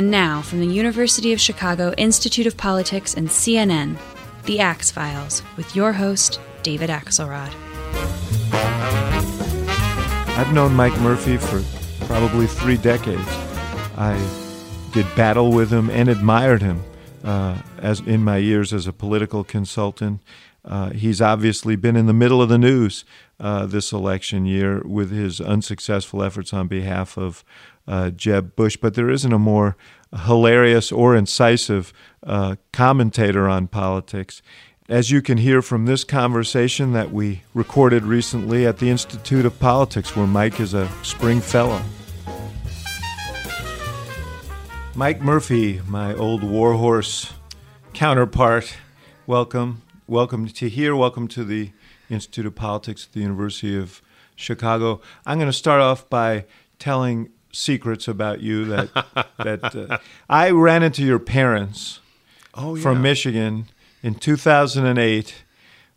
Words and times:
And 0.00 0.10
now, 0.10 0.40
from 0.40 0.60
the 0.60 0.66
University 0.66 1.34
of 1.34 1.40
Chicago 1.42 1.92
Institute 1.98 2.46
of 2.46 2.56
Politics 2.56 3.12
and 3.12 3.28
CNN, 3.28 3.98
The 4.46 4.58
Axe 4.58 4.90
Files, 4.90 5.42
with 5.58 5.76
your 5.76 5.92
host, 5.92 6.40
David 6.62 6.88
Axelrod. 6.88 7.52
I've 10.38 10.54
known 10.54 10.72
Mike 10.72 10.98
Murphy 11.00 11.36
for 11.36 11.62
probably 12.06 12.46
three 12.46 12.78
decades. 12.78 13.28
I 13.98 14.16
did 14.94 15.04
battle 15.16 15.52
with 15.52 15.70
him 15.70 15.90
and 15.90 16.08
admired 16.08 16.62
him 16.62 16.82
uh, 17.22 17.60
as 17.76 18.00
in 18.00 18.24
my 18.24 18.38
years 18.38 18.72
as 18.72 18.86
a 18.86 18.94
political 18.94 19.44
consultant. 19.44 20.22
Uh, 20.64 20.92
he's 20.92 21.20
obviously 21.20 21.76
been 21.76 21.96
in 21.96 22.06
the 22.06 22.14
middle 22.14 22.40
of 22.40 22.48
the 22.48 22.56
news 22.56 23.04
uh, 23.40 23.66
this 23.66 23.90
election 23.90 24.44
year 24.44 24.82
with 24.84 25.10
his 25.10 25.40
unsuccessful 25.40 26.22
efforts 26.22 26.52
on 26.52 26.68
behalf 26.68 27.16
of 27.16 27.42
uh, 27.88 28.10
Jeb 28.10 28.54
Bush, 28.54 28.76
but 28.76 28.94
there 28.94 29.10
isn't 29.10 29.32
a 29.32 29.38
more 29.38 29.76
hilarious 30.26 30.92
or 30.92 31.16
incisive 31.16 31.92
uh, 32.22 32.56
commentator 32.72 33.48
on 33.48 33.66
politics. 33.66 34.42
As 34.88 35.10
you 35.10 35.22
can 35.22 35.38
hear 35.38 35.62
from 35.62 35.86
this 35.86 36.04
conversation 36.04 36.92
that 36.92 37.12
we 37.12 37.42
recorded 37.54 38.04
recently 38.04 38.66
at 38.66 38.78
the 38.78 38.90
Institute 38.90 39.46
of 39.46 39.58
Politics, 39.58 40.14
where 40.14 40.26
Mike 40.26 40.60
is 40.60 40.74
a 40.74 40.90
spring 41.02 41.40
fellow. 41.40 41.80
Mike 44.94 45.20
Murphy, 45.22 45.80
my 45.86 46.12
old 46.14 46.42
warhorse 46.42 47.32
counterpart, 47.94 48.76
welcome. 49.26 49.82
Welcome 50.06 50.48
to 50.48 50.68
here. 50.68 50.96
Welcome 50.96 51.28
to 51.28 51.44
the 51.44 51.70
Institute 52.10 52.46
of 52.46 52.54
Politics 52.54 53.06
at 53.06 53.12
the 53.12 53.20
University 53.20 53.78
of 53.78 54.02
Chicago. 54.36 55.00
I'm 55.24 55.38
going 55.38 55.50
to 55.50 55.56
start 55.56 55.80
off 55.80 56.08
by 56.10 56.44
telling 56.78 57.30
secrets 57.52 58.08
about 58.08 58.40
you 58.40 58.64
that 58.66 58.92
that 59.38 59.74
uh, 59.74 59.98
I 60.28 60.50
ran 60.50 60.82
into 60.82 61.02
your 61.02 61.18
parents 61.18 62.00
oh, 62.54 62.74
yeah. 62.74 62.82
from 62.82 63.02
Michigan 63.02 63.66
in 64.02 64.14
2008, 64.14 65.44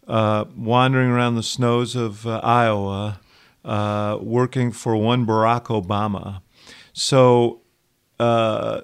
uh, 0.07 0.45
wandering 0.55 1.09
around 1.09 1.35
the 1.35 1.43
snows 1.43 1.95
of 1.95 2.27
uh, 2.27 2.39
Iowa, 2.43 3.19
uh, 3.63 4.17
working 4.21 4.71
for 4.71 4.95
one 4.97 5.25
Barack 5.25 5.65
Obama. 5.65 6.41
So 6.91 7.61
uh, 8.19 8.81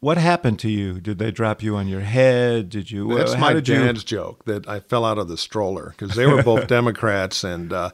what 0.00 0.16
happened 0.16 0.58
to 0.60 0.70
you? 0.70 1.00
Did 1.00 1.18
they 1.18 1.30
drop 1.30 1.62
you 1.62 1.76
on 1.76 1.86
your 1.86 2.00
head? 2.00 2.70
Did 2.70 2.90
you? 2.90 3.14
That's 3.14 3.36
my 3.36 3.54
dad's 3.54 4.02
you... 4.02 4.18
joke 4.18 4.44
that 4.46 4.68
I 4.68 4.80
fell 4.80 5.04
out 5.04 5.18
of 5.18 5.28
the 5.28 5.36
stroller 5.36 5.94
because 5.96 6.16
they 6.16 6.26
were 6.26 6.42
both 6.42 6.66
Democrats, 6.68 7.44
and 7.44 7.72
uh, 7.72 7.90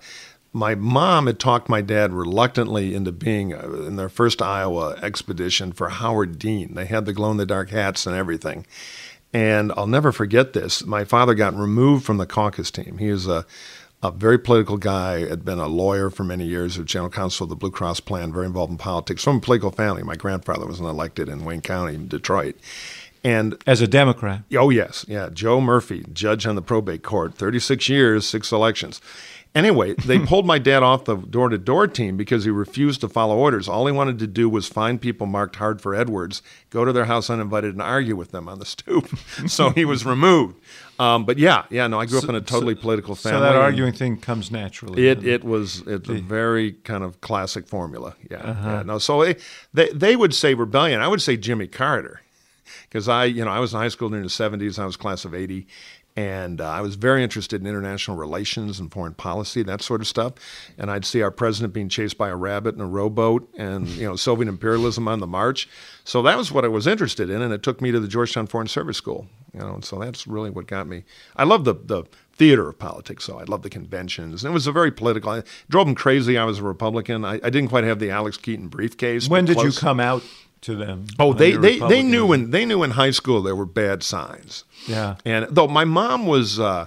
my 0.52 0.74
mom 0.74 1.26
had 1.26 1.38
talked 1.38 1.68
my 1.68 1.82
dad 1.82 2.12
reluctantly 2.12 2.94
into 2.94 3.12
being 3.12 3.52
uh, 3.52 3.84
in 3.86 3.96
their 3.96 4.08
first 4.08 4.40
Iowa 4.40 4.96
expedition 5.02 5.72
for 5.72 5.88
Howard 5.88 6.38
Dean. 6.38 6.74
They 6.74 6.86
had 6.86 7.04
the 7.04 7.12
glow 7.12 7.30
in 7.32 7.36
the 7.36 7.46
dark 7.46 7.70
hats 7.70 8.06
and 8.06 8.16
everything. 8.16 8.66
And 9.32 9.72
I'll 9.76 9.88
never 9.88 10.12
forget 10.12 10.54
this. 10.54 10.86
My 10.86 11.04
father 11.04 11.34
got 11.34 11.54
removed 11.54 12.06
from 12.06 12.16
the 12.16 12.26
caucus 12.26 12.70
team. 12.70 12.96
He 12.98 13.08
is 13.08 13.26
a 13.26 13.44
a 14.06 14.10
very 14.10 14.38
political 14.38 14.76
guy, 14.76 15.26
had 15.26 15.44
been 15.44 15.58
a 15.58 15.68
lawyer 15.68 16.10
for 16.10 16.24
many 16.24 16.44
years, 16.44 16.78
a 16.78 16.84
general 16.84 17.10
counsel 17.10 17.44
of 17.44 17.50
the 17.50 17.56
Blue 17.56 17.70
Cross 17.70 18.00
plan, 18.00 18.32
very 18.32 18.46
involved 18.46 18.70
in 18.70 18.78
politics, 18.78 19.22
from 19.22 19.36
a 19.36 19.40
political 19.40 19.70
family. 19.70 20.02
My 20.02 20.16
grandfather 20.16 20.66
was 20.66 20.80
elected 20.80 21.28
in 21.28 21.44
Wayne 21.44 21.60
County, 21.60 21.96
Detroit. 21.96 22.56
And 23.24 23.60
as 23.66 23.80
a 23.80 23.88
Democrat. 23.88 24.42
Oh, 24.54 24.70
yes. 24.70 25.04
Yeah. 25.08 25.30
Joe 25.32 25.60
Murphy, 25.60 26.04
judge 26.12 26.46
on 26.46 26.54
the 26.54 26.62
probate 26.62 27.02
court, 27.02 27.34
36 27.34 27.88
years, 27.88 28.26
six 28.26 28.52
elections. 28.52 29.00
Anyway, 29.56 29.94
they 29.94 30.18
pulled 30.26 30.44
my 30.44 30.58
dad 30.58 30.82
off 30.82 31.06
the 31.06 31.16
door 31.16 31.48
to 31.48 31.56
door 31.56 31.88
team 31.88 32.16
because 32.16 32.44
he 32.44 32.50
refused 32.50 33.00
to 33.00 33.08
follow 33.08 33.38
orders. 33.38 33.68
All 33.68 33.86
he 33.86 33.92
wanted 33.92 34.18
to 34.18 34.26
do 34.26 34.50
was 34.50 34.68
find 34.68 35.00
people 35.00 35.26
marked 35.26 35.56
hard 35.56 35.80
for 35.80 35.94
Edwards, 35.94 36.42
go 36.68 36.84
to 36.84 36.92
their 36.92 37.06
house 37.06 37.30
uninvited, 37.30 37.72
and 37.72 37.80
argue 37.80 38.16
with 38.16 38.32
them 38.32 38.48
on 38.48 38.58
the 38.58 38.66
stoop. 38.66 39.08
so 39.46 39.70
he 39.70 39.86
was 39.86 40.04
removed. 40.04 40.60
Um, 40.98 41.24
but 41.24 41.38
yeah, 41.38 41.64
yeah, 41.70 41.86
no, 41.86 41.98
I 41.98 42.04
grew 42.04 42.18
up 42.18 42.28
in 42.28 42.34
a 42.34 42.40
totally 42.42 42.74
so, 42.74 42.82
political 42.82 43.14
family. 43.14 43.38
So 43.38 43.44
that 43.44 43.56
arguing 43.56 43.94
thing 43.94 44.18
comes 44.18 44.50
naturally. 44.50 45.08
It 45.08 45.26
it 45.26 45.42
was 45.42 45.82
it's 45.86 46.08
a 46.08 46.14
very 46.14 46.72
kind 46.72 47.02
of 47.02 47.20
classic 47.22 47.66
formula. 47.66 48.14
Yeah, 48.30 48.38
uh-huh. 48.38 48.70
yeah 48.70 48.82
no. 48.82 48.98
So 48.98 49.24
they, 49.24 49.36
they 49.72 49.88
they 49.90 50.16
would 50.16 50.34
say 50.34 50.52
rebellion. 50.52 51.00
I 51.00 51.08
would 51.08 51.22
say 51.22 51.36
Jimmy 51.36 51.66
Carter 51.66 52.20
because 52.88 53.08
I, 53.08 53.24
you 53.24 53.44
know, 53.44 53.50
I 53.50 53.58
was 53.58 53.74
in 53.74 53.80
high 53.80 53.88
school 53.88 54.08
during 54.08 54.24
the 54.24 54.30
70s. 54.30 54.78
I 54.78 54.86
was 54.86 54.96
class 54.96 55.24
of 55.24 55.34
80. 55.34 55.66
And 56.16 56.62
uh, 56.62 56.70
I 56.70 56.80
was 56.80 56.94
very 56.94 57.22
interested 57.22 57.60
in 57.60 57.66
international 57.66 58.16
relations 58.16 58.80
and 58.80 58.90
foreign 58.90 59.12
policy, 59.12 59.62
that 59.64 59.82
sort 59.82 60.00
of 60.00 60.06
stuff. 60.06 60.32
And 60.78 60.90
I'd 60.90 61.04
see 61.04 61.20
our 61.20 61.30
president 61.30 61.74
being 61.74 61.90
chased 61.90 62.16
by 62.16 62.30
a 62.30 62.36
rabbit 62.36 62.74
in 62.74 62.80
a 62.80 62.86
rowboat 62.86 63.46
and, 63.58 63.86
you 63.88 64.06
know, 64.06 64.16
Soviet 64.16 64.48
imperialism 64.48 65.08
on 65.08 65.20
the 65.20 65.26
march. 65.26 65.68
So 66.04 66.22
that 66.22 66.38
was 66.38 66.50
what 66.50 66.64
I 66.64 66.68
was 66.68 66.86
interested 66.86 67.28
in. 67.28 67.42
And 67.42 67.52
it 67.52 67.62
took 67.62 67.82
me 67.82 67.92
to 67.92 68.00
the 68.00 68.08
Georgetown 68.08 68.46
Foreign 68.46 68.66
Service 68.66 68.96
School, 68.96 69.26
you 69.52 69.60
know, 69.60 69.74
and 69.74 69.84
so 69.84 69.98
that's 69.98 70.26
really 70.26 70.48
what 70.48 70.66
got 70.66 70.86
me. 70.86 71.04
I 71.36 71.44
love 71.44 71.64
the, 71.64 71.74
the 71.74 72.04
theater 72.32 72.68
of 72.68 72.78
politics, 72.78 73.24
so 73.24 73.38
I 73.38 73.44
love 73.44 73.60
the 73.60 73.70
conventions. 73.70 74.42
And 74.42 74.52
it 74.52 74.54
was 74.54 74.66
a 74.66 74.72
very 74.72 74.90
political. 74.90 75.30
I 75.30 75.42
drove 75.68 75.86
them 75.86 75.94
crazy. 75.94 76.38
I 76.38 76.44
was 76.44 76.60
a 76.60 76.62
Republican. 76.62 77.26
I, 77.26 77.34
I 77.34 77.50
didn't 77.50 77.68
quite 77.68 77.84
have 77.84 77.98
the 77.98 78.10
Alex 78.10 78.38
Keaton 78.38 78.68
briefcase. 78.68 79.28
When 79.28 79.44
did 79.44 79.56
close. 79.56 79.76
you 79.76 79.80
come 79.80 80.00
out 80.00 80.22
to 80.66 80.74
them. 80.74 81.06
Oh, 81.18 81.32
they 81.32 81.52
they, 81.52 81.78
they 81.78 82.02
knew 82.02 82.32
in 82.32 82.50
they 82.50 82.66
knew 82.66 82.82
in 82.82 82.90
high 82.90 83.12
school 83.12 83.40
there 83.40 83.56
were 83.56 83.66
bad 83.66 84.02
signs. 84.02 84.64
Yeah. 84.86 85.16
And 85.24 85.46
though 85.48 85.68
my 85.68 85.84
mom 85.84 86.26
was 86.26 86.60
uh, 86.60 86.86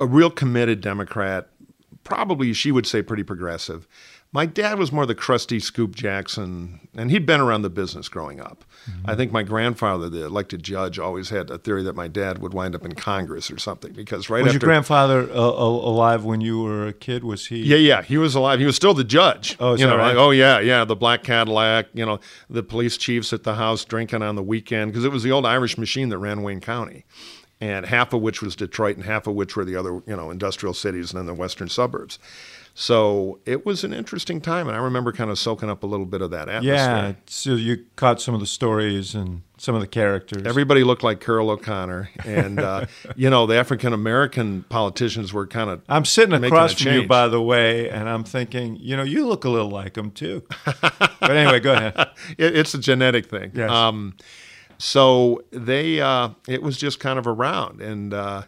a 0.00 0.06
real 0.06 0.30
committed 0.30 0.80
Democrat, 0.80 1.48
probably 2.02 2.52
she 2.52 2.72
would 2.72 2.86
say 2.86 3.02
pretty 3.02 3.22
progressive. 3.22 3.86
My 4.34 4.46
dad 4.46 4.78
was 4.78 4.90
more 4.90 5.04
the 5.04 5.14
crusty 5.14 5.60
Scoop 5.60 5.94
Jackson, 5.94 6.88
and 6.96 7.10
he'd 7.10 7.26
been 7.26 7.40
around 7.40 7.62
the 7.62 7.70
business 7.70 8.08
growing 8.08 8.40
up. 8.40 8.64
Mm-hmm. 8.90 9.10
I 9.10 9.14
think 9.14 9.30
my 9.30 9.42
grandfather, 9.42 10.08
the 10.08 10.24
elected 10.24 10.62
judge, 10.62 10.98
always 10.98 11.28
had 11.28 11.50
a 11.50 11.58
theory 11.58 11.82
that 11.82 11.94
my 11.94 12.08
dad 12.08 12.38
would 12.38 12.54
wind 12.54 12.74
up 12.74 12.82
in 12.86 12.94
Congress 12.94 13.50
or 13.50 13.58
something 13.58 13.92
because 13.92 14.30
right 14.30 14.42
was 14.42 14.54
after, 14.54 14.64
your 14.64 14.72
grandfather 14.72 15.30
uh, 15.30 15.36
alive 15.36 16.24
when 16.24 16.40
you 16.40 16.62
were 16.62 16.86
a 16.86 16.94
kid? 16.94 17.24
Was 17.24 17.46
he? 17.46 17.62
Yeah, 17.62 17.76
yeah, 17.76 18.00
he 18.00 18.16
was 18.16 18.34
alive. 18.34 18.58
He 18.58 18.64
was 18.64 18.74
still 18.74 18.94
the 18.94 19.04
judge. 19.04 19.54
Oh, 19.60 19.74
you 19.74 19.86
know, 19.86 19.98
right? 19.98 20.08
like, 20.08 20.16
oh 20.16 20.30
yeah, 20.30 20.60
yeah, 20.60 20.86
the 20.86 20.96
black 20.96 21.22
Cadillac. 21.24 21.88
You 21.92 22.06
know, 22.06 22.18
the 22.48 22.62
police 22.62 22.96
chiefs 22.96 23.34
at 23.34 23.42
the 23.42 23.56
house 23.56 23.84
drinking 23.84 24.22
on 24.22 24.36
the 24.36 24.42
weekend 24.42 24.92
because 24.92 25.04
it 25.04 25.12
was 25.12 25.22
the 25.22 25.30
old 25.30 25.44
Irish 25.44 25.76
machine 25.76 26.08
that 26.08 26.18
ran 26.18 26.42
Wayne 26.42 26.60
County 26.60 27.04
and 27.60 27.86
half 27.86 28.12
of 28.12 28.20
which 28.20 28.42
was 28.42 28.56
Detroit, 28.56 28.96
and 28.96 29.04
half 29.04 29.28
of 29.28 29.36
which 29.36 29.54
were 29.54 29.64
the 29.64 29.76
other, 29.76 30.02
you 30.04 30.16
know, 30.16 30.32
industrial 30.32 30.74
cities 30.74 31.12
and 31.12 31.18
then 31.18 31.26
the 31.26 31.34
western 31.34 31.68
suburbs. 31.68 32.18
So 32.74 33.38
it 33.44 33.66
was 33.66 33.84
an 33.84 33.92
interesting 33.92 34.40
time, 34.40 34.66
and 34.66 34.74
I 34.74 34.80
remember 34.80 35.12
kind 35.12 35.30
of 35.30 35.38
soaking 35.38 35.68
up 35.68 35.82
a 35.82 35.86
little 35.86 36.06
bit 36.06 36.22
of 36.22 36.30
that 36.30 36.48
atmosphere. 36.48 36.72
Yeah, 36.74 37.12
so 37.26 37.54
you 37.54 37.84
caught 37.96 38.20
some 38.22 38.32
of 38.32 38.40
the 38.40 38.46
stories 38.46 39.14
and 39.14 39.42
some 39.58 39.74
of 39.74 39.82
the 39.82 39.86
characters. 39.86 40.46
Everybody 40.46 40.82
looked 40.82 41.02
like 41.02 41.20
Carroll 41.20 41.50
O'Connor, 41.50 42.08
and 42.24 42.58
uh, 42.58 42.86
you 43.16 43.28
know 43.28 43.46
the 43.46 43.56
African 43.56 43.92
American 43.92 44.62
politicians 44.70 45.34
were 45.34 45.46
kind 45.46 45.68
of. 45.68 45.82
I'm 45.86 46.06
sitting 46.06 46.42
across 46.42 46.72
from 46.80 46.92
you, 46.94 47.06
by 47.06 47.28
the 47.28 47.42
way, 47.42 47.90
and 47.90 48.08
I'm 48.08 48.24
thinking, 48.24 48.76
you 48.76 48.96
know, 48.96 49.02
you 49.02 49.26
look 49.26 49.44
a 49.44 49.50
little 49.50 49.70
like 49.70 49.92
them 49.94 50.10
too. 50.10 50.42
but 50.64 51.30
anyway, 51.30 51.60
go 51.60 51.74
ahead. 51.74 51.92
It, 52.38 52.56
it's 52.56 52.72
a 52.72 52.78
genetic 52.78 53.26
thing. 53.26 53.50
Yes. 53.54 53.70
Um, 53.70 54.16
so 54.78 55.42
they, 55.50 56.00
uh, 56.00 56.30
it 56.48 56.62
was 56.62 56.78
just 56.78 57.00
kind 57.00 57.18
of 57.18 57.26
around, 57.26 57.82
and. 57.82 58.14
Uh, 58.14 58.42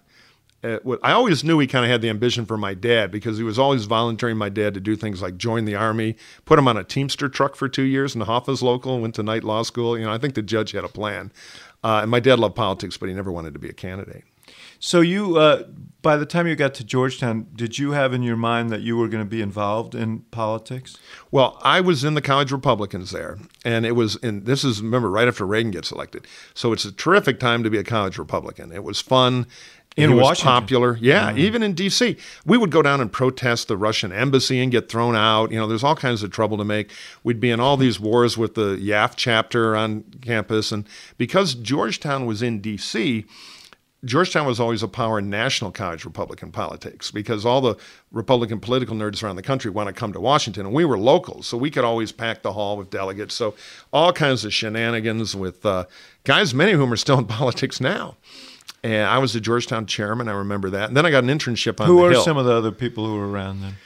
I 0.65 1.13
always 1.13 1.45
knew 1.45 1.59
he 1.59 1.67
kind 1.67 1.85
of 1.85 1.91
had 1.91 2.01
the 2.01 2.09
ambition 2.09 2.47
for 2.47 2.57
my 2.57 2.73
dad 2.73 3.11
because 3.11 3.37
he 3.37 3.45
was 3.45 3.59
always 3.59 3.85
volunteering 3.85 4.39
my 4.39 4.49
dad 4.49 4.73
to 4.75 4.81
do 4.81 4.97
things 4.97 5.21
like 5.21 5.37
join 5.37 5.67
the 5.67 5.75
army, 5.75 6.17
put 6.47 6.59
him 6.59 6.67
on 6.67 6.79
a 6.79 6.85
Teamster 6.85 7.29
truck 7.29 7.55
for 7.55 7.69
two 7.69 7.83
years 7.83 8.15
in 8.15 8.19
the 8.19 8.25
Hoffa's 8.25 8.63
local, 8.63 9.01
went 9.01 9.15
to 9.17 9.23
night 9.23 9.45
law 9.45 9.63
school. 9.63 9.99
You 9.99 10.07
know, 10.07 10.13
I 10.13 10.19
think 10.19 10.35
the 10.35 10.43
judge 10.43 10.73
had 10.73 10.85
a 10.85 10.89
plan. 10.89 11.33
Uh, 11.83 12.01
and 12.01 12.11
my 12.11 12.19
dad 12.19 12.39
loved 12.39 12.57
politics, 12.57 12.97
but 12.97 13.11
he 13.11 13.15
never 13.15 13.31
wanted 13.31 13.53
to 13.53 13.61
be 13.61 13.69
a 13.69 13.75
candidate. 13.75 14.25
So 14.79 15.01
you, 15.01 15.39
uh, 15.39 15.65
by 16.03 16.17
the 16.17 16.27
time 16.27 16.47
you 16.47 16.57
got 16.57 16.75
to 16.75 16.85
Georgetown, 16.85 17.47
did 17.55 17.79
you 17.79 17.93
have 17.93 18.13
in 18.13 18.23
your 18.23 18.37
mind 18.37 18.69
that 18.71 18.83
you 18.83 18.97
were 18.97 19.09
going 19.09 19.25
to 19.25 19.29
be 19.29 19.41
involved 19.41 19.95
in 19.95 20.21
politics? 20.31 20.99
Well, 21.31 21.59
I 21.63 21.81
was 21.81 22.05
in 22.05 22.13
the 22.13 22.21
college 22.21 22.53
Republicans 22.53 23.11
there, 23.11 23.39
and 23.65 23.87
it 23.87 23.93
was 23.93 24.17
in. 24.17 24.45
This 24.45 24.63
is 24.63 24.83
remember 24.83 25.11
right 25.11 25.27
after 25.27 25.47
Reagan 25.47 25.71
gets 25.71 25.91
elected, 25.91 26.27
so 26.53 26.73
it's 26.73 26.85
a 26.85 26.93
terrific 26.93 27.41
time 27.41 27.63
to 27.63 27.71
be 27.71 27.79
a 27.79 27.85
college 27.85 28.19
Republican. 28.19 28.73
It 28.73 28.85
was 28.85 29.01
fun 29.01 29.47
in 29.97 30.11
he 30.11 30.15
Washington. 30.15 30.25
was 30.25 30.61
popular. 30.61 30.99
Yeah, 31.01 31.31
mm-hmm. 31.31 31.39
even 31.39 31.63
in 31.63 31.75
D.C., 31.75 32.17
we 32.45 32.59
would 32.59 32.71
go 32.71 32.83
down 32.83 33.01
and 33.01 33.13
protest 33.13 33.69
the 33.69 33.77
Russian 33.77 34.13
embassy 34.13 34.61
and 34.61 34.73
get 34.73 34.89
thrown 34.89 35.15
out. 35.15 35.53
You 35.53 35.59
know, 35.59 35.67
there's 35.67 35.85
all 35.85 35.97
kinds 35.97 36.23
of 36.23 36.31
trouble 36.31 36.57
to 36.59 36.65
make. 36.65 36.91
We'd 37.23 37.41
be 37.41 37.51
in 37.51 37.61
all 37.61 37.77
these 37.77 38.01
wars 38.01 38.37
with 38.37 38.55
the 38.55 38.77
YAF 38.77 39.15
chapter 39.17 39.77
on 39.77 40.05
campus, 40.21 40.73
and 40.73 40.87
because 41.17 41.55
Georgetown 41.55 42.27
was 42.27 42.43
in 42.43 42.61
D.C. 42.61 43.25
Georgetown 44.05 44.47
was 44.47 44.61
always 44.61 44.83
a 44.83 44.89
power 44.89 45.19
in 45.19 45.31
national 45.31 45.71
college 45.71 46.05
Republican 46.05 46.53
politics 46.53 47.11
because 47.11 47.47
all 47.47 47.63
the 47.63 47.75
Republican 48.13 48.61
political 48.61 48.95
nerds 48.95 49.23
around 49.23 49.37
the 49.37 49.43
country 49.43 49.71
want 49.71 49.87
to 49.87 49.95
come 49.95 50.13
to 50.13 50.21
Washington, 50.21 50.67
and 50.67 50.75
we 50.75 50.85
were 50.85 50.99
locals, 50.99 51.47
so 51.47 51.57
we 51.57 51.71
could 51.71 51.85
always 51.85 52.13
pack 52.13 52.43
the 52.43 52.53
hall 52.53 52.77
with 52.77 52.91
delegates. 52.91 53.35
So 53.35 53.55
all 53.95 54.13
kinds 54.13 54.45
of 54.45 54.53
shenanigans 54.53 55.35
with 55.35 55.65
uh, 55.65 55.87
guys, 56.25 56.53
many 56.53 56.73
of 56.73 56.81
whom 56.81 56.93
are 56.93 56.97
still 56.97 57.19
in 57.19 57.25
politics 57.27 57.81
now. 57.81 58.17
And 58.85 59.09
I 59.09 59.17
was 59.17 59.33
the 59.33 59.41
Georgetown 59.41 59.87
chairman. 59.87 60.29
I 60.29 60.33
remember 60.33 60.69
that. 60.71 60.89
And 60.89 60.97
then 60.97 61.07
I 61.07 61.11
got 61.11 61.25
an 61.25 61.31
internship 61.31 61.81
on 61.81 61.87
who 61.87 61.97
the 61.97 62.05
are 62.05 62.11
Hill. 62.11 62.23
some 62.23 62.37
of 62.37 62.45
the 62.45 62.53
other 62.53 62.71
people 62.71 63.07
who 63.07 63.17
were 63.17 63.27
around 63.29 63.63
then? 63.63 63.77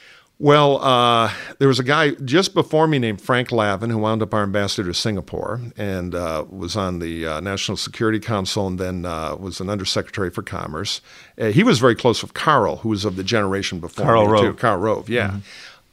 Well, 0.41 0.83
uh, 0.85 1.33
there 1.59 1.69
was 1.69 1.79
a 1.79 1.85
guy 1.85 2.11
just 2.11 2.53
before 2.53 2.87
me 2.87 2.99
named 2.99 3.21
Frank 3.21 3.51
Lavin 3.51 3.91
who 3.91 3.99
wound 3.99 4.23
up 4.23 4.35
our 4.35 4.43
ambassador 4.43 4.89
to 4.89 4.95
Singapore 4.95 5.61
and 5.77 6.15
uh, 6.15 6.45
was 6.49 6.77
on 6.77 6.99
the 6.99 7.27
uh, 7.27 7.41
National 7.41 7.77
Security 7.77 8.21
Council 8.21 8.67
and 8.67 8.79
then 8.79 9.05
uh, 9.05 9.37
was 9.37 9.61
an 9.61 9.71
undersecretary 9.71 10.31
for 10.31 10.43
commerce. 10.43 11.01
Uh, 11.41 11.47
he 11.47 11.63
was 11.63 11.79
very 11.79 11.97
close 11.97 12.23
with 12.23 12.35
Karl, 12.35 12.77
who 12.79 12.89
was 12.89 13.05
of 13.05 13.17
the 13.17 13.25
generation 13.25 13.81
before 13.81 14.05
Karl 14.05 14.27
me 14.27 14.33
Rove. 14.33 14.43
too. 14.43 14.55
Karl 14.55 14.79
Rove, 14.79 15.09
yeah. 15.09 15.39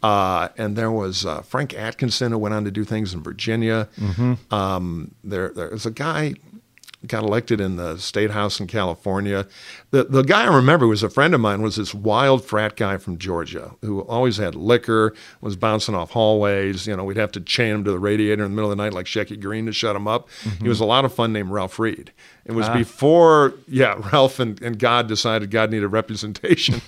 Mm-hmm. 0.04 0.62
and 0.62 0.76
there 0.76 0.92
was 0.92 1.26
Frank 1.46 1.74
Atkinson 1.74 2.32
who 2.32 2.38
went 2.38 2.54
on 2.54 2.66
to 2.66 2.72
do 2.72 2.84
things 2.84 3.14
in 3.16 3.22
Virginia. 3.24 3.88
Mm-hmm. 4.00 4.54
Um, 4.54 5.12
there, 5.24 5.50
there 5.50 5.70
was 5.70 5.88
a 5.88 5.92
guy 5.92 6.36
got 7.08 7.24
elected 7.24 7.62
in 7.62 7.76
the 7.76 7.98
state 7.98 8.32
house 8.32 8.60
in 8.60 8.68
California. 8.68 9.48
The 9.92 10.06
the 10.06 10.24
guy 10.24 10.44
I 10.44 10.56
remember 10.56 10.88
was 10.88 11.04
a 11.04 11.10
friend 11.10 11.34
of 11.34 11.42
mine 11.42 11.62
was 11.62 11.76
this 11.76 11.94
wild 11.94 12.44
frat 12.44 12.76
guy 12.76 12.98
from 12.98 13.18
Georgia 13.18 13.76
who 13.82 14.02
always 14.02 14.38
had 14.38 14.56
liquor, 14.56 15.14
was 15.42 15.56
bouncing 15.56 15.96
off 15.96 16.12
hallways. 16.12 16.88
You 16.88 16.96
know, 16.96 17.04
we'd 17.04 17.18
have 17.18 17.32
to 17.34 17.42
chain 17.42 17.76
him 17.76 17.84
to 17.86 17.92
the 17.92 18.00
radiator 18.00 18.44
in 18.44 18.52
the 18.52 18.56
middle 18.56 18.72
of 18.72 18.78
the 18.78 18.84
night 18.84 18.94
like 18.94 19.06
Shecky 19.06 19.40
Greene 19.40 19.66
to 19.66 19.74
shut 19.74 19.96
him 19.96 20.08
up. 20.08 20.30
Mm-hmm. 20.44 20.64
He 20.64 20.70
was 20.70 20.80
a 20.80 20.86
lot 20.86 21.06
of 21.06 21.14
fun 21.14 21.34
named 21.34 21.52
Ralph 21.52 21.80
Reed. 21.80 22.12
It 22.46 22.52
was 22.52 22.68
ah. 22.68 22.74
before, 22.74 23.54
yeah, 23.68 24.00
Ralph 24.12 24.40
and, 24.40 24.62
and 24.62 24.78
God 24.78 25.08
decided 25.08 25.52
God 25.52 25.72
needed 25.72 25.88
representation. 25.88 26.82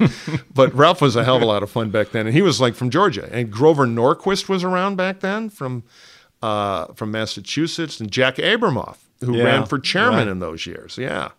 but 0.54 0.74
Ralph 0.74 1.02
was 1.02 1.16
a 1.16 1.24
hell 1.24 1.38
of 1.38 1.42
a 1.42 1.46
lot 1.46 1.64
of 1.64 1.72
fun 1.72 1.90
back 1.90 2.12
then. 2.12 2.28
And 2.28 2.36
he 2.36 2.42
was 2.42 2.62
like 2.62 2.76
from 2.76 2.90
Georgia. 2.90 3.28
And 3.32 3.52
Grover 3.52 3.88
Norquist 3.88 4.50
was 4.50 4.64
around 4.64 4.96
back 4.96 5.22
then 5.22 5.50
from 5.50 5.84
uh, 6.42 6.94
from 6.94 7.12
Massachusetts, 7.12 8.00
and 8.00 8.12
Jack 8.12 8.36
Abramoff 8.36 9.07
who 9.22 9.38
yeah, 9.38 9.44
ran 9.44 9.66
for 9.66 9.80
chairman 9.80 10.20
right. 10.20 10.28
in 10.28 10.40
those 10.40 10.66
years. 10.66 10.98
Yeah. 10.98 11.30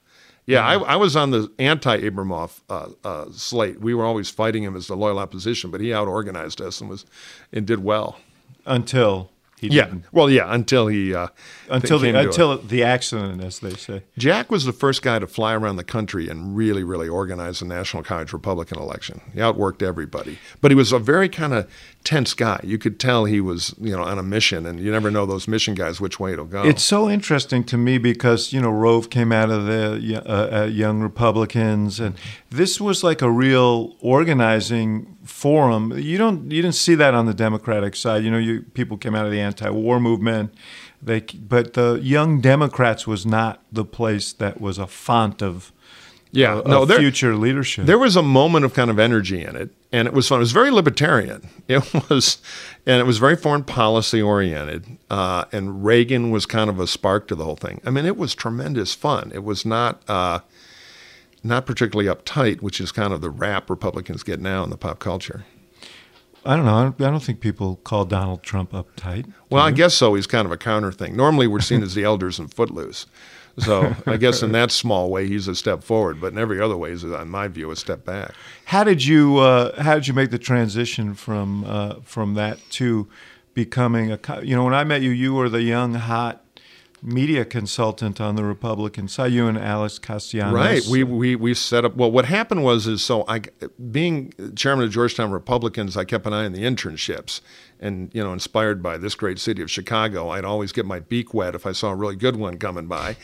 Yeah, 0.46 0.66
I, 0.66 0.78
I, 0.78 0.96
was 0.96 1.14
on 1.14 1.30
the 1.30 1.52
anti-Abramoff 1.58 2.60
uh, 2.70 2.88
uh, 3.04 3.26
slate. 3.32 3.82
We 3.82 3.92
were 3.92 4.06
always 4.06 4.30
fighting 4.30 4.62
him 4.62 4.76
as 4.76 4.86
the 4.86 4.96
loyal 4.96 5.18
opposition, 5.18 5.70
but 5.70 5.82
he 5.82 5.92
out-organized 5.92 6.62
us 6.62 6.80
and 6.80 6.88
was 6.88 7.04
and 7.52 7.66
did 7.66 7.84
well 7.84 8.18
until 8.64 9.30
he 9.60 9.68
yeah. 9.68 9.84
Didn't. 9.84 10.04
Well, 10.12 10.30
yeah, 10.30 10.52
until 10.52 10.86
he 10.86 11.14
uh, 11.14 11.28
until 11.68 11.98
the 11.98 12.16
until 12.16 12.52
it. 12.52 12.68
the 12.68 12.82
accident, 12.82 13.42
as 13.42 13.58
they 13.58 13.74
say. 13.74 14.02
Jack 14.16 14.50
was 14.50 14.64
the 14.64 14.72
first 14.72 15.02
guy 15.02 15.18
to 15.18 15.26
fly 15.26 15.54
around 15.54 15.76
the 15.76 15.84
country 15.84 16.28
and 16.28 16.56
really, 16.56 16.84
really 16.84 17.08
organize 17.08 17.60
the 17.60 17.66
National 17.66 18.02
College 18.02 18.32
Republican 18.32 18.78
election. 18.78 19.20
He 19.34 19.40
outworked 19.40 19.82
everybody, 19.82 20.38
but 20.60 20.70
he 20.70 20.74
was 20.74 20.92
a 20.92 20.98
very 20.98 21.28
kind 21.28 21.52
of 21.52 21.70
tense 22.04 22.34
guy. 22.34 22.60
You 22.62 22.78
could 22.78 22.98
tell 22.98 23.24
he 23.24 23.40
was, 23.40 23.74
you 23.78 23.96
know, 23.96 24.02
on 24.02 24.18
a 24.18 24.22
mission, 24.22 24.64
and 24.64 24.80
you 24.80 24.90
never 24.90 25.10
know 25.10 25.26
those 25.26 25.48
mission 25.48 25.74
guys 25.74 26.00
which 26.00 26.18
way 26.18 26.32
it'll 26.32 26.46
go. 26.46 26.62
It's 26.62 26.82
so 26.82 27.10
interesting 27.10 27.64
to 27.64 27.76
me 27.76 27.98
because 27.98 28.52
you 28.52 28.60
know 28.60 28.70
Rove 28.70 29.10
came 29.10 29.32
out 29.32 29.50
of 29.50 29.66
the 29.66 30.22
uh, 30.24 30.62
uh, 30.62 30.64
Young 30.66 31.00
Republicans, 31.00 32.00
and 32.00 32.14
this 32.50 32.80
was 32.80 33.04
like 33.04 33.22
a 33.22 33.30
real 33.30 33.96
organizing 34.00 35.17
forum. 35.28 35.96
You 35.96 36.18
don't 36.18 36.50
you 36.50 36.62
didn't 36.62 36.74
see 36.74 36.94
that 36.96 37.14
on 37.14 37.26
the 37.26 37.34
Democratic 37.34 37.94
side. 37.94 38.24
You 38.24 38.30
know, 38.30 38.38
you 38.38 38.62
people 38.74 38.96
came 38.96 39.14
out 39.14 39.26
of 39.26 39.32
the 39.32 39.40
anti-war 39.40 40.00
movement. 40.00 40.54
They, 41.00 41.20
but 41.20 41.74
the 41.74 42.00
Young 42.02 42.40
Democrats 42.40 43.06
was 43.06 43.24
not 43.24 43.62
the 43.70 43.84
place 43.84 44.32
that 44.32 44.60
was 44.60 44.78
a 44.78 44.86
font 44.86 45.42
of 45.42 45.72
yeah, 46.30 46.56
uh, 46.58 46.62
no, 46.68 46.84
there, 46.84 46.98
future 46.98 47.36
leadership. 47.36 47.86
There 47.86 47.98
was 47.98 48.16
a 48.16 48.22
moment 48.22 48.64
of 48.64 48.74
kind 48.74 48.90
of 48.90 48.98
energy 48.98 49.42
in 49.42 49.56
it, 49.56 49.70
and 49.92 50.06
it 50.06 50.14
was 50.14 50.28
fun. 50.28 50.38
It 50.38 50.40
was 50.40 50.52
very 50.52 50.70
libertarian. 50.70 51.48
It 51.68 52.08
was, 52.08 52.38
and 52.86 52.98
it 52.98 53.04
was 53.04 53.18
very 53.18 53.36
foreign 53.36 53.62
policy 53.62 54.22
oriented. 54.22 54.96
Uh, 55.10 55.44
and 55.52 55.84
Reagan 55.84 56.30
was 56.30 56.46
kind 56.46 56.70
of 56.70 56.80
a 56.80 56.86
spark 56.86 57.28
to 57.28 57.34
the 57.34 57.44
whole 57.44 57.56
thing. 57.56 57.82
I 57.84 57.90
mean, 57.90 58.06
it 58.06 58.16
was 58.16 58.34
tremendous 58.34 58.94
fun. 58.94 59.30
It 59.34 59.44
was 59.44 59.66
not. 59.66 60.02
Uh, 60.08 60.40
not 61.42 61.66
particularly 61.66 62.12
uptight, 62.12 62.60
which 62.60 62.80
is 62.80 62.92
kind 62.92 63.12
of 63.12 63.20
the 63.20 63.30
rap 63.30 63.70
Republicans 63.70 64.22
get 64.22 64.40
now 64.40 64.64
in 64.64 64.70
the 64.70 64.76
pop 64.76 64.98
culture. 64.98 65.44
I 66.44 66.56
don't 66.56 66.64
know. 66.64 66.74
I 66.74 66.82
don't, 66.84 67.00
I 67.00 67.10
don't 67.10 67.22
think 67.22 67.40
people 67.40 67.76
call 67.76 68.04
Donald 68.04 68.42
Trump 68.42 68.72
uptight. 68.72 69.30
Well? 69.50 69.62
I 69.62 69.70
guess 69.70 69.94
so. 69.94 70.14
He's 70.14 70.26
kind 70.26 70.46
of 70.46 70.52
a 70.52 70.56
counter 70.56 70.92
thing. 70.92 71.16
Normally, 71.16 71.46
we're 71.46 71.60
seen 71.60 71.82
as 71.82 71.94
the 71.94 72.04
elders 72.12 72.38
and 72.38 72.52
Footloose. 72.52 73.06
So 73.58 73.94
I 74.06 74.16
guess 74.16 74.42
in 74.42 74.52
that 74.52 74.70
small 74.70 75.10
way, 75.10 75.26
he's 75.26 75.48
a 75.48 75.54
step 75.54 75.82
forward, 75.82 76.20
but 76.20 76.32
in 76.32 76.38
every 76.38 76.60
other 76.60 76.76
way, 76.76 76.90
he's, 76.90 77.02
in 77.02 77.28
my 77.28 77.48
view, 77.48 77.70
a 77.70 77.76
step 77.76 78.04
back. 78.04 78.32
How 78.66 78.84
did 78.84 79.04
you 79.04 79.38
uh, 79.38 79.82
How 79.82 79.94
did 79.94 80.06
you 80.06 80.14
make 80.14 80.30
the 80.30 80.38
transition 80.38 81.14
from 81.14 81.64
uh, 81.64 81.96
from 82.04 82.34
that 82.34 82.58
to 82.70 83.08
becoming 83.54 84.12
a? 84.12 84.20
You 84.42 84.54
know, 84.54 84.64
when 84.64 84.74
I 84.74 84.84
met 84.84 85.02
you, 85.02 85.10
you 85.10 85.34
were 85.34 85.48
the 85.48 85.62
young, 85.62 85.94
hot 85.94 86.44
media 87.02 87.44
consultant 87.44 88.20
on 88.20 88.36
the 88.36 88.44
Republican 88.44 89.08
side. 89.08 89.32
You 89.32 89.46
and 89.46 89.58
Alex 89.58 89.98
Castellanos. 89.98 90.54
Right. 90.54 90.82
We, 90.90 91.04
we, 91.04 91.36
we 91.36 91.54
set 91.54 91.84
up, 91.84 91.96
well, 91.96 92.10
what 92.10 92.24
happened 92.24 92.64
was, 92.64 92.86
is 92.86 93.02
so 93.02 93.24
I, 93.28 93.42
being 93.90 94.32
chairman 94.56 94.86
of 94.86 94.90
Georgetown 94.90 95.30
Republicans, 95.30 95.96
I 95.96 96.04
kept 96.04 96.26
an 96.26 96.32
eye 96.32 96.44
on 96.44 96.52
the 96.52 96.64
internships. 96.64 97.40
And, 97.80 98.10
you 98.12 98.24
know, 98.24 98.32
inspired 98.32 98.82
by 98.82 98.98
this 98.98 99.14
great 99.14 99.38
city 99.38 99.62
of 99.62 99.70
Chicago, 99.70 100.30
I'd 100.30 100.44
always 100.44 100.72
get 100.72 100.84
my 100.84 100.98
beak 100.98 101.32
wet 101.32 101.54
if 101.54 101.64
I 101.64 101.70
saw 101.70 101.90
a 101.90 101.94
really 101.94 102.16
good 102.16 102.34
one 102.34 102.58
coming 102.58 102.86
by. 102.86 103.16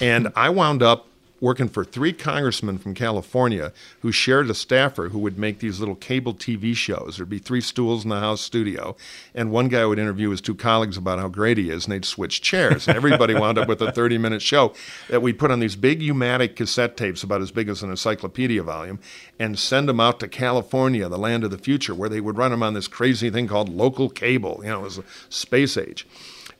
And 0.00 0.30
I 0.36 0.50
wound 0.50 0.82
up 0.82 1.08
working 1.42 1.68
for 1.68 1.84
three 1.84 2.12
congressmen 2.12 2.78
from 2.78 2.94
California 2.94 3.72
who 4.00 4.12
shared 4.12 4.48
a 4.48 4.54
staffer 4.54 5.08
who 5.08 5.18
would 5.18 5.36
make 5.36 5.58
these 5.58 5.80
little 5.80 5.96
cable 5.96 6.32
TV 6.32 6.74
shows. 6.74 7.16
There'd 7.16 7.28
be 7.28 7.40
three 7.40 7.60
stools 7.60 8.04
in 8.04 8.10
the 8.10 8.20
House 8.20 8.40
studio, 8.40 8.96
and 9.34 9.50
one 9.50 9.66
guy 9.66 9.84
would 9.84 9.98
interview 9.98 10.30
his 10.30 10.40
two 10.40 10.54
colleagues 10.54 10.96
about 10.96 11.18
how 11.18 11.26
great 11.26 11.58
he 11.58 11.68
is, 11.68 11.84
and 11.84 11.92
they'd 11.92 12.04
switch 12.04 12.42
chairs. 12.42 12.86
And 12.86 12.96
everybody 12.96 13.34
wound 13.34 13.58
up 13.58 13.66
with 13.66 13.82
a 13.82 13.90
30 13.90 14.18
minute 14.18 14.40
show 14.40 14.72
that 15.08 15.20
we 15.20 15.32
put 15.32 15.50
on 15.50 15.58
these 15.58 15.74
big 15.74 16.00
U-matic 16.00 16.54
cassette 16.54 16.96
tapes 16.96 17.24
about 17.24 17.42
as 17.42 17.50
big 17.50 17.68
as 17.68 17.82
an 17.82 17.90
encyclopedia 17.90 18.62
volume 18.62 19.00
and 19.40 19.58
send 19.58 19.88
them 19.88 19.98
out 19.98 20.20
to 20.20 20.28
California, 20.28 21.08
the 21.08 21.18
land 21.18 21.42
of 21.42 21.50
the 21.50 21.58
future, 21.58 21.92
where 21.94 22.08
they 22.08 22.20
would 22.20 22.38
run 22.38 22.52
them 22.52 22.62
on 22.62 22.74
this 22.74 22.86
crazy 22.86 23.30
thing 23.30 23.48
called 23.48 23.68
local 23.68 24.08
cable. 24.08 24.60
You 24.62 24.70
know, 24.70 24.80
it 24.80 24.84
was 24.84 24.98
a 24.98 25.04
space 25.28 25.76
age. 25.76 26.06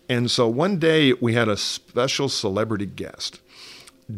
And 0.09 0.29
so 0.29 0.49
one 0.49 0.81
day 0.81 1.13
we 1.13 1.35
had 1.35 1.49
a 1.49 1.57
special 1.57 2.29
celebrity 2.29 2.87
guest 2.87 3.41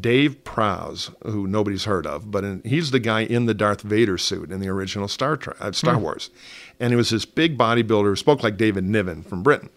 Dave 0.00 0.44
Prowse, 0.44 1.11
who 1.23 1.46
nobody's 1.46 1.85
heard 1.85 2.06
of, 2.06 2.31
but 2.31 2.44
in, 2.44 2.62
he's 2.64 2.91
the 2.91 2.99
guy 2.99 3.20
in 3.20 3.46
the 3.46 3.55
Darth 3.55 3.82
Vader 3.82 4.19
suit 4.19 4.50
in 4.50 4.61
the 4.61 4.69
original 4.69 5.08
Star 5.08 5.37
Trek, 5.37 5.56
uh, 5.61 5.73
Star 5.73 5.96
hmm. 5.96 6.02
Wars, 6.02 6.31
and 6.81 6.91
he 6.93 6.96
was 6.96 7.11
this 7.11 7.25
big 7.25 7.58
bodybuilder, 7.58 8.05
who 8.05 8.17
spoke 8.17 8.43
like 8.43 8.56
David 8.56 8.85
Niven 8.85 9.23
from 9.23 9.43
Britain, 9.43 9.70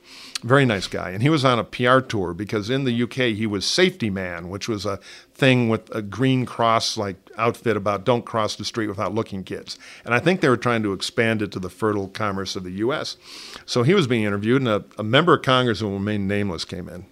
very 0.44 0.66
nice 0.66 0.88
guy, 0.88 1.10
and 1.10 1.22
he 1.22 1.30
was 1.30 1.44
on 1.44 1.60
a 1.60 1.64
PR 1.64 2.00
tour 2.00 2.34
because 2.34 2.69
in 2.69 2.84
the 2.84 3.04
UK 3.04 3.36
he 3.36 3.46
was 3.46 3.66
safety 3.66 4.10
man, 4.10 4.50
which 4.50 4.68
was 4.68 4.86
a 4.86 5.00
thing 5.34 5.68
with 5.69 5.94
a 5.96 6.02
green 6.02 6.46
cross 6.46 6.98
like 6.98 7.18
outfit 7.38 7.75
about 7.75 8.06
don't 8.06 8.25
cross 8.25 8.56
the 8.56 8.66
street 8.66 8.88
without 8.88 9.14
looking 9.14 9.44
kids, 9.44 9.78
and 10.06 10.14
I 10.14 10.19
think 10.19 10.42
they 10.42 10.50
were 10.50 10.58
trying 10.58 10.84
to 10.84 10.94
expand 10.94 11.42
it 11.42 11.52
to 11.52 11.60
the 11.60 11.69
fertile 11.69 12.08
commerce 12.08 12.56
of 12.56 12.64
the 12.64 12.72
U.S. 12.72 13.18
So 13.66 13.83
he 13.83 13.94
was 13.94 14.07
being 14.07 14.24
interviewed, 14.24 14.62
and 14.62 14.69
a, 14.69 14.83
a 14.97 15.04
member 15.04 15.33
of 15.33 15.44
Congress 15.44 15.80
who 15.80 15.92
remained 15.92 16.28
nameless 16.28 16.66
came 16.66 16.88
in 16.88 17.06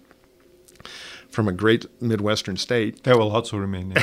from 1.36 1.46
a 1.48 1.52
great 1.52 1.84
Midwestern 2.00 2.56
state. 2.56 3.04
That 3.04 3.18
will 3.18 3.30
also 3.30 3.58
remain 3.58 3.94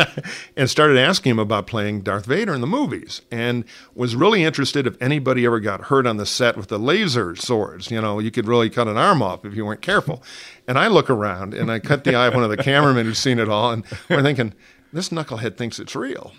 and 0.56 0.68
started 0.68 0.98
asking 0.98 1.30
him 1.30 1.38
about 1.38 1.68
playing 1.68 2.02
Darth 2.02 2.26
Vader 2.26 2.52
in 2.52 2.60
the 2.60 2.66
movies 2.66 3.22
and 3.30 3.64
was 3.94 4.16
really 4.16 4.42
interested 4.42 4.84
if 4.84 5.00
anybody 5.00 5.46
ever 5.46 5.60
got 5.60 5.82
hurt 5.82 6.08
on 6.08 6.16
the 6.16 6.26
set 6.26 6.56
with 6.56 6.66
the 6.66 6.80
laser 6.80 7.36
swords. 7.36 7.92
You 7.92 8.00
know, 8.00 8.18
you 8.18 8.32
could 8.32 8.48
really 8.48 8.68
cut 8.68 8.88
an 8.88 8.96
arm 8.96 9.22
off 9.22 9.44
if 9.44 9.54
you 9.54 9.64
weren't 9.64 9.80
careful. 9.80 10.24
And 10.66 10.76
I 10.76 10.88
look 10.88 11.08
around 11.08 11.54
and 11.54 11.70
I 11.70 11.78
cut 11.78 12.02
the 12.02 12.16
eye 12.16 12.26
of 12.26 12.34
one 12.34 12.42
of 12.42 12.50
the 12.50 12.56
cameramen 12.62 13.06
who's 13.06 13.18
seen 13.18 13.38
it 13.38 13.48
all, 13.48 13.70
and 13.70 13.84
we're 14.10 14.22
thinking, 14.22 14.52
this 14.92 15.08
knucklehead 15.08 15.56
thinks 15.56 15.78
it's 15.78 15.96
real. 15.96 16.32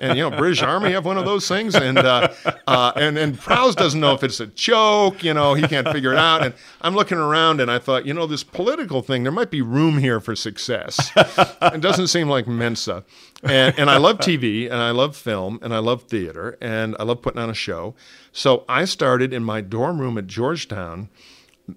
And 0.00 0.18
you 0.18 0.28
know, 0.28 0.36
British 0.36 0.62
Army 0.62 0.92
have 0.92 1.04
one 1.04 1.16
of 1.16 1.24
those 1.24 1.46
things, 1.46 1.74
and 1.74 1.98
uh, 1.98 2.28
uh, 2.66 2.92
and 2.96 3.16
and 3.16 3.38
Prowse 3.38 3.74
doesn't 3.74 4.00
know 4.00 4.12
if 4.12 4.24
it's 4.24 4.40
a 4.40 4.46
joke. 4.46 5.22
You 5.22 5.34
know, 5.34 5.54
he 5.54 5.62
can't 5.68 5.88
figure 5.88 6.12
it 6.12 6.18
out. 6.18 6.44
And 6.44 6.54
I'm 6.80 6.94
looking 6.94 7.18
around, 7.18 7.60
and 7.60 7.70
I 7.70 7.78
thought, 7.78 8.04
you 8.04 8.12
know, 8.12 8.26
this 8.26 8.42
political 8.42 9.02
thing, 9.02 9.22
there 9.22 9.32
might 9.32 9.50
be 9.50 9.62
room 9.62 9.98
here 9.98 10.18
for 10.18 10.34
success. 10.34 11.12
it 11.16 11.80
doesn't 11.80 12.08
seem 12.08 12.28
like 12.28 12.48
Mensa. 12.48 13.04
And 13.44 13.78
and 13.78 13.88
I 13.88 13.98
love 13.98 14.18
TV, 14.18 14.64
and 14.64 14.74
I 14.74 14.90
love 14.90 15.16
film, 15.16 15.58
and 15.62 15.72
I 15.72 15.78
love 15.78 16.02
theater, 16.04 16.58
and 16.60 16.96
I 16.98 17.04
love 17.04 17.22
putting 17.22 17.40
on 17.40 17.50
a 17.50 17.54
show. 17.54 17.94
So 18.32 18.64
I 18.68 18.84
started 18.84 19.32
in 19.32 19.44
my 19.44 19.60
dorm 19.60 20.00
room 20.00 20.18
at 20.18 20.26
Georgetown 20.26 21.08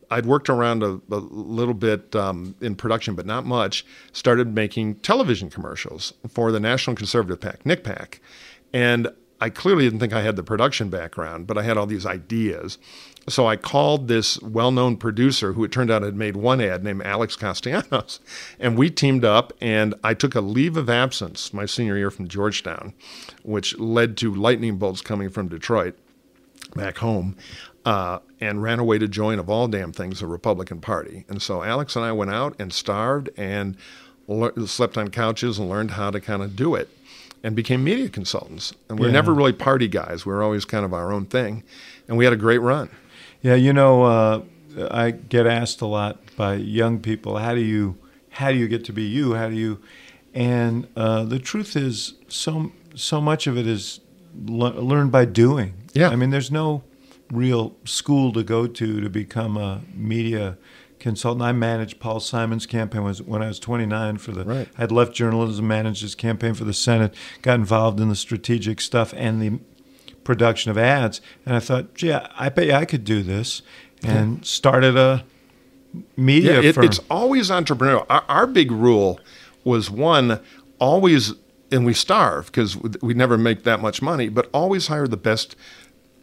I'd 0.10 0.25
worked 0.25 0.50
around 0.50 0.84
a, 0.84 1.00
a 1.12 1.18
little 1.18 1.74
bit 1.74 2.15
um, 2.15 2.56
in 2.62 2.75
production, 2.75 3.15
but 3.15 3.25
not 3.25 3.46
much. 3.46 3.86
Started 4.12 4.54
making 4.54 4.96
television 4.96 5.50
commercials 5.50 6.13
for 6.27 6.51
the 6.51 6.60
National 6.60 6.96
Conservative 6.96 7.39
PAC, 7.39 7.63
NCPAC. 7.63 8.20
And 8.74 9.10
I 9.39 9.50
clearly 9.50 9.84
didn't 9.84 10.00
think 10.00 10.13
I 10.13 10.22
had 10.22 10.38
the 10.38 10.44
production 10.44 10.89
background, 10.89 11.46
but 11.46 11.58
I 11.58 11.63
had 11.63 11.77
all 11.77 11.86
these 11.86 12.06
ideas. 12.06 12.77
So 13.27 13.48
I 13.48 13.56
called 13.58 14.08
this 14.08 14.39
well 14.42 14.72
known 14.72 14.98
producer 14.98 15.54
who 15.54 15.63
it 15.63 15.72
turned 15.72 15.92
out 15.92 16.04
had 16.04 16.15
made 16.15 16.36
one 16.36 16.62
ad 16.62 16.84
named 16.84 17.01
Alex 17.04 17.36
Castellanos. 17.36 18.20
And 18.60 18.77
we 18.77 18.89
teamed 18.89 19.25
up, 19.25 19.54
and 19.60 19.94
I 20.04 20.13
took 20.13 20.36
a 20.36 20.42
leave 20.42 20.77
of 20.77 20.89
absence 20.89 21.54
my 21.54 21.65
senior 21.65 21.98
year 21.98 22.12
from 22.12 22.27
Georgetown, 22.27 22.94
which 23.44 23.77
led 23.77 24.18
to 24.18 24.34
lightning 24.34 24.77
bolts 24.77 25.01
coming 25.01 25.30
from 25.30 25.50
Detroit 25.50 25.98
back 26.75 26.98
home 26.98 27.36
uh, 27.86 28.20
and 28.42 28.62
ran 28.63 28.80
away 28.80 28.98
to 28.98 29.08
join, 29.08 29.39
of 29.39 29.50
all 29.50 29.68
damn 29.68 29.92
things, 29.92 30.20
the 30.20 30.27
Republican 30.27 30.82
Party. 30.82 31.24
And 31.30 31.42
so 31.42 31.63
Alex 31.63 31.96
and 31.96 32.04
I 32.04 32.12
went 32.12 32.32
out 32.32 32.56
and 32.60 32.74
starved 32.74 33.30
and 33.38 33.77
le- 34.27 34.68
slept 34.68 34.98
on 34.98 35.10
couches 35.10 35.60
and 35.60 35.70
learned 35.70 35.92
how 35.92 36.10
to 36.12 36.20
kind 36.20 36.42
of 36.42 36.56
do 36.56 36.75
it. 36.75 36.89
and 37.44 37.56
became 37.56 37.84
media 37.84 38.10
consultants. 38.10 38.74
And 38.89 38.98
we 38.98 39.04
were 39.04 39.10
Yeah. 39.10 39.13
never 39.22 39.32
really 39.32 39.54
party 39.54 39.88
guys. 39.88 40.25
We 40.25 40.34
were 40.34 40.42
always 40.42 40.65
kind 40.65 40.84
of 40.84 40.96
our 40.96 41.12
own 41.13 41.25
thing, 41.27 41.62
and 42.08 42.18
we 42.18 42.24
had 42.24 42.34
a 42.34 42.38
great 42.38 42.58
run. 42.58 42.89
Yeah, 43.44 43.54
you 43.54 43.72
know, 43.72 44.01
uh, 44.04 44.42
I 44.89 45.12
get 45.12 45.46
asked 45.46 45.80
a 45.82 45.86
lot 45.86 46.18
by 46.36 46.56
young 46.56 46.98
people, 47.00 47.38
how 47.38 47.54
do 47.54 47.62
you 47.62 47.98
how 48.30 48.51
do 48.51 48.58
you 48.58 48.68
get 48.68 48.84
to 48.86 48.94
be 48.94 49.04
you? 49.04 49.36
How 49.36 49.48
do 49.50 49.56
you? 49.56 49.77
And 50.34 50.88
uh, 50.98 51.24
the 51.25 51.38
truth 51.38 51.75
is, 51.75 52.15
so 52.27 52.72
so 52.96 53.22
much 53.22 53.46
of 53.46 53.60
it 53.60 53.68
is 53.68 54.00
le- 54.48 54.82
learned 54.82 55.12
by 55.12 55.25
doing. 55.25 55.74
Yeah. 55.94 56.10
I 56.10 56.15
mean, 56.15 56.32
there's 56.32 56.50
no 56.50 56.82
real 57.36 57.75
school 57.86 58.32
to 58.34 58.44
go 58.44 58.68
to 58.68 59.01
to 59.01 59.10
become 59.10 59.58
a 59.58 59.82
media 59.94 60.58
consultant. 61.00 61.44
I 61.44 61.51
managed 61.51 62.00
Paul 62.00 62.20
Simon's 62.20 62.65
campaign 62.65 63.04
was 63.04 63.22
when 63.22 63.42
I 63.44 63.48
was 63.48 63.60
29 63.60 64.18
for 64.18 64.32
the. 64.32 64.44
Right. 64.46 64.68
I'd 64.77 64.92
left 64.92 65.13
journalism, 65.13 65.68
managed 65.68 66.01
his 66.01 66.15
campaign 66.15 66.54
for 66.54 66.63
the 66.63 66.74
Senate, 66.74 67.13
got 67.42 67.56
involved 67.56 68.00
in 68.00 68.10
the 68.10 68.15
strategic 68.15 68.82
stuff 68.82 69.13
and 69.15 69.42
the 69.42 69.60
production 70.24 70.72
of 70.72 70.77
ads, 70.77 71.22
and 71.46 71.56
I 71.56 71.60
thought, 71.60 71.94
gee, 71.94 72.12
I 72.12 72.50
bet 72.50 72.65
you 72.65 72.74
I 72.74 72.86
could 72.86 73.04
do 73.04 73.22
this, 73.22 73.62
and 74.04 74.44
started 74.44 74.98
a 74.98 75.24
media 76.18 76.62
Yeah, 76.62 76.70
it, 76.70 76.75
firm. 76.75 76.86
it's 76.86 77.00
always 77.12 77.50
entrepreneurial. 77.51 78.06
Our, 78.10 78.24
our 78.27 78.48
big 78.48 78.72
rule 78.72 79.20
was 79.63 79.92
one, 79.92 80.39
always, 80.80 81.34
and 81.72 81.86
we 81.86 81.94
starve 81.94 82.48
because 82.48 82.75
we 82.77 83.13
never 83.13 83.38
make 83.38 83.63
that 83.65 83.80
much 83.82 84.01
money, 84.01 84.27
but 84.30 84.50
always 84.51 84.88
hire 84.88 85.08
the 85.08 85.15
best 85.18 85.56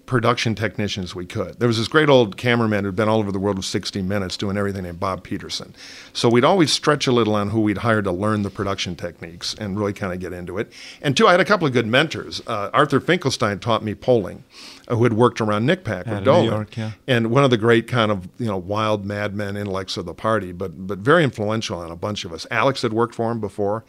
production 0.07 0.55
technicians 0.55 1.15
we 1.15 1.27
could. 1.27 1.59
There 1.59 1.69
was 1.69 1.79
this 1.79 1.89
great 1.89 2.09
old 2.09 2.37
cameraman 2.37 2.85
who'd 2.85 2.97
been 2.97 3.09
all 3.09 3.21
over 3.21 3.33
the 3.33 3.39
world 3.39 3.57
with 3.57 3.67
60 3.67 4.03
Minutes 4.03 4.37
doing 4.37 4.57
everything 4.57 4.83
named 4.83 5.01
Bob 5.01 5.23
Peterson. 5.23 5.75
So 6.13 6.29
we'd 6.29 6.45
always 6.45 6.73
stretch 6.73 7.07
a 7.07 7.13
little 7.13 7.35
on 7.35 7.51
who 7.51 7.61
we'd 7.61 7.79
hire 7.79 8.03
to 8.03 8.13
learn 8.13 8.43
the 8.43 8.51
production 8.51 8.97
techniques 8.97 9.55
and 9.55 9.79
really 9.79 9.93
kind 9.93 10.13
of 10.13 10.21
get 10.21 10.33
into 10.33 10.59
it. 10.59 10.73
And 11.01 11.17
two, 11.17 11.27
I 11.27 11.33
had 11.33 11.41
a 11.41 11.45
couple 11.45 11.67
of 11.67 11.73
good 11.73 11.87
mentors. 11.87 12.43
Uh, 12.47 12.71
Arthur 12.73 13.01
Finkelstein 13.01 13.61
taught 13.61 13.85
me 13.85 13.95
polling, 13.95 14.45
uh, 14.89 14.97
who 14.97 15.05
had 15.05 15.13
worked 15.13 15.41
around 15.41 15.67
NCPAC 15.69 16.07
with 16.07 16.19
New 16.19 16.25
Dolan 16.25 16.45
York, 16.45 16.77
yeah. 16.77 16.93
and 17.07 17.31
one 17.31 17.45
of 17.45 17.51
the 17.51 17.57
great 17.57 17.87
kind 17.87 18.11
of 18.11 18.29
you 18.39 18.47
know 18.47 18.57
wild 18.57 19.05
madmen 19.05 19.57
intellects 19.57 19.97
of 19.97 20.05
the 20.05 20.15
party, 20.15 20.53
but 20.53 20.87
but 20.87 20.99
very 20.99 21.25
influential 21.25 21.79
on 21.79 21.91
a 21.91 21.97
bunch 21.97 22.25
of 22.25 22.33
us. 22.33 22.47
Alex 22.51 22.83
had 22.83 22.93
worked 22.93 23.15
for 23.15 23.31
him 23.31 23.41
before, 23.41 23.85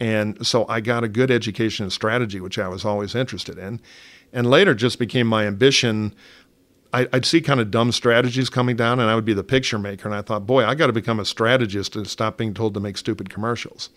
and 0.00 0.44
so 0.46 0.66
I 0.68 0.80
got 0.80 1.04
a 1.04 1.08
good 1.08 1.30
education 1.30 1.84
in 1.84 1.90
strategy, 1.90 2.40
which 2.40 2.58
I 2.58 2.68
was 2.68 2.84
always 2.84 3.14
interested 3.14 3.58
in, 3.58 3.80
and 4.32 4.48
later 4.48 4.74
just 4.74 4.98
became 4.98 5.26
my 5.26 5.46
ambition. 5.46 6.14
I, 6.92 7.08
I'd 7.12 7.24
see 7.24 7.40
kind 7.40 7.60
of 7.60 7.70
dumb 7.70 7.92
strategies 7.92 8.50
coming 8.50 8.76
down, 8.76 9.00
and 9.00 9.10
I 9.10 9.14
would 9.14 9.24
be 9.24 9.34
the 9.34 9.44
picture 9.44 9.78
maker. 9.78 10.08
And 10.08 10.14
I 10.14 10.22
thought, 10.22 10.46
boy, 10.46 10.64
I 10.64 10.74
got 10.74 10.88
to 10.88 10.92
become 10.92 11.18
a 11.20 11.24
strategist 11.24 11.96
and 11.96 12.06
stop 12.06 12.36
being 12.36 12.54
told 12.54 12.74
to 12.74 12.80
make 12.80 12.96
stupid 12.96 13.30
commercials. 13.30 13.90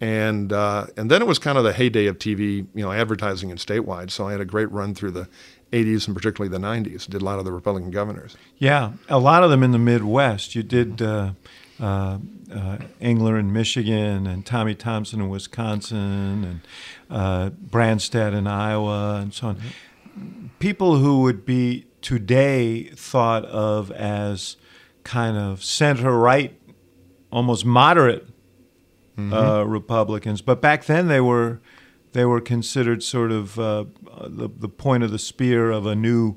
And 0.00 0.52
uh, 0.52 0.86
and 0.96 1.10
then 1.10 1.22
it 1.22 1.26
was 1.26 1.38
kind 1.38 1.56
of 1.56 1.64
the 1.64 1.72
heyday 1.72 2.06
of 2.06 2.18
TV, 2.18 2.66
you 2.74 2.82
know, 2.82 2.92
advertising 2.92 3.50
and 3.50 3.60
statewide. 3.60 4.10
So 4.10 4.26
I 4.26 4.32
had 4.32 4.40
a 4.40 4.44
great 4.44 4.70
run 4.72 4.94
through 4.94 5.12
the 5.12 5.28
80s 5.72 6.06
and 6.06 6.16
particularly 6.16 6.50
the 6.50 6.64
90s. 6.64 7.08
Did 7.08 7.22
a 7.22 7.24
lot 7.24 7.38
of 7.38 7.44
the 7.44 7.52
Republican 7.52 7.90
governors. 7.90 8.36
Yeah, 8.58 8.92
a 9.08 9.18
lot 9.18 9.42
of 9.42 9.50
them 9.50 9.62
in 9.62 9.72
the 9.72 9.78
Midwest. 9.78 10.54
You 10.54 10.62
did 10.62 11.00
uh, 11.00 11.32
uh, 11.80 12.18
uh, 12.54 12.78
Engler 13.00 13.38
in 13.38 13.52
Michigan, 13.52 14.26
and 14.26 14.46
Tommy 14.46 14.74
Thompson 14.74 15.20
in 15.20 15.28
Wisconsin, 15.28 16.44
and 16.44 16.60
uh, 17.10 17.50
Branstad 17.50 18.34
in 18.34 18.46
Iowa, 18.46 19.20
and 19.20 19.34
so 19.34 19.48
on. 19.48 19.60
People 20.58 20.98
who 20.98 21.22
would 21.22 21.44
be 21.44 21.86
today 22.00 22.84
thought 22.84 23.44
of 23.46 23.90
as 23.92 24.56
kind 25.02 25.36
of 25.36 25.64
center 25.64 26.16
right, 26.16 26.58
almost 27.30 27.64
moderate 27.64 28.28
uh, 29.18 29.64
Republicans, 29.66 30.42
but 30.42 30.60
back 30.60 30.86
then 30.86 31.08
they 31.08 31.20
were 31.20 31.60
they 32.12 32.24
were 32.24 32.40
considered 32.40 33.02
sort 33.02 33.32
of 33.32 33.58
uh, 33.58 33.84
the 34.26 34.48
the 34.48 34.68
point 34.68 35.02
of 35.02 35.10
the 35.10 35.18
spear 35.18 35.70
of 35.70 35.86
a 35.86 35.94
new 35.94 36.36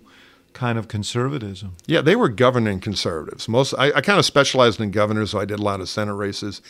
kind 0.58 0.80
of 0.80 0.88
conservatism. 0.88 1.76
Yeah, 1.86 2.02
they 2.02 2.16
were 2.16 2.30
governing 2.30 2.80
conservatives. 2.80 3.48
Most 3.48 3.76
I, 3.78 3.92
I 3.92 4.02
kind 4.02 4.18
of 4.18 4.26
specialized 4.26 4.82
in 4.82 4.90
governors, 4.90 5.30
so 5.30 5.40
I 5.40 5.46
did 5.46 5.60
a 5.60 5.62
lot 5.62 5.82
of 5.82 5.88
Senate 5.88 6.16
races, 6.16 6.64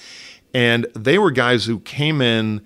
and 0.53 0.85
they 0.93 1.17
were 1.17 1.31
guys 1.31 1.65
who 1.65 1.79
came 1.79 2.21
in 2.21 2.61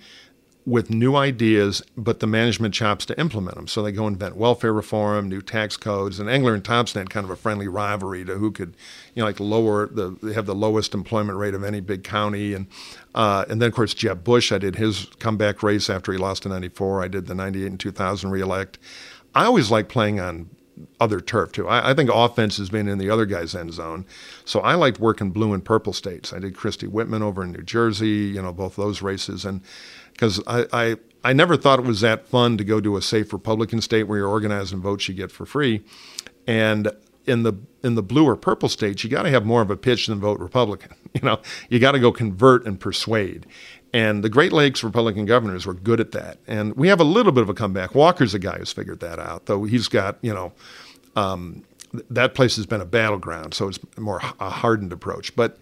with 0.66 0.90
new 0.90 1.16
ideas, 1.16 1.84
but 1.96 2.22
the 2.22 2.28
management 2.28 2.74
chops 2.74 3.06
to 3.06 3.20
implement 3.20 3.56
them. 3.56 3.68
So 3.68 3.84
they 3.84 3.92
go 3.92 4.08
invent 4.08 4.36
welfare 4.36 4.74
reform, 4.74 5.30
new 5.30 5.42
tax 5.44 5.78
codes, 5.78 6.20
and 6.20 6.28
Engler 6.28 6.56
and 6.56 6.66
Thompson 6.66 7.02
had 7.02 7.12
kind 7.12 7.24
of 7.24 7.30
a 7.30 7.36
friendly 7.36 7.68
rivalry 7.68 8.26
to 8.26 8.36
who 8.36 8.52
could, 8.52 8.76
you 9.14 9.22
know, 9.22 9.28
like 9.28 9.40
lower 9.40 9.88
the 9.88 10.18
they 10.24 10.34
have 10.34 10.48
the 10.48 10.56
lowest 10.56 10.96
employment 10.96 11.38
rate 11.38 11.54
of 11.54 11.64
any 11.64 11.82
big 11.82 12.04
county, 12.04 12.56
and 12.56 12.66
uh, 13.14 13.46
and 13.48 13.62
then 13.62 13.68
of 13.68 13.76
course 13.76 13.94
Jeb 13.94 14.24
Bush, 14.24 14.52
I 14.52 14.58
did 14.58 14.76
his 14.76 15.06
comeback 15.20 15.62
race 15.62 15.88
after 15.88 16.12
he 16.12 16.18
lost 16.18 16.48
in 16.48 16.52
'94. 16.52 17.04
I 17.04 17.08
did 17.08 17.28
the 17.28 17.36
'98 17.36 17.68
and 17.68 17.80
2000 17.80 18.32
reelect. 18.32 18.80
I 19.36 19.46
always 19.46 19.70
like 19.70 19.88
playing 19.88 20.20
on 20.20 20.50
other 21.00 21.22
turf 21.22 21.52
too. 21.52 21.68
I, 21.68 21.92
I 21.92 21.94
think 21.94 22.10
offense 22.14 22.58
has 22.58 22.70
been 22.70 22.88
in 22.88 22.98
the 22.98 23.10
other 23.10 23.26
guy's 23.26 23.56
end 23.56 23.74
zone. 23.74 24.06
So 24.46 24.60
I 24.60 24.76
liked 24.76 25.00
working 25.00 25.32
blue 25.32 25.54
and 25.54 25.64
purple 25.64 25.94
states. 25.94 26.34
I 26.34 26.40
did 26.40 26.56
Christie 26.56 26.88
Whitman 26.88 27.22
over 27.22 27.44
in 27.44 27.52
New 27.52 27.64
Jersey, 27.64 28.08
you 28.08 28.42
know, 28.42 28.54
both 28.54 28.76
those 28.76 29.02
races. 29.02 29.46
And 29.46 29.62
because 30.14 30.42
I, 30.48 30.66
I, 30.72 30.96
I 31.24 31.34
never 31.34 31.58
thought 31.58 31.80
it 31.80 31.86
was 31.86 32.02
that 32.02 32.28
fun 32.28 32.58
to 32.58 32.64
go 32.64 32.82
to 32.82 32.98
a 32.98 33.02
safe 33.02 33.32
Republican 33.32 33.82
state 33.82 34.04
where 34.04 34.20
you're 34.20 34.28
organizing 34.28 34.82
votes 34.82 35.08
you 35.08 35.14
get 35.14 35.32
for 35.32 35.46
free. 35.46 35.84
And 36.48 36.92
in 37.26 37.44
the 37.44 37.54
in 37.84 37.96
the 37.96 38.04
blue 38.04 38.26
or 38.26 38.36
purple 38.36 38.70
states, 38.70 39.04
you 39.04 39.10
got 39.10 39.24
to 39.24 39.30
have 39.30 39.46
more 39.46 39.62
of 39.62 39.70
a 39.72 39.78
pitch 39.78 40.08
than 40.08 40.20
vote 40.20 40.40
Republican. 40.40 40.96
You 41.14 41.28
know, 41.28 41.42
you 41.68 41.80
got 41.80 41.92
to 41.92 42.00
go 42.00 42.14
convert 42.14 42.66
and 42.66 42.80
persuade. 42.80 43.46
And 43.94 44.24
the 44.24 44.30
Great 44.30 44.54
Lakes 44.54 44.82
Republican 44.82 45.26
governors 45.26 45.66
were 45.66 45.74
good 45.74 46.00
at 46.00 46.14
that. 46.14 46.38
And 46.48 46.74
we 46.78 46.88
have 46.88 47.02
a 47.02 47.04
little 47.04 47.34
bit 47.34 47.42
of 47.42 47.50
a 47.50 47.54
comeback. 47.54 47.94
Walker's 47.94 48.34
a 48.34 48.40
guy 48.40 48.58
who's 48.58 48.72
figured 48.72 49.02
that 49.02 49.20
out, 49.20 49.48
though 49.48 49.66
he's 49.66 49.90
got, 49.90 50.18
you 50.22 50.34
know, 50.34 50.54
um, 51.18 51.66
th- 51.92 52.06
that 52.10 52.34
place 52.34 52.56
has 52.56 52.66
been 52.66 52.80
a 52.80 52.86
battleground, 52.86 53.54
so 53.54 53.68
it's 53.68 53.80
more 53.98 54.22
a 54.40 54.50
hardened 54.50 54.94
approach. 54.94 55.36
But 55.36 55.58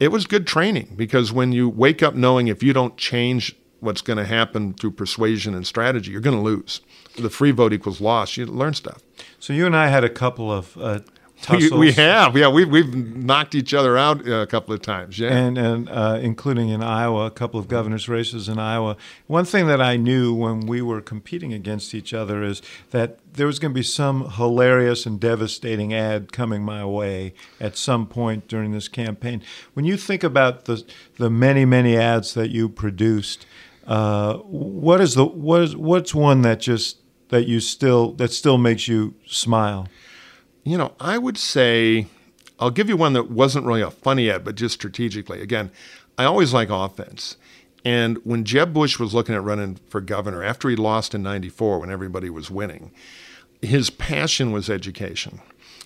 it 0.00 0.08
was 0.08 0.26
good 0.26 0.46
training 0.46 0.94
because 0.96 1.32
when 1.32 1.52
you 1.52 1.68
wake 1.68 2.02
up 2.02 2.14
knowing 2.14 2.48
if 2.48 2.62
you 2.62 2.72
don't 2.72 2.96
change 2.96 3.54
what's 3.80 4.00
going 4.00 4.16
to 4.18 4.24
happen 4.24 4.74
through 4.74 4.92
persuasion 4.92 5.54
and 5.54 5.66
strategy, 5.66 6.10
you're 6.10 6.20
going 6.20 6.36
to 6.36 6.42
lose. 6.42 6.80
The 7.16 7.30
free 7.30 7.50
vote 7.50 7.72
equals 7.72 8.00
loss. 8.00 8.36
You 8.36 8.46
learn 8.46 8.74
stuff. 8.74 9.02
So 9.38 9.52
you 9.52 9.66
and 9.66 9.76
I 9.76 9.88
had 9.88 10.04
a 10.04 10.10
couple 10.10 10.50
of 10.52 10.76
uh, 10.76 11.00
We, 11.36 11.42
tussles, 11.42 11.78
we 11.78 11.92
have, 11.92 12.34
yeah, 12.34 12.48
we've, 12.48 12.68
we've 12.68 12.94
knocked 12.94 13.54
each 13.54 13.74
other 13.74 13.98
out 13.98 14.26
a 14.26 14.46
couple 14.46 14.72
of 14.74 14.80
times. 14.80 15.18
Yeah. 15.18 15.36
and 15.36 15.58
and 15.58 15.88
uh, 15.90 16.18
including 16.22 16.70
in 16.70 16.82
Iowa, 16.82 17.26
a 17.26 17.30
couple 17.30 17.60
of 17.60 17.68
governors' 17.68 18.08
races 18.08 18.48
in 18.48 18.58
Iowa. 18.58 18.96
One 19.26 19.44
thing 19.44 19.66
that 19.66 19.82
I 19.82 19.98
knew 19.98 20.32
when 20.32 20.66
we 20.66 20.80
were 20.80 21.02
competing 21.02 21.52
against 21.52 21.94
each 21.94 22.14
other 22.14 22.42
is 22.42 22.62
that 22.90 23.18
there 23.34 23.46
was 23.46 23.58
going 23.58 23.72
to 23.72 23.78
be 23.78 23.82
some 23.82 24.30
hilarious 24.30 25.04
and 25.04 25.20
devastating 25.20 25.92
ad 25.92 26.32
coming 26.32 26.62
my 26.62 26.86
way 26.86 27.34
at 27.60 27.76
some 27.76 28.06
point 28.06 28.48
during 28.48 28.72
this 28.72 28.88
campaign. 28.88 29.42
When 29.74 29.84
you 29.84 29.98
think 29.98 30.24
about 30.24 30.64
the 30.64 30.84
the 31.18 31.28
many 31.28 31.66
many 31.66 31.98
ads 31.98 32.32
that 32.32 32.48
you 32.48 32.70
produced, 32.70 33.44
uh, 33.86 34.38
what 34.38 35.02
is 35.02 35.12
the 35.14 35.26
what 35.26 35.60
is 35.60 35.76
what's 35.76 36.14
one 36.14 36.40
that 36.42 36.60
just 36.60 36.96
that 37.28 37.46
you 37.46 37.60
still 37.60 38.12
that 38.12 38.32
still 38.32 38.58
makes 38.58 38.88
you 38.88 39.14
smile? 39.26 39.88
You 40.64 40.78
know, 40.78 40.94
I 40.98 41.18
would 41.18 41.38
say 41.38 42.06
I'll 42.58 42.70
give 42.70 42.88
you 42.88 42.96
one 42.96 43.12
that 43.12 43.30
wasn't 43.30 43.66
really 43.66 43.82
a 43.82 43.90
funny 43.90 44.30
ad, 44.30 44.44
but 44.44 44.54
just 44.54 44.74
strategically. 44.74 45.40
Again, 45.40 45.70
I 46.18 46.24
always 46.24 46.54
like 46.54 46.70
offense. 46.70 47.36
And 47.84 48.18
when 48.24 48.44
Jeb 48.44 48.72
Bush 48.72 48.98
was 48.98 49.14
looking 49.14 49.34
at 49.34 49.44
running 49.44 49.76
for 49.88 50.00
governor 50.00 50.42
after 50.42 50.68
he 50.68 50.74
lost 50.74 51.14
in 51.14 51.22
94 51.22 51.78
when 51.78 51.90
everybody 51.90 52.30
was 52.30 52.50
winning, 52.50 52.90
his 53.62 53.90
passion 53.90 54.50
was 54.50 54.68
education. 54.68 55.40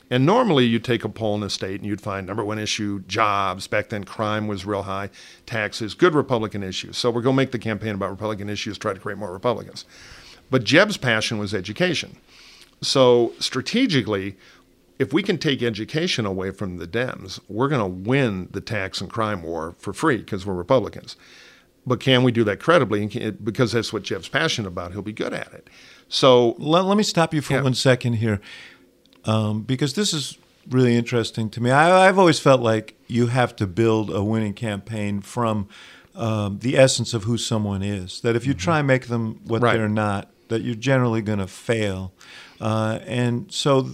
And 0.09 0.27
normally 0.27 0.65
you'd 0.65 0.83
take 0.83 1.05
a 1.05 1.09
poll 1.09 1.37
in 1.37 1.43
a 1.43 1.51
state 1.51 1.81
and 1.81 1.89
you'd 1.89 2.01
find 2.01 2.27
number 2.27 2.45
one 2.45 2.59
issue, 2.59 3.01
jobs. 3.07 3.67
Back 3.67 3.91
then 3.91 4.05
crime 4.05 4.49
was 4.49 4.67
real 4.67 4.83
high, 4.83 5.11
taxes, 5.47 5.95
good 5.95 6.15
Republican 6.15 6.63
issues. 6.63 6.97
So 6.97 7.11
we're 7.11 7.23
going 7.23 7.35
to 7.35 7.43
make 7.43 7.53
the 7.53 7.59
campaign 7.59 7.95
about 7.95 8.11
Republican 8.11 8.49
issues, 8.49 8.79
try 8.79 8.93
to 8.93 8.99
create 8.99 9.19
more 9.19 9.33
Republicans. 9.33 9.85
But 10.51 10.65
Jeb's 10.65 10.97
passion 10.97 11.39
was 11.39 11.55
education. 11.55 12.17
So 12.83 13.33
strategically, 13.39 14.37
if 14.99 15.13
we 15.13 15.23
can 15.23 15.39
take 15.39 15.63
education 15.63 16.27
away 16.27 16.51
from 16.51 16.79
the 16.79 16.87
Dems, 16.87 17.41
we're 17.49 17.69
going 17.69 17.81
to 17.81 18.09
win 18.09 18.49
the 18.51 18.61
tax 18.61 19.01
and 19.01 19.09
crime 19.11 19.43
war 19.43 19.75
for 19.79 19.93
free 19.93 20.19
because 20.19 20.45
we're 20.45 20.55
Republicans. 20.55 21.17
But 21.87 22.01
can 22.01 22.23
we 22.23 22.33
do 22.33 22.45
that 22.45 22.61
credibly? 22.61 23.03
And 23.03 23.11
can, 23.11 23.39
because 23.43 23.73
that's 23.73 23.93
what 23.93 24.03
Jeb's 24.03 24.29
passionate 24.29 24.69
about, 24.69 24.93
he'll 24.93 25.03
be 25.03 25.13
good 25.13 25.33
at 25.33 25.53
it. 25.53 25.69
So 26.09 26.55
Let, 26.59 26.85
let 26.85 26.97
me 26.97 27.03
stop 27.03 27.33
you 27.33 27.41
for 27.41 27.55
Yeah. 27.55 27.63
one 27.63 27.75
second 27.75 28.15
here, 28.15 28.41
um, 29.25 29.63
because 29.63 29.95
this 29.95 30.13
is 30.13 30.37
really 30.69 30.97
interesting 30.97 31.49
to 31.51 31.63
me. 31.63 31.71
I, 31.71 32.09
I've 32.09 32.19
always 32.19 32.39
felt 32.39 32.61
like 32.61 32.95
you 33.07 33.29
have 33.29 33.57
to 33.57 33.67
build 33.67 34.11
a 34.11 34.23
winning 34.23 34.53
campaign 34.55 35.21
from 35.21 35.69
um, 36.15 36.59
the 36.59 36.77
essence 36.77 37.15
of 37.15 37.25
who 37.25 37.39
someone 37.39 37.83
is. 37.83 38.21
That 38.21 38.37
if 38.37 38.47
you 38.47 38.53
try 38.53 38.79
and 38.81 38.87
make 38.87 39.07
them 39.07 39.41
what 39.45 39.63
Right. 39.63 39.77
they're 39.77 39.89
not, 39.89 40.29
that 40.51 40.63
you're 40.63 40.75
generally 40.75 41.23
going 41.23 41.39
to 41.39 41.47
fail. 41.47 42.13
Uh, 42.61 42.99
and 43.07 43.51
so 43.51 43.91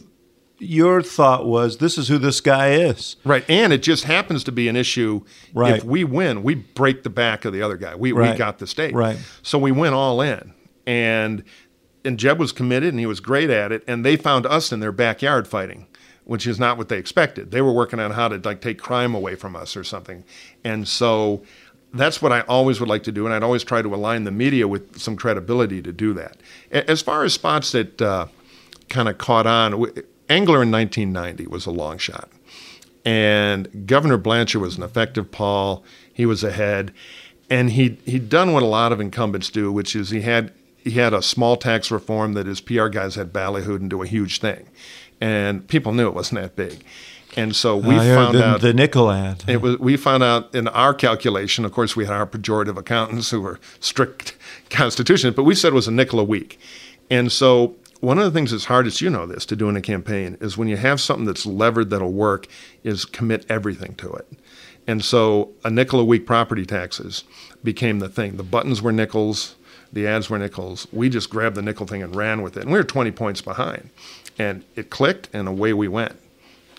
your 0.58 1.02
thought 1.02 1.46
was 1.46 1.78
this 1.78 1.96
is 1.98 2.08
who 2.08 2.18
this 2.18 2.40
guy 2.40 2.72
is. 2.72 3.16
Right. 3.24 3.44
And 3.48 3.72
it 3.72 3.82
just 3.82 4.04
happens 4.04 4.42
to 4.44 4.52
be 4.52 4.68
an 4.68 4.74
issue. 4.76 5.22
Right. 5.54 5.76
If 5.76 5.84
we 5.84 6.02
win, 6.02 6.42
we 6.42 6.54
break 6.56 7.02
the 7.02 7.10
back 7.10 7.44
of 7.44 7.52
the 7.52 7.62
other 7.62 7.76
guy. 7.76 7.94
We, 7.94 8.12
Right. 8.12 8.32
we 8.32 8.38
got 8.38 8.58
the 8.58 8.66
state. 8.66 8.94
Right. 8.94 9.18
So 9.42 9.58
we 9.58 9.70
went 9.70 9.94
all 9.94 10.20
in. 10.20 10.52
And 10.86 11.44
and 12.04 12.18
Jeb 12.18 12.38
was 12.38 12.52
committed 12.52 12.90
and 12.90 13.00
he 13.00 13.06
was 13.06 13.18
great 13.20 13.50
at 13.50 13.72
it. 13.72 13.82
And 13.88 14.04
they 14.04 14.16
found 14.16 14.46
us 14.46 14.70
in 14.72 14.78
their 14.80 14.92
backyard 14.92 15.48
fighting, 15.48 15.88
which 16.24 16.46
is 16.46 16.58
not 16.60 16.78
what 16.78 16.88
they 16.88 16.98
expected. 16.98 17.50
They 17.50 17.60
were 17.60 17.72
working 17.72 17.98
on 17.98 18.12
how 18.12 18.28
to 18.28 18.36
like 18.38 18.60
take 18.60 18.78
crime 18.78 19.12
away 19.14 19.34
from 19.34 19.56
us 19.56 19.76
or 19.76 19.82
something. 19.82 20.22
And 20.64 20.86
so 20.86 21.42
that's 21.98 22.20
what 22.20 22.32
I 22.32 22.40
always 22.42 22.80
would 22.80 22.88
like 22.88 23.02
to 23.04 23.12
do, 23.12 23.26
and 23.26 23.34
I'd 23.34 23.42
always 23.42 23.64
try 23.64 23.82
to 23.82 23.94
align 23.94 24.24
the 24.24 24.30
media 24.30 24.68
with 24.68 24.98
some 24.98 25.16
credibility 25.16 25.82
to 25.82 25.92
do 25.92 26.12
that. 26.14 26.36
As 26.70 27.02
far 27.02 27.24
as 27.24 27.34
spots 27.34 27.72
that 27.72 28.00
uh, 28.00 28.26
kind 28.88 29.08
of 29.08 29.18
caught 29.18 29.46
on, 29.46 29.72
Engler 30.28 30.62
in 30.62 30.70
1990 30.70 31.46
was 31.46 31.66
a 31.66 31.70
long 31.70 31.98
shot, 31.98 32.28
and 33.04 33.86
Governor 33.86 34.16
Blanchard 34.16 34.60
was 34.60 34.76
an 34.76 34.82
effective 34.82 35.30
Paul. 35.30 35.84
He 36.12 36.26
was 36.26 36.42
ahead, 36.42 36.92
and 37.48 37.70
he 37.70 37.98
he'd 38.04 38.28
done 38.28 38.52
what 38.52 38.62
a 38.62 38.66
lot 38.66 38.92
of 38.92 39.00
incumbents 39.00 39.50
do, 39.50 39.70
which 39.70 39.94
is 39.94 40.10
he 40.10 40.22
had 40.22 40.52
he 40.76 40.92
had 40.92 41.14
a 41.14 41.22
small 41.22 41.56
tax 41.56 41.90
reform 41.90 42.34
that 42.34 42.46
his 42.46 42.60
PR 42.60 42.88
guys 42.88 43.14
had 43.14 43.32
ballyhooed 43.32 43.80
into 43.80 44.02
a 44.02 44.06
huge 44.06 44.40
thing, 44.40 44.68
and 45.20 45.66
people 45.68 45.92
knew 45.92 46.08
it 46.08 46.14
wasn't 46.14 46.40
that 46.40 46.56
big, 46.56 46.84
and 47.36 47.54
so 47.54 47.76
we 47.76 47.94
I 47.94 48.14
found 48.14 48.34
the, 48.34 48.44
out 48.44 48.60
the 48.62 48.72
nickel 48.72 49.10
ad. 49.10 49.44
it 49.46 49.60
was. 49.60 49.78
We 49.78 49.96
found 49.96 50.22
out 50.22 50.54
in 50.54 50.68
our 50.68 50.94
calculation. 50.94 51.64
Of 51.64 51.72
course, 51.72 51.94
we 51.94 52.06
had 52.06 52.14
our 52.14 52.26
pejorative 52.26 52.78
accountants 52.78 53.30
who 53.30 53.42
were 53.42 53.60
strict 53.78 54.36
constitutionists, 54.70 55.36
but 55.36 55.44
we 55.44 55.54
said 55.54 55.72
it 55.72 55.74
was 55.74 55.88
a 55.88 55.92
nickel 55.92 56.18
a 56.18 56.24
week. 56.24 56.58
And 57.10 57.30
so, 57.30 57.76
one 58.00 58.18
of 58.18 58.24
the 58.24 58.30
things 58.30 58.50
that's 58.50 58.64
hardest, 58.64 59.00
you 59.00 59.10
know, 59.10 59.26
this 59.26 59.44
to 59.46 59.56
do 59.56 59.68
in 59.68 59.76
a 59.76 59.82
campaign 59.82 60.38
is 60.40 60.56
when 60.56 60.68
you 60.68 60.76
have 60.78 61.00
something 61.00 61.26
that's 61.26 61.46
levered 61.46 61.90
that'll 61.90 62.12
work, 62.12 62.46
is 62.82 63.04
commit 63.04 63.44
everything 63.48 63.94
to 63.96 64.12
it. 64.12 64.26
And 64.86 65.04
so, 65.04 65.50
a 65.62 65.70
nickel 65.70 66.00
a 66.00 66.04
week 66.04 66.26
property 66.26 66.64
taxes 66.64 67.24
became 67.62 67.98
the 67.98 68.08
thing. 68.08 68.38
The 68.38 68.42
buttons 68.42 68.80
were 68.80 68.92
nickels, 68.92 69.56
the 69.92 70.06
ads 70.06 70.30
were 70.30 70.38
nickels. 70.38 70.86
We 70.90 71.08
just 71.10 71.28
grabbed 71.28 71.56
the 71.56 71.62
nickel 71.62 71.86
thing 71.86 72.02
and 72.02 72.16
ran 72.16 72.40
with 72.40 72.56
it, 72.56 72.62
and 72.62 72.72
we 72.72 72.78
were 72.78 72.84
20 72.84 73.10
points 73.10 73.42
behind. 73.42 73.90
And 74.38 74.64
it 74.74 74.90
clicked, 74.90 75.28
and 75.32 75.48
away 75.48 75.72
we 75.72 75.88
went. 75.88 76.16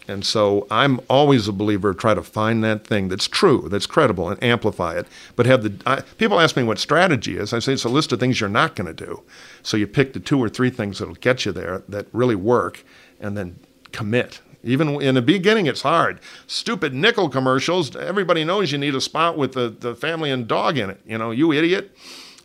And 0.07 0.25
so 0.25 0.65
I'm 0.71 1.01
always 1.09 1.47
a 1.47 1.51
believer 1.51 1.93
try 1.93 2.13
to 2.13 2.23
find 2.23 2.63
that 2.63 2.87
thing 2.87 3.09
that's 3.09 3.27
true, 3.27 3.67
that's 3.69 3.85
credible, 3.85 4.29
and 4.29 4.41
amplify 4.41 4.97
it. 4.97 5.07
But 5.35 5.45
have 5.45 5.63
the 5.63 5.73
I, 5.85 6.01
people 6.17 6.39
ask 6.39 6.55
me 6.55 6.63
what 6.63 6.79
strategy 6.79 7.37
is. 7.37 7.53
I 7.53 7.59
say 7.59 7.73
it's 7.73 7.83
a 7.83 7.89
list 7.89 8.11
of 8.11 8.19
things 8.19 8.39
you're 8.39 8.49
not 8.49 8.75
going 8.75 8.93
to 8.93 9.05
do. 9.05 9.23
So 9.63 9.75
you 9.75 9.85
pick 9.85 10.13
the 10.13 10.19
two 10.19 10.41
or 10.41 10.47
three 10.49 10.69
things 10.69 10.99
that'll 10.99 11.15
get 11.15 11.45
you 11.45 11.51
there 11.51 11.83
that 11.89 12.07
really 12.13 12.35
work, 12.35 12.85
and 13.19 13.37
then 13.37 13.59
commit. 13.91 14.41
Even 14.63 15.01
in 15.01 15.15
the 15.15 15.21
beginning, 15.21 15.65
it's 15.65 15.81
hard. 15.81 16.19
Stupid 16.45 16.93
nickel 16.93 17.29
commercials. 17.29 17.95
Everybody 17.95 18.43
knows 18.43 18.71
you 18.71 18.77
need 18.77 18.95
a 18.95 19.01
spot 19.01 19.37
with 19.37 19.53
the, 19.53 19.69
the 19.69 19.95
family 19.95 20.31
and 20.31 20.47
dog 20.47 20.77
in 20.77 20.89
it. 20.89 20.99
You 21.05 21.17
know, 21.17 21.31
you 21.31 21.51
idiot. 21.51 21.95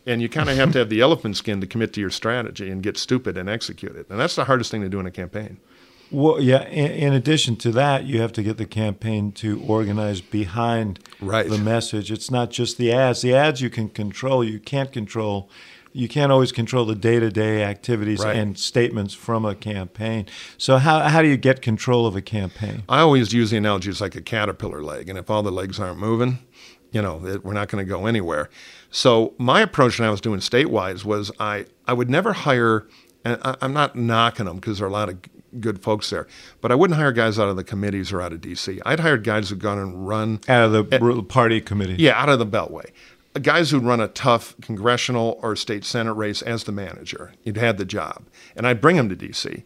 And 0.05 0.21
you 0.21 0.27
kind 0.27 0.49
of 0.49 0.57
have 0.57 0.73
to 0.73 0.79
have 0.79 0.89
the 0.89 0.99
elephant 1.01 1.37
skin 1.37 1.61
to 1.61 1.67
commit 1.67 1.93
to 1.93 2.01
your 2.01 2.09
strategy 2.09 2.69
and 2.69 2.83
get 2.83 2.97
stupid 2.97 3.37
and 3.37 3.49
execute 3.49 3.95
it. 3.95 4.09
And 4.09 4.19
that's 4.19 4.35
the 4.35 4.45
hardest 4.45 4.69
thing 4.69 4.81
to 4.81 4.89
do 4.89 4.99
in 4.99 5.05
a 5.05 5.11
campaign. 5.11 5.59
Well, 6.13 6.39
yeah. 6.39 6.63
In, 6.67 6.91
in 6.91 7.13
addition 7.13 7.55
to 7.57 7.71
that, 7.71 8.05
you 8.05 8.21
have 8.21 8.31
to 8.33 8.43
get 8.43 8.57
the 8.57 8.65
campaign 8.67 9.31
to 9.33 9.59
organize 9.67 10.21
behind 10.21 10.99
Right. 11.19 11.49
the 11.49 11.57
message. 11.57 12.11
It's 12.11 12.29
not 12.29 12.51
just 12.51 12.77
the 12.77 12.91
ads. 12.93 13.21
The 13.21 13.33
ads 13.33 13.61
you 13.61 13.69
can 13.71 13.89
control. 13.89 14.43
You 14.43 14.59
can't 14.59 14.91
control. 14.91 15.49
You 15.91 16.07
can't 16.07 16.31
always 16.31 16.51
control 16.51 16.85
the 16.85 16.95
day-to-day 16.95 17.63
activities 17.63 18.23
Right. 18.23 18.35
and 18.35 18.57
statements 18.57 19.13
from 19.13 19.43
a 19.45 19.55
campaign. 19.55 20.25
So 20.57 20.77
how 20.77 20.99
how 21.01 21.21
do 21.21 21.27
you 21.27 21.37
get 21.37 21.61
control 21.61 22.05
of 22.05 22.15
a 22.15 22.21
campaign? 22.21 22.83
I 22.87 22.99
always 22.99 23.33
use 23.33 23.49
the 23.51 23.57
analogy 23.57 23.89
it's 23.89 24.01
like 24.01 24.15
a 24.15 24.21
caterpillar 24.21 24.81
leg, 24.83 25.09
and 25.09 25.17
if 25.19 25.29
all 25.29 25.43
the 25.43 25.51
legs 25.51 25.79
aren't 25.79 25.99
moving, 25.99 26.39
you 26.91 27.01
know, 27.01 27.25
it, 27.25 27.43
we're 27.45 27.53
not 27.53 27.69
going 27.69 27.83
to 27.85 27.89
go 27.89 28.05
anywhere. 28.07 28.49
So 28.91 29.33
my 29.37 29.61
approach 29.61 29.99
when 29.99 30.07
I 30.07 30.11
was 30.11 30.21
doing 30.21 30.39
statewide 30.39 31.05
was 31.05 31.31
I 31.39 31.65
I 31.87 31.93
would 31.93 32.09
never 32.09 32.33
hire, 32.33 32.87
and 33.23 33.39
I, 33.43 33.55
I'm 33.61 33.73
not 33.73 33.95
knocking 33.95 34.45
them 34.45 34.55
because 34.57 34.77
there 34.79 34.87
are 34.87 34.89
a 34.89 34.93
lot 34.93 35.09
of 35.09 35.17
good 35.59 35.81
folks 35.81 36.09
there, 36.09 36.27
but 36.61 36.71
I 36.71 36.75
wouldn't 36.75 36.97
hire 36.99 37.11
guys 37.11 37.37
out 37.39 37.47
of 37.49 37.55
the 37.55 37.63
committees 37.63 38.11
or 38.11 38.21
out 38.21 38.33
of 38.33 38.41
D.C. 38.41 38.79
I'd 38.85 38.99
hired 38.99 39.23
guys 39.23 39.49
who'd 39.49 39.59
gone 39.59 39.77
and 39.79 40.07
run 40.07 40.39
Out 40.47 40.65
of 40.65 40.89
the 40.89 40.95
eh, 40.95 40.99
r- 41.01 41.21
party 41.21 41.61
committee. 41.61 41.95
yeah, 41.99 42.19
out 42.21 42.29
of 42.29 42.39
the 42.39 42.45
Beltway. 42.47 42.85
Guys 43.41 43.71
who'd 43.71 43.83
run 43.83 43.99
a 43.99 44.07
tough 44.07 44.55
congressional 44.61 45.39
or 45.41 45.55
state 45.55 45.83
senate 45.83 46.13
race 46.13 46.43
as 46.43 46.65
the 46.65 46.71
manager. 46.71 47.33
You'd 47.43 47.57
had 47.57 47.77
the 47.79 47.85
job. 47.85 48.23
And 48.55 48.67
I'd 48.67 48.79
bring 48.79 48.95
them 48.97 49.09
to 49.09 49.15
D.C. 49.15 49.63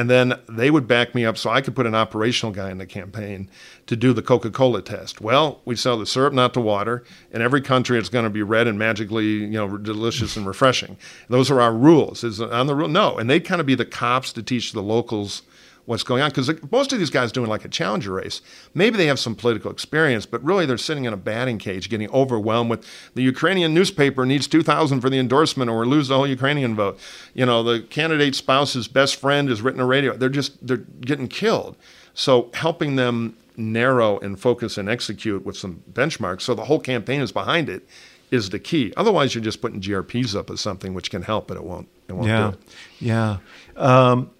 And 0.00 0.08
then 0.08 0.40
they 0.48 0.70
would 0.70 0.88
back 0.88 1.14
me 1.14 1.26
up 1.26 1.36
so 1.36 1.50
I 1.50 1.60
could 1.60 1.76
put 1.76 1.84
an 1.84 1.94
operational 1.94 2.54
guy 2.54 2.70
in 2.70 2.78
the 2.78 2.86
campaign 2.86 3.50
to 3.84 3.94
do 3.94 4.14
the 4.14 4.22
Coca 4.22 4.50
Cola 4.50 4.80
test. 4.80 5.20
Well, 5.20 5.60
we 5.66 5.76
sell 5.76 5.98
the 5.98 6.06
syrup, 6.06 6.32
not 6.32 6.54
the 6.54 6.62
water. 6.62 7.04
In 7.32 7.42
every 7.42 7.60
country, 7.60 7.98
it's 7.98 8.08
going 8.08 8.24
to 8.24 8.30
be 8.30 8.42
red 8.42 8.66
and 8.66 8.78
magically, 8.78 9.26
you 9.26 9.48
know, 9.48 9.76
delicious 9.76 10.38
and 10.38 10.46
refreshing. 10.46 10.96
Those 11.28 11.50
are 11.50 11.60
our 11.60 11.74
rules. 11.74 12.24
Is 12.24 12.40
on 12.40 12.66
the 12.66 12.74
rule? 12.74 12.88
No. 12.88 13.18
And 13.18 13.28
they'd 13.28 13.44
kind 13.44 13.60
of 13.60 13.66
be 13.66 13.74
the 13.74 13.84
cops 13.84 14.32
to 14.32 14.42
teach 14.42 14.72
the 14.72 14.82
locals 14.82 15.42
what's 15.90 16.04
going 16.04 16.22
on 16.22 16.30
because 16.30 16.48
most 16.70 16.92
of 16.92 17.00
these 17.00 17.10
guys 17.10 17.32
doing 17.32 17.50
like 17.50 17.64
a 17.64 17.68
challenger 17.68 18.12
race. 18.12 18.40
Maybe 18.74 18.96
they 18.96 19.06
have 19.06 19.18
some 19.18 19.34
political 19.34 19.72
experience 19.72 20.24
but 20.24 20.40
really 20.44 20.64
they're 20.64 20.78
sitting 20.78 21.04
in 21.04 21.12
a 21.12 21.16
batting 21.16 21.58
cage 21.58 21.88
getting 21.90 22.08
overwhelmed 22.12 22.70
with 22.70 22.86
the 23.14 23.22
ukrainian 23.22 23.74
newspaper 23.74 24.24
needs 24.24 24.46
2000 24.46 25.00
for 25.00 25.10
the 25.10 25.18
endorsement 25.18 25.68
or 25.68 25.84
lose 25.84 26.06
the 26.06 26.14
whole 26.16 26.28
ukrainian 26.28 26.76
vote. 26.76 26.96
You 27.34 27.44
know 27.44 27.64
the 27.64 27.80
candidate's 27.80 28.38
spouse's 28.38 28.86
best 28.86 29.16
friend 29.16 29.48
has 29.48 29.62
written 29.62 29.80
a 29.80 29.84
radio. 29.84 30.16
They're 30.16 30.28
just 30.28 30.64
they're 30.64 30.76
getting 31.00 31.26
killed. 31.26 31.76
So 32.14 32.50
helping 32.54 32.94
them 32.94 33.36
narrow 33.56 34.18
and 34.20 34.38
focus 34.38 34.78
and 34.78 34.88
execute 34.88 35.44
with 35.44 35.56
some 35.56 35.82
benchmarks 35.92 36.42
so 36.42 36.54
the 36.54 36.66
whole 36.66 36.78
campaign 36.80 37.20
is 37.20 37.32
behind 37.32 37.68
it 37.68 37.82
is 38.30 38.50
the 38.50 38.60
key. 38.60 38.92
Otherwise 38.96 39.34
you're 39.34 39.42
just 39.42 39.60
putting 39.60 39.80
grps 39.80 40.36
up 40.36 40.50
as 40.50 40.60
something 40.60 40.94
which 40.94 41.10
can 41.10 41.22
help 41.22 41.48
but 41.48 41.56
it 41.56 41.64
won't 41.64 41.88
it 42.08 42.12
won't 42.12 42.28
Yeah, 42.28 42.50
do 42.52 42.56
it. 42.56 42.60
Yeah. 43.00 43.36
Um, 43.76 44.30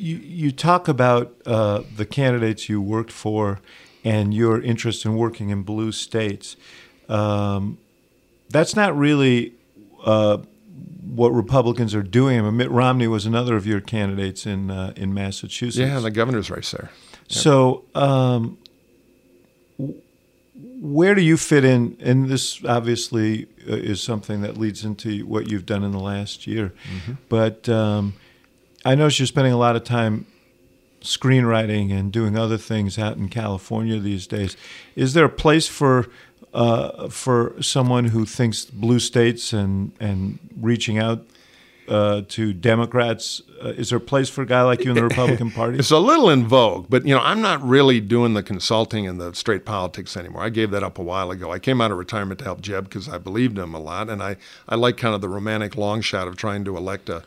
you 0.00 0.16
you 0.16 0.50
talk 0.50 0.88
about 0.88 1.34
uh, 1.46 1.82
the 1.96 2.06
candidates 2.06 2.68
you 2.68 2.80
worked 2.80 3.12
for 3.12 3.60
and 4.02 4.32
your 4.32 4.60
interest 4.60 5.04
in 5.04 5.14
working 5.16 5.50
in 5.50 5.62
blue 5.62 5.92
states. 5.92 6.56
Um, 7.08 7.78
that's 8.48 8.74
not 8.74 8.96
really 8.96 9.52
uh, 10.04 10.38
what 11.04 11.30
Republicans 11.30 11.94
are 11.94 12.02
doing. 12.02 12.38
I 12.38 12.42
mean, 12.42 12.56
Mitt 12.56 12.70
Romney 12.70 13.08
was 13.08 13.26
another 13.26 13.56
of 13.56 13.66
your 13.66 13.80
candidates 13.80 14.46
in 14.46 14.70
uh, 14.70 14.92
in 14.96 15.12
Massachusetts. 15.12 15.76
yeah 15.76 16.00
the 16.00 16.10
governor's 16.10 16.50
race 16.50 16.70
there 16.70 16.90
So, 17.28 17.84
um, 17.94 18.58
where 20.82 21.14
do 21.14 21.20
you 21.22 21.36
fit 21.36 21.64
in? 21.64 21.96
And 22.00 22.28
this 22.28 22.64
obviously 22.64 23.46
uh, 23.68 23.74
is 23.74 24.02
something 24.02 24.40
that 24.40 24.56
leads 24.56 24.84
into 24.84 25.26
what 25.26 25.50
you've 25.50 25.66
done 25.66 25.84
in 25.84 25.92
the 25.92 26.00
last 26.00 26.46
year. 26.46 26.72
But 27.28 27.68
um, 27.68 28.14
I 28.84 28.94
notice 28.94 29.18
you're 29.18 29.26
spending 29.26 29.52
a 29.52 29.58
lot 29.58 29.76
of 29.76 29.84
time 29.84 30.26
screenwriting 31.02 31.92
and 31.92 32.12
doing 32.12 32.36
other 32.36 32.58
things 32.58 32.98
out 32.98 33.16
in 33.16 33.28
California 33.28 33.98
these 33.98 34.26
days. 34.26 34.56
Is 34.96 35.14
there 35.14 35.26
a 35.26 35.30
place 35.30 35.66
for 35.66 36.08
uh, 36.52 37.08
for 37.08 37.54
someone 37.60 38.06
who 38.06 38.24
thinks 38.24 38.64
blue 38.64 38.98
states 38.98 39.52
and 39.52 39.92
and 40.00 40.38
reaching 40.58 40.98
out 40.98 41.26
uh, 41.88 42.22
to 42.28 42.52
Democrats? 42.52 43.42
Uh, 43.62 43.68
is 43.68 43.90
there 43.90 43.98
a 43.98 44.00
place 44.00 44.28
for 44.30 44.42
a 44.42 44.46
guy 44.46 44.62
like 44.62 44.84
you 44.84 44.90
in 44.90 44.96
the 44.96 45.02
Republican 45.02 45.50
Party? 45.52 45.78
It's 45.78 45.90
a 45.90 45.98
little 45.98 46.30
in 46.30 46.46
vogue, 46.46 46.86
but 46.88 47.06
you 47.06 47.14
know, 47.14 47.20
I'm 47.20 47.42
not 47.42 47.62
really 47.62 48.00
doing 48.00 48.32
the 48.34 48.42
consulting 48.42 49.06
and 49.06 49.20
the 49.20 49.34
straight 49.34 49.64
politics 49.66 50.16
anymore. 50.16 50.42
I 50.42 50.48
gave 50.48 50.70
that 50.70 50.82
up 50.82 50.98
a 50.98 51.02
while 51.02 51.30
ago. 51.30 51.52
I 51.52 51.58
came 51.58 51.80
out 51.80 51.90
of 51.90 51.98
retirement 51.98 52.38
to 52.38 52.44
help 52.44 52.62
Jeb 52.62 52.84
because 52.84 53.08
I 53.08 53.18
believed 53.18 53.58
him 53.58 53.74
a 53.74 53.80
lot, 53.80 54.08
and 54.08 54.22
I, 54.22 54.36
I 54.68 54.76
like 54.76 54.96
kind 54.96 55.14
of 55.14 55.20
the 55.20 55.28
romantic 55.28 55.76
long 55.76 56.00
shot 56.00 56.28
of 56.28 56.36
trying 56.36 56.64
to 56.64 56.76
elect 56.76 57.08
a 57.10 57.24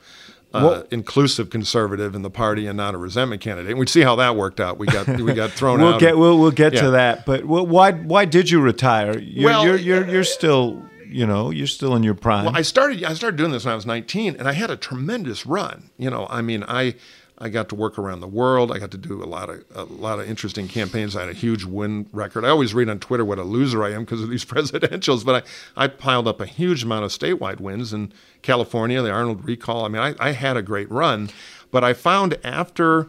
uh, 0.53 0.83
inclusive 0.91 1.49
conservative 1.49 2.13
in 2.15 2.21
the 2.21 2.29
party 2.29 2.67
and 2.67 2.77
not 2.77 2.93
a 2.93 2.97
resentment 2.97 3.41
candidate. 3.41 3.71
And 3.71 3.79
we'd 3.79 3.89
see 3.89 4.01
how 4.01 4.15
that 4.17 4.35
worked 4.35 4.59
out. 4.59 4.77
We 4.77 4.87
got 4.87 5.07
we 5.07 5.33
got 5.33 5.51
thrown 5.51 5.79
We'll 5.81 5.95
out. 5.95 5.99
get 5.99 6.17
we'll 6.17 6.37
we'll 6.39 6.51
get 6.51 6.73
Yeah. 6.73 6.81
to 6.81 6.91
that. 6.91 7.25
But 7.25 7.41
wh- 7.41 7.67
why 7.67 7.91
why 7.91 8.25
did 8.25 8.49
you 8.51 8.61
retire? 8.61 9.17
You're, 9.17 9.45
Well, 9.49 9.65
you're 9.65 9.77
you're 9.77 10.07
you're 10.09 10.23
still 10.23 10.83
you 11.09 11.25
know 11.25 11.49
you're 11.51 11.67
still 11.67 11.95
in 11.95 12.03
your 12.03 12.13
prime. 12.15 12.45
Well, 12.45 12.55
I 12.55 12.61
started 12.61 13.03
I 13.03 13.13
started 13.13 13.37
doing 13.37 13.51
this 13.51 13.65
when 13.65 13.71
I 13.71 13.75
was 13.75 13.85
19, 13.85 14.35
and 14.37 14.47
I 14.47 14.53
had 14.53 14.69
a 14.69 14.77
tremendous 14.77 15.45
run. 15.45 15.89
You 15.97 16.09
know, 16.09 16.27
I 16.29 16.41
mean, 16.41 16.63
I 16.67 16.95
I 17.37 17.49
got 17.49 17.69
to 17.69 17.75
work 17.75 17.97
around 17.97 18.19
the 18.19 18.27
world. 18.27 18.71
I 18.71 18.77
got 18.79 18.91
to 18.91 18.97
do 18.97 19.23
a 19.23 19.25
lot 19.25 19.49
of 19.49 19.63
a 19.73 19.83
lot 19.83 20.19
of 20.19 20.29
interesting 20.29 20.67
campaigns. 20.67 21.15
I 21.15 21.21
had 21.21 21.29
a 21.29 21.33
huge 21.33 21.63
win 21.65 22.07
record. 22.11 22.45
I 22.45 22.49
always 22.49 22.73
read 22.73 22.89
on 22.89 22.99
Twitter 22.99 23.25
what 23.25 23.39
a 23.39 23.43
loser 23.43 23.83
I 23.83 23.91
am 23.91 24.01
because 24.01 24.21
of 24.21 24.29
these 24.29 24.45
presidentials, 24.45 25.25
but 25.25 25.43
I, 25.75 25.85
I 25.85 25.87
piled 25.87 26.27
up 26.27 26.39
a 26.39 26.45
huge 26.45 26.83
amount 26.83 27.05
of 27.05 27.11
statewide 27.11 27.59
wins 27.59 27.91
in 27.91 28.13
California, 28.41 29.01
the 29.01 29.11
Arnold 29.11 29.45
recall. 29.45 29.85
I 29.85 29.87
mean, 29.87 30.01
I, 30.01 30.15
I 30.19 30.31
had 30.31 30.57
a 30.57 30.61
great 30.61 30.89
run, 30.91 31.29
but 31.71 31.83
I 31.83 31.93
found 31.93 32.37
after 32.43 33.07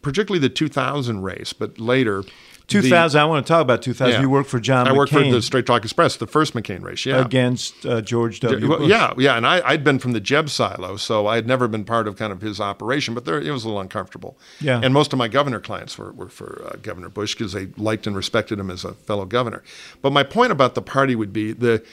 particularly 0.00 0.40
the 0.40 0.48
2000 0.48 1.22
race, 1.22 1.52
but 1.52 1.78
later. 1.78 2.24
2000. 2.72 3.20
I 3.20 3.24
want 3.24 3.46
to 3.46 3.52
talk 3.52 3.62
about 3.62 3.82
2000. 3.82 4.12
Yeah. 4.12 4.20
You 4.20 4.30
worked 4.30 4.48
for 4.48 4.60
John. 4.60 4.86
McCain. 4.86 4.88
I 4.88 4.92
McCain 4.92 4.96
worked 4.96 5.12
for 5.12 5.24
the 5.24 5.42
Straight 5.42 5.66
Talk 5.66 5.84
Express, 5.84 6.16
the 6.16 6.26
first 6.26 6.54
McCain 6.54 6.82
race. 6.82 7.04
Yeah, 7.06 7.24
against 7.24 7.84
uh, 7.86 8.00
George 8.00 8.40
W. 8.40 8.66
Bush. 8.66 8.88
yeah, 8.88 9.12
yeah, 9.18 9.36
and 9.36 9.46
I, 9.46 9.60
I'd 9.66 9.84
been 9.84 9.98
from 9.98 10.12
the 10.12 10.20
Jeb 10.20 10.48
silo, 10.48 10.96
so 10.96 11.26
I 11.26 11.36
had 11.36 11.46
never 11.46 11.68
been 11.68 11.84
part 11.84 12.08
of 12.08 12.16
kind 12.16 12.32
of 12.32 12.40
his 12.40 12.60
operation, 12.60 13.14
but 13.14 13.24
there, 13.24 13.40
it 13.40 13.50
was 13.50 13.64
a 13.64 13.68
little 13.68 13.80
uncomfortable. 13.80 14.36
Yeah. 14.60 14.80
and 14.82 14.92
most 14.94 15.12
of 15.12 15.18
my 15.18 15.28
governor 15.28 15.60
clients 15.60 15.98
were, 15.98 16.12
were 16.12 16.28
for 16.28 16.62
uh, 16.66 16.76
Governor 16.82 17.08
Bush 17.08 17.34
because 17.34 17.52
they 17.52 17.66
liked 17.76 18.06
and 18.06 18.16
respected 18.16 18.58
him 18.58 18.70
as 18.70 18.84
a 18.84 18.94
fellow 18.94 19.24
governor. 19.24 19.62
But 20.00 20.12
my 20.12 20.22
point 20.22 20.52
about 20.52 20.74
the 20.74 20.82
party 20.82 21.14
would 21.14 21.32
be 21.32 21.52
the 21.52 21.84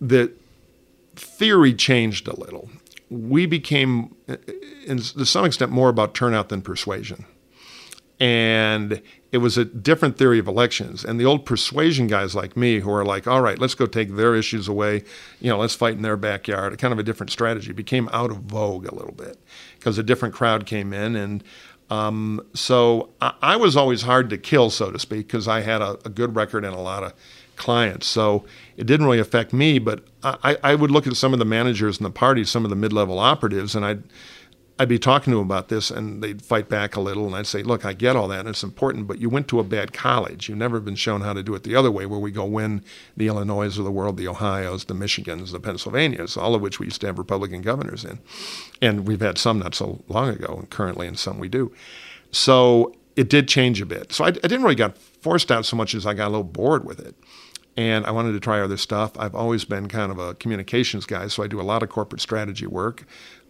the 0.00 0.30
theory 1.14 1.74
changed 1.74 2.28
a 2.28 2.38
little. 2.38 2.68
We 3.08 3.46
became, 3.46 4.14
uh, 4.28 4.36
in, 4.84 4.98
to 4.98 5.24
some 5.24 5.44
extent, 5.44 5.72
more 5.72 5.88
about 5.88 6.14
turnout 6.14 6.48
than 6.48 6.60
persuasion. 6.62 7.24
And 8.18 9.02
it 9.32 9.38
was 9.38 9.58
a 9.58 9.64
different 9.64 10.16
theory 10.16 10.38
of 10.38 10.48
elections. 10.48 11.04
And 11.04 11.20
the 11.20 11.26
old 11.26 11.44
persuasion 11.44 12.06
guys 12.06 12.34
like 12.34 12.56
me, 12.56 12.80
who 12.80 12.90
are 12.90 13.04
like, 13.04 13.26
all 13.26 13.42
right, 13.42 13.58
let's 13.58 13.74
go 13.74 13.86
take 13.86 14.16
their 14.16 14.34
issues 14.34 14.68
away, 14.68 15.04
you 15.40 15.50
know, 15.50 15.58
let's 15.58 15.74
fight 15.74 15.94
in 15.94 16.02
their 16.02 16.16
backyard, 16.16 16.78
kind 16.78 16.92
of 16.92 16.98
a 16.98 17.02
different 17.02 17.30
strategy, 17.30 17.72
became 17.72 18.08
out 18.12 18.30
of 18.30 18.38
vogue 18.38 18.86
a 18.86 18.94
little 18.94 19.12
bit 19.12 19.36
because 19.78 19.98
a 19.98 20.02
different 20.02 20.34
crowd 20.34 20.64
came 20.64 20.94
in. 20.94 21.16
And 21.16 21.44
um, 21.90 22.40
so 22.54 23.10
I, 23.20 23.34
I, 23.42 23.56
was 23.56 23.76
always 23.76 24.02
hard 24.02 24.30
to 24.30 24.38
kill, 24.38 24.70
so 24.70 24.90
to 24.90 24.98
speak, 24.98 25.26
because 25.26 25.46
I 25.46 25.60
had 25.60 25.82
a, 25.82 25.98
a 26.04 26.08
good 26.08 26.34
record 26.34 26.64
and 26.64 26.74
a 26.74 26.80
lot 26.80 27.04
of 27.04 27.12
clients. 27.56 28.06
So 28.06 28.44
it 28.76 28.86
didn't 28.86 29.06
really 29.06 29.18
affect 29.18 29.52
me, 29.52 29.78
but 29.78 30.02
I, 30.22 30.56
I 30.62 30.74
would 30.74 30.90
look 30.90 31.06
at 31.06 31.16
some 31.16 31.32
of 31.32 31.38
the 31.38 31.44
managers 31.44 31.98
in 31.98 32.04
the 32.04 32.10
party, 32.10 32.44
some 32.44 32.64
of 32.64 32.70
the 32.70 32.76
mid 32.76 32.92
level 32.92 33.18
operatives, 33.18 33.74
and 33.74 33.84
I'd 33.84 34.02
I'd 34.78 34.90
be 34.90 34.98
talking 34.98 35.30
to 35.30 35.38
them 35.38 35.46
about 35.46 35.68
this, 35.68 35.90
and 35.90 36.22
they'd 36.22 36.42
fight 36.42 36.68
back 36.68 36.96
a 36.96 37.00
little, 37.00 37.26
and 37.26 37.34
I'd 37.34 37.46
say, 37.46 37.62
"Look, 37.62 37.86
I 37.86 37.94
get 37.94 38.14
all 38.14 38.28
that, 38.28 38.40
and 38.40 38.48
it's 38.50 38.62
important, 38.62 39.06
but 39.06 39.18
you 39.18 39.30
went 39.30 39.48
to 39.48 39.58
a 39.58 39.64
bad 39.64 39.94
college. 39.94 40.48
You've 40.48 40.58
never 40.58 40.80
been 40.80 40.96
shown 40.96 41.22
how 41.22 41.32
to 41.32 41.42
do 41.42 41.54
it 41.54 41.62
the 41.62 41.74
other 41.74 41.90
way, 41.90 42.04
where 42.04 42.20
we 42.20 42.30
go 42.30 42.44
win 42.44 42.82
the 43.16 43.28
Illinois 43.28 43.78
of 43.78 43.84
the 43.84 43.90
world, 43.90 44.18
the 44.18 44.28
Ohio's, 44.28 44.84
the 44.84 44.94
Michigans, 44.94 45.50
the 45.50 45.60
Pennsylvanias, 45.60 46.36
all 46.36 46.54
of 46.54 46.60
which 46.60 46.78
we 46.78 46.86
used 46.86 47.00
to 47.00 47.06
have 47.06 47.18
Republican 47.18 47.62
governors 47.62 48.04
in, 48.04 48.18
and 48.82 49.08
we've 49.08 49.20
had 49.20 49.38
some 49.38 49.58
not 49.58 49.74
so 49.74 50.04
long 50.08 50.28
ago, 50.28 50.56
and 50.58 50.68
currently, 50.68 51.06
and 51.06 51.18
some 51.18 51.38
we 51.38 51.48
do. 51.48 51.72
So 52.30 52.94
it 53.16 53.30
did 53.30 53.48
change 53.48 53.80
a 53.80 53.86
bit. 53.86 54.12
So 54.12 54.24
I, 54.24 54.28
I 54.28 54.32
didn't 54.32 54.62
really 54.62 54.74
get 54.74 54.98
forced 54.98 55.50
out 55.50 55.64
so 55.64 55.76
much 55.76 55.94
as 55.94 56.04
I 56.04 56.12
got 56.12 56.28
a 56.28 56.32
little 56.32 56.44
bored 56.44 56.84
with 56.84 57.00
it 57.00 57.14
and 57.76 58.06
I 58.06 58.10
wanted 58.10 58.32
to 58.32 58.40
try 58.40 58.60
other 58.60 58.76
stuff. 58.76 59.12
I've 59.18 59.34
always 59.34 59.64
been 59.64 59.88
kind 59.88 60.10
of 60.10 60.18
a 60.18 60.34
communications 60.34 61.04
guy, 61.04 61.28
so 61.28 61.42
I 61.42 61.46
do 61.46 61.60
a 61.60 61.62
lot 61.62 61.82
of 61.82 61.90
corporate 61.90 62.22
strategy 62.22 62.66
work. 62.66 63.04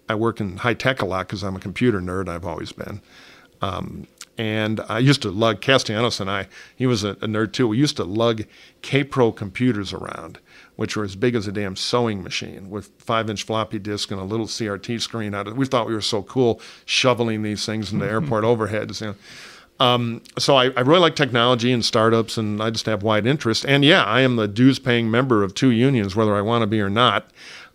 I 0.08 0.14
work 0.14 0.40
in 0.40 0.58
high 0.58 0.74
tech 0.74 1.02
a 1.02 1.06
lot 1.06 1.26
because 1.26 1.42
I'm 1.42 1.56
a 1.56 1.60
computer 1.60 2.00
nerd. 2.00 2.28
I've 2.28 2.46
always 2.46 2.72
been. 2.72 3.00
Um, 3.60 4.06
and 4.38 4.80
I 4.88 4.98
used 4.98 5.22
to 5.22 5.30
lug 5.30 5.60
Castellanos 5.60 6.20
and 6.20 6.30
I. 6.30 6.46
He 6.74 6.86
was 6.86 7.04
a, 7.04 7.10
a 7.10 7.26
nerd 7.26 7.52
too. 7.52 7.68
We 7.68 7.78
used 7.78 7.96
to 7.96 8.04
lug 8.04 8.44
Kaypro 8.82 9.34
computers 9.34 9.92
around, 9.92 10.38
which 10.76 10.96
were 10.96 11.04
as 11.04 11.16
big 11.16 11.34
as 11.34 11.46
a 11.46 11.52
damn 11.52 11.74
sewing 11.74 12.22
machine, 12.22 12.68
with 12.68 12.90
five-inch 12.98 13.44
floppy 13.44 13.78
disk 13.78 14.10
and 14.10 14.20
a 14.20 14.24
little 14.24 14.46
CRT 14.46 15.00
screen 15.00 15.34
out. 15.34 15.48
of 15.48 15.56
We 15.56 15.66
thought 15.66 15.86
we 15.86 15.94
were 15.94 16.02
so 16.02 16.22
cool 16.22 16.60
shoveling 16.84 17.42
these 17.42 17.64
things 17.64 17.92
into 17.92 18.06
airport 18.10 18.44
overheads. 18.44 19.00
You 19.00 19.06
know. 19.08 19.14
Um, 19.78 20.22
so 20.38 20.56
I, 20.56 20.70
I, 20.70 20.80
really 20.80 21.00
like 21.00 21.16
technology 21.16 21.70
and 21.70 21.84
startups, 21.84 22.38
and 22.38 22.62
I 22.62 22.70
just 22.70 22.86
have 22.86 23.02
wide 23.02 23.26
interest. 23.26 23.66
And 23.66 23.84
yeah, 23.84 24.04
I 24.04 24.22
am 24.22 24.36
the 24.36 24.48
dues-paying 24.48 25.10
member 25.10 25.42
of 25.42 25.54
two 25.54 25.70
unions, 25.70 26.16
whether 26.16 26.34
I 26.34 26.40
want 26.40 26.62
to 26.62 26.66
be 26.66 26.80
or 26.80 26.88
not. 26.88 27.30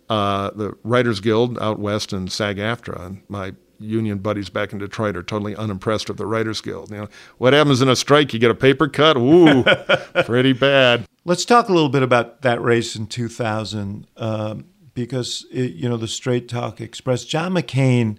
Uh, 0.08 0.50
the 0.50 0.76
Writers 0.82 1.20
Guild 1.20 1.58
out 1.58 1.78
west 1.78 2.12
and 2.12 2.30
SAG-AFTRA. 2.30 3.06
And 3.06 3.22
my 3.28 3.54
union 3.78 4.18
buddies 4.18 4.48
back 4.50 4.72
in 4.72 4.78
Detroit 4.78 5.16
are 5.16 5.22
totally 5.22 5.56
unimpressed 5.56 6.08
with 6.08 6.18
the 6.18 6.26
Writers 6.26 6.60
Guild. 6.60 6.90
You 6.90 6.98
know, 6.98 7.08
what 7.38 7.52
happens 7.52 7.80
in 7.82 7.88
a 7.88 7.96
strike? 7.96 8.32
You 8.32 8.38
get 8.38 8.50
a 8.50 8.54
paper 8.54 8.88
cut. 8.88 9.16
Ooh, 9.16 9.64
pretty 10.24 10.52
bad. 10.52 11.06
Let's 11.24 11.44
talk 11.44 11.68
a 11.68 11.72
little 11.72 11.88
bit 11.88 12.02
about 12.02 12.42
that 12.42 12.60
race 12.60 12.96
in 12.96 13.06
2000, 13.06 14.06
um, 14.16 14.64
because 14.94 15.46
it, 15.50 15.72
you 15.72 15.88
know 15.88 15.96
the 15.96 16.08
Straight 16.08 16.48
Talk 16.48 16.80
Express. 16.80 17.24
John 17.24 17.54
McCain 17.54 18.18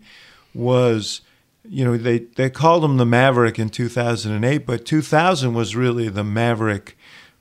was 0.53 1.21
you 1.67 1.85
know, 1.85 1.97
they, 1.97 2.19
they 2.19 2.49
called 2.49 2.83
him 2.83 2.97
the 2.97 3.05
Maverick 3.05 3.57
in 3.57 3.69
2008, 3.69 4.65
but 4.65 4.85
2000 4.85 5.53
was 5.53 5.75
really 5.75 6.09
the 6.09 6.23
Maverick 6.23 6.97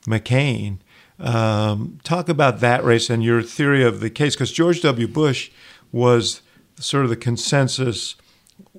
McCain. 0.07 0.78
Um, 1.22 2.00
talk 2.02 2.28
about 2.28 2.61
that 2.61 2.85
race 2.85 3.08
and 3.08 3.22
your 3.22 3.42
theory 3.42 3.85
of 3.85 4.00
the 4.00 4.11
case, 4.11 4.35
because 4.35 4.52
George 4.52 4.82
W. 4.82 5.06
Bush 5.06 5.50
was 5.92 6.42
sort 6.78 7.04
of 7.04 7.11
the 7.11 7.16
consensus 7.16 8.16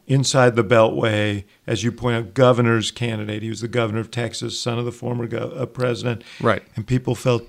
inside 0.08 0.56
the 0.56 0.64
Beltway, 0.64 1.46
as 1.66 1.84
you 1.84 1.92
point 1.92 2.18
out, 2.18 2.34
governor's 2.34 2.92
candidate. 2.92 3.42
He 3.42 3.50
was 3.50 3.62
the 3.62 3.70
governor 3.70 4.02
of 4.02 4.12
Texas, 4.12 4.60
son 4.60 4.78
of 4.78 4.84
the 4.84 4.92
former 4.92 5.26
go- 5.28 5.54
uh, 5.56 5.66
president. 5.66 6.24
Right. 6.42 6.64
And 6.76 6.86
people 6.86 7.16
felt 7.16 7.48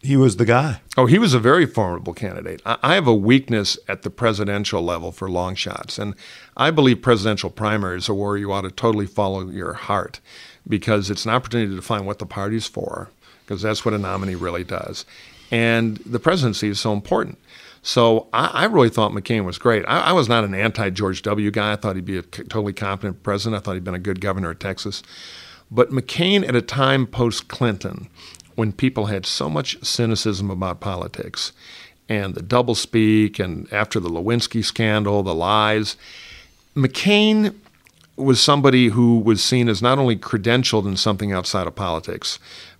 he 0.00 0.16
was 0.16 0.36
the 0.36 0.44
guy. 0.44 0.80
Oh, 0.96 1.06
he 1.06 1.18
was 1.18 1.34
a 1.34 1.40
very 1.40 1.66
formidable 1.66 2.14
candidate. 2.14 2.62
I 2.64 2.94
have 2.94 3.06
a 3.06 3.14
weakness 3.14 3.78
at 3.88 4.02
the 4.02 4.10
presidential 4.10 4.82
level 4.82 5.12
for 5.12 5.28
long 5.28 5.54
shots. 5.54 5.98
And 5.98 6.14
I 6.56 6.70
believe 6.70 7.02
presidential 7.02 7.50
primaries 7.50 8.08
are 8.08 8.14
where 8.14 8.36
you 8.36 8.52
ought 8.52 8.62
to 8.62 8.70
totally 8.70 9.06
follow 9.06 9.48
your 9.48 9.74
heart 9.74 10.20
because 10.66 11.10
it's 11.10 11.24
an 11.24 11.30
opportunity 11.30 11.70
to 11.70 11.76
define 11.76 12.04
what 12.04 12.18
the 12.18 12.26
party's 12.26 12.66
for, 12.66 13.10
because 13.48 13.62
that's 13.62 13.82
what 13.82 13.94
a 13.94 13.98
nominee 13.98 14.34
really 14.34 14.62
does. 14.62 15.06
And 15.50 15.96
the 15.98 16.18
presidency 16.18 16.68
is 16.68 16.78
so 16.78 16.92
important. 16.92 17.38
So 17.80 18.28
I, 18.34 18.46
I 18.46 18.64
really 18.66 18.90
thought 18.90 19.12
McCain 19.12 19.46
was 19.46 19.56
great. 19.56 19.84
I, 19.88 20.00
I 20.00 20.12
was 20.12 20.28
not 20.28 20.44
an 20.44 20.54
anti 20.54 20.90
George 20.90 21.22
W. 21.22 21.50
guy. 21.50 21.72
I 21.72 21.76
thought 21.76 21.96
he'd 21.96 22.04
be 22.04 22.18
a 22.18 22.22
totally 22.22 22.74
competent 22.74 23.22
president. 23.22 23.60
I 23.60 23.64
thought 23.64 23.72
he'd 23.74 23.84
been 23.84 23.94
a 23.94 23.98
good 23.98 24.20
governor 24.20 24.50
of 24.50 24.58
Texas. 24.58 25.02
But 25.70 25.90
McCain, 25.90 26.46
at 26.46 26.54
a 26.54 26.60
time 26.60 27.06
post 27.06 27.48
Clinton, 27.48 28.08
when 28.54 28.72
people 28.72 29.06
had 29.06 29.24
so 29.24 29.48
much 29.48 29.82
cynicism 29.82 30.50
about 30.50 30.80
politics 30.80 31.52
and 32.08 32.34
the 32.34 32.42
doublespeak 32.42 33.42
and 33.42 33.72
after 33.72 33.98
the 33.98 34.10
Lewinsky 34.10 34.62
scandal, 34.62 35.22
the 35.22 35.34
lies, 35.34 35.96
McCain 36.76 37.54
was 38.16 38.40
somebody 38.40 38.88
who 38.88 39.18
was 39.20 39.42
seen 39.42 39.68
as 39.68 39.80
not 39.80 39.98
only 39.98 40.16
credentialed 40.16 40.86
in 40.86 40.96
something 40.96 41.32
outside 41.32 41.66
of 41.66 41.74
politics 41.74 42.38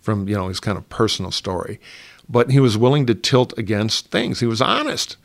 from 0.09 0.27
you 0.27 0.35
know 0.35 0.49
his 0.49 0.59
kind 0.59 0.79
of 0.79 0.89
personal 0.89 1.31
story, 1.31 1.79
but 2.31 2.51
he 2.51 2.61
was 2.61 2.79
willing 2.79 3.05
to 3.05 3.15
tilt 3.15 3.53
against 3.59 4.11
things. 4.11 4.41
He 4.41 4.47
was 4.47 4.63
honest, 4.63 5.19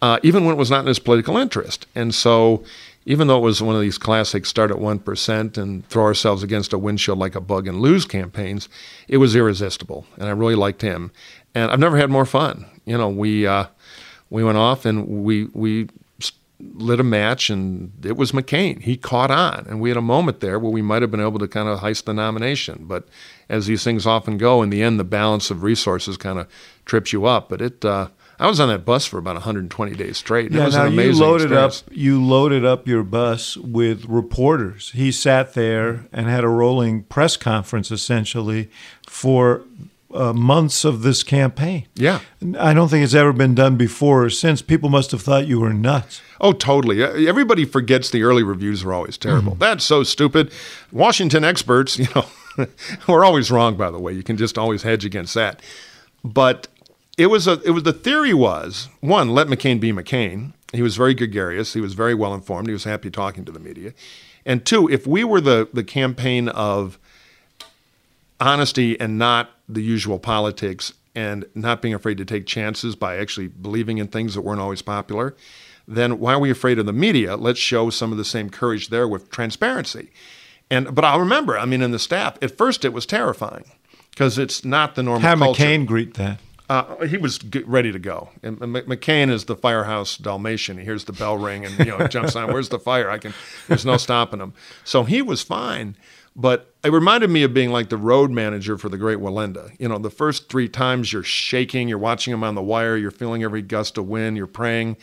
uh, 0.00 0.20
even 0.22 0.44
when 0.44 0.54
it 0.54 0.58
was 0.58 0.70
not 0.70 0.82
in 0.82 0.86
his 0.86 1.00
political 1.00 1.36
interest. 1.36 1.86
And 1.96 2.14
so 2.14 2.62
even 3.04 3.26
though 3.26 3.38
it 3.38 3.42
was 3.42 3.60
one 3.60 3.74
of 3.74 3.80
these 3.80 3.98
classic 3.98 4.46
start 4.46 4.70
at 4.70 4.76
1% 4.76 5.58
and 5.58 5.88
throw 5.88 6.04
ourselves 6.04 6.44
against 6.44 6.72
a 6.72 6.78
windshield 6.78 7.18
like 7.18 7.34
a 7.34 7.40
bug 7.40 7.66
and 7.66 7.80
lose 7.80 8.04
campaigns, 8.04 8.68
it 9.08 9.16
was 9.16 9.34
irresistible. 9.34 10.06
And 10.18 10.28
I 10.28 10.30
really 10.30 10.54
liked 10.54 10.82
him. 10.82 11.10
And 11.52 11.72
I've 11.72 11.80
never 11.80 11.96
had 11.96 12.10
more 12.10 12.26
fun. 12.26 12.66
You 12.84 12.96
know, 12.96 13.08
we, 13.08 13.44
uh, 13.44 13.64
we 14.30 14.44
went 14.44 14.58
off 14.58 14.84
and 14.84 15.24
we, 15.24 15.46
we 15.46 15.88
lit 16.60 16.98
a 16.98 17.04
match 17.04 17.50
and 17.50 17.92
it 18.04 18.16
was 18.16 18.32
McCain. 18.32 18.82
He 18.82 18.96
caught 18.96 19.30
on. 19.30 19.66
And 19.68 19.80
we 19.80 19.90
had 19.90 19.96
a 19.96 20.02
moment 20.02 20.40
there 20.40 20.58
where 20.58 20.72
we 20.72 20.82
might 20.82 21.02
have 21.02 21.10
been 21.10 21.20
able 21.20 21.38
to 21.38 21.48
kind 21.48 21.68
of 21.68 21.80
heist 21.80 22.04
the 22.04 22.14
nomination. 22.14 22.84
But 22.86 23.06
as 23.48 23.66
these 23.66 23.84
things 23.84 24.06
often 24.06 24.38
go, 24.38 24.62
in 24.62 24.70
the 24.70 24.82
end, 24.82 24.98
the 24.98 25.04
balance 25.04 25.50
of 25.50 25.62
resources 25.62 26.16
kind 26.16 26.38
of 26.38 26.48
trips 26.84 27.12
you 27.12 27.26
up. 27.26 27.48
But 27.48 27.62
it, 27.62 27.84
uh, 27.84 28.08
I 28.40 28.48
was 28.48 28.60
on 28.60 28.68
that 28.68 28.84
bus 28.84 29.06
for 29.06 29.18
about 29.18 29.34
120 29.34 29.94
days 29.94 30.18
straight. 30.18 30.50
Yeah, 30.50 30.62
it 30.62 30.64
was 30.66 30.74
now 30.74 30.86
an 30.86 30.92
amazing 30.92 31.14
you 31.14 31.28
loaded 31.28 31.44
experience. 31.52 31.82
up 31.86 31.92
you 31.92 32.24
loaded 32.24 32.64
up 32.64 32.86
your 32.86 33.02
bus 33.02 33.56
with 33.56 34.04
reporters. 34.06 34.90
He 34.90 35.12
sat 35.12 35.54
there 35.54 36.06
and 36.12 36.26
had 36.26 36.44
a 36.44 36.48
rolling 36.48 37.04
press 37.04 37.36
conference 37.36 37.90
essentially 37.90 38.70
for 39.06 39.62
uh, 40.12 40.32
months 40.32 40.84
of 40.84 41.02
this 41.02 41.22
campaign. 41.22 41.86
Yeah. 41.94 42.20
I 42.58 42.72
don't 42.72 42.88
think 42.88 43.04
it's 43.04 43.14
ever 43.14 43.32
been 43.32 43.54
done 43.54 43.76
before 43.76 44.24
or 44.24 44.30
since. 44.30 44.62
People 44.62 44.88
must 44.88 45.10
have 45.10 45.22
thought 45.22 45.46
you 45.46 45.60
were 45.60 45.72
nuts. 45.72 46.22
Oh, 46.40 46.52
totally. 46.52 47.02
Uh, 47.02 47.28
Everybody 47.28 47.64
forgets 47.64 48.10
the 48.10 48.22
early 48.22 48.42
reviews 48.42 48.84
are 48.84 48.92
always 48.92 49.18
terrible. 49.18 49.52
Mm-hmm. 49.52 49.60
That's 49.60 49.84
so 49.84 50.02
stupid. 50.02 50.50
Washington 50.92 51.44
experts, 51.44 51.98
you 51.98 52.06
know, 52.14 52.26
we're 53.08 53.24
always 53.24 53.50
wrong. 53.50 53.76
By 53.76 53.90
the 53.90 53.98
way, 53.98 54.12
you 54.12 54.22
can 54.22 54.36
just 54.36 54.56
always 54.56 54.82
hedge 54.82 55.04
against 55.04 55.34
that. 55.34 55.60
But 56.24 56.68
it 57.16 57.26
was 57.26 57.46
a 57.46 57.60
it 57.62 57.70
was 57.70 57.82
the 57.82 57.92
theory 57.92 58.34
was 58.34 58.88
one 59.00 59.30
let 59.30 59.48
McCain 59.48 59.80
be 59.80 59.92
McCain. 59.92 60.52
He 60.72 60.82
was 60.82 60.96
very 60.96 61.14
gregarious. 61.14 61.72
He 61.74 61.80
was 61.80 61.94
very 61.94 62.14
well 62.14 62.34
informed. 62.34 62.68
He 62.68 62.72
was 62.72 62.84
happy 62.84 63.10
talking 63.10 63.44
to 63.44 63.52
the 63.52 63.60
media. 63.60 63.94
And 64.44 64.64
two, 64.64 64.88
if 64.88 65.06
we 65.06 65.24
were 65.24 65.40
the 65.40 65.68
the 65.72 65.84
campaign 65.84 66.48
of 66.48 66.98
honesty 68.40 68.98
and 69.00 69.18
not 69.18 69.50
the 69.68 69.82
usual 69.82 70.18
politics 70.18 70.92
and 71.14 71.44
not 71.54 71.82
being 71.82 71.94
afraid 71.94 72.18
to 72.18 72.24
take 72.24 72.46
chances 72.46 72.94
by 72.94 73.16
actually 73.16 73.48
believing 73.48 73.98
in 73.98 74.08
things 74.08 74.34
that 74.34 74.42
weren't 74.42 74.60
always 74.60 74.82
popular, 74.82 75.34
then 75.86 76.18
why 76.18 76.34
are 76.34 76.38
we 76.38 76.50
afraid 76.50 76.78
of 76.78 76.86
the 76.86 76.92
media? 76.92 77.36
Let's 77.36 77.58
show 77.58 77.90
some 77.90 78.12
of 78.12 78.18
the 78.18 78.24
same 78.24 78.50
courage 78.50 78.88
there 78.88 79.08
with 79.08 79.30
transparency. 79.30 80.10
And 80.70 80.94
but 80.94 81.04
I'll 81.04 81.18
remember, 81.20 81.58
I 81.58 81.64
mean, 81.64 81.82
in 81.82 81.90
the 81.92 81.98
staff, 81.98 82.36
at 82.42 82.56
first 82.56 82.84
it 82.84 82.92
was 82.92 83.06
terrifying 83.06 83.64
because 84.10 84.38
it's 84.38 84.64
not 84.64 84.94
the 84.94 85.02
normal 85.02 85.22
How 85.22 85.36
culture. 85.36 85.62
McCain 85.64 85.86
greet 85.86 86.14
that? 86.14 86.40
Uh, 86.68 87.06
he 87.06 87.16
was 87.16 87.38
g- 87.38 87.62
ready 87.66 87.90
to 87.90 87.98
go. 87.98 88.28
And 88.42 88.62
M- 88.62 88.74
McCain 88.74 89.30
is 89.30 89.46
the 89.46 89.56
firehouse 89.56 90.18
Dalmatian. 90.18 90.76
He 90.76 90.84
hears 90.84 91.04
the 91.04 91.14
bell 91.14 91.38
ring 91.38 91.64
and 91.64 91.78
you 91.78 91.86
know 91.86 92.06
jumps 92.08 92.36
on. 92.36 92.52
Where's 92.52 92.68
the 92.68 92.78
fire? 92.78 93.10
I 93.10 93.16
can. 93.16 93.32
There's 93.66 93.86
no 93.86 93.96
stopping 93.96 94.40
him. 94.40 94.52
So 94.84 95.04
he 95.04 95.22
was 95.22 95.42
fine. 95.42 95.96
But 96.40 96.72
it 96.84 96.92
reminded 96.92 97.30
me 97.30 97.42
of 97.42 97.52
being 97.52 97.72
like 97.72 97.88
the 97.88 97.96
road 97.96 98.30
manager 98.30 98.78
for 98.78 98.88
the 98.88 98.96
Great 98.96 99.18
Wallenda. 99.18 99.74
You 99.80 99.88
know, 99.88 99.98
the 99.98 100.08
first 100.08 100.48
three 100.48 100.68
times 100.68 101.12
you're 101.12 101.24
shaking, 101.24 101.88
you're 101.88 101.98
watching 101.98 102.32
him 102.32 102.44
on 102.44 102.54
the 102.54 102.62
wire, 102.62 102.96
you're 102.96 103.10
feeling 103.10 103.42
every 103.42 103.60
gust 103.60 103.98
of 103.98 104.06
wind, 104.06 104.36
you're 104.36 104.46
praying. 104.46 104.96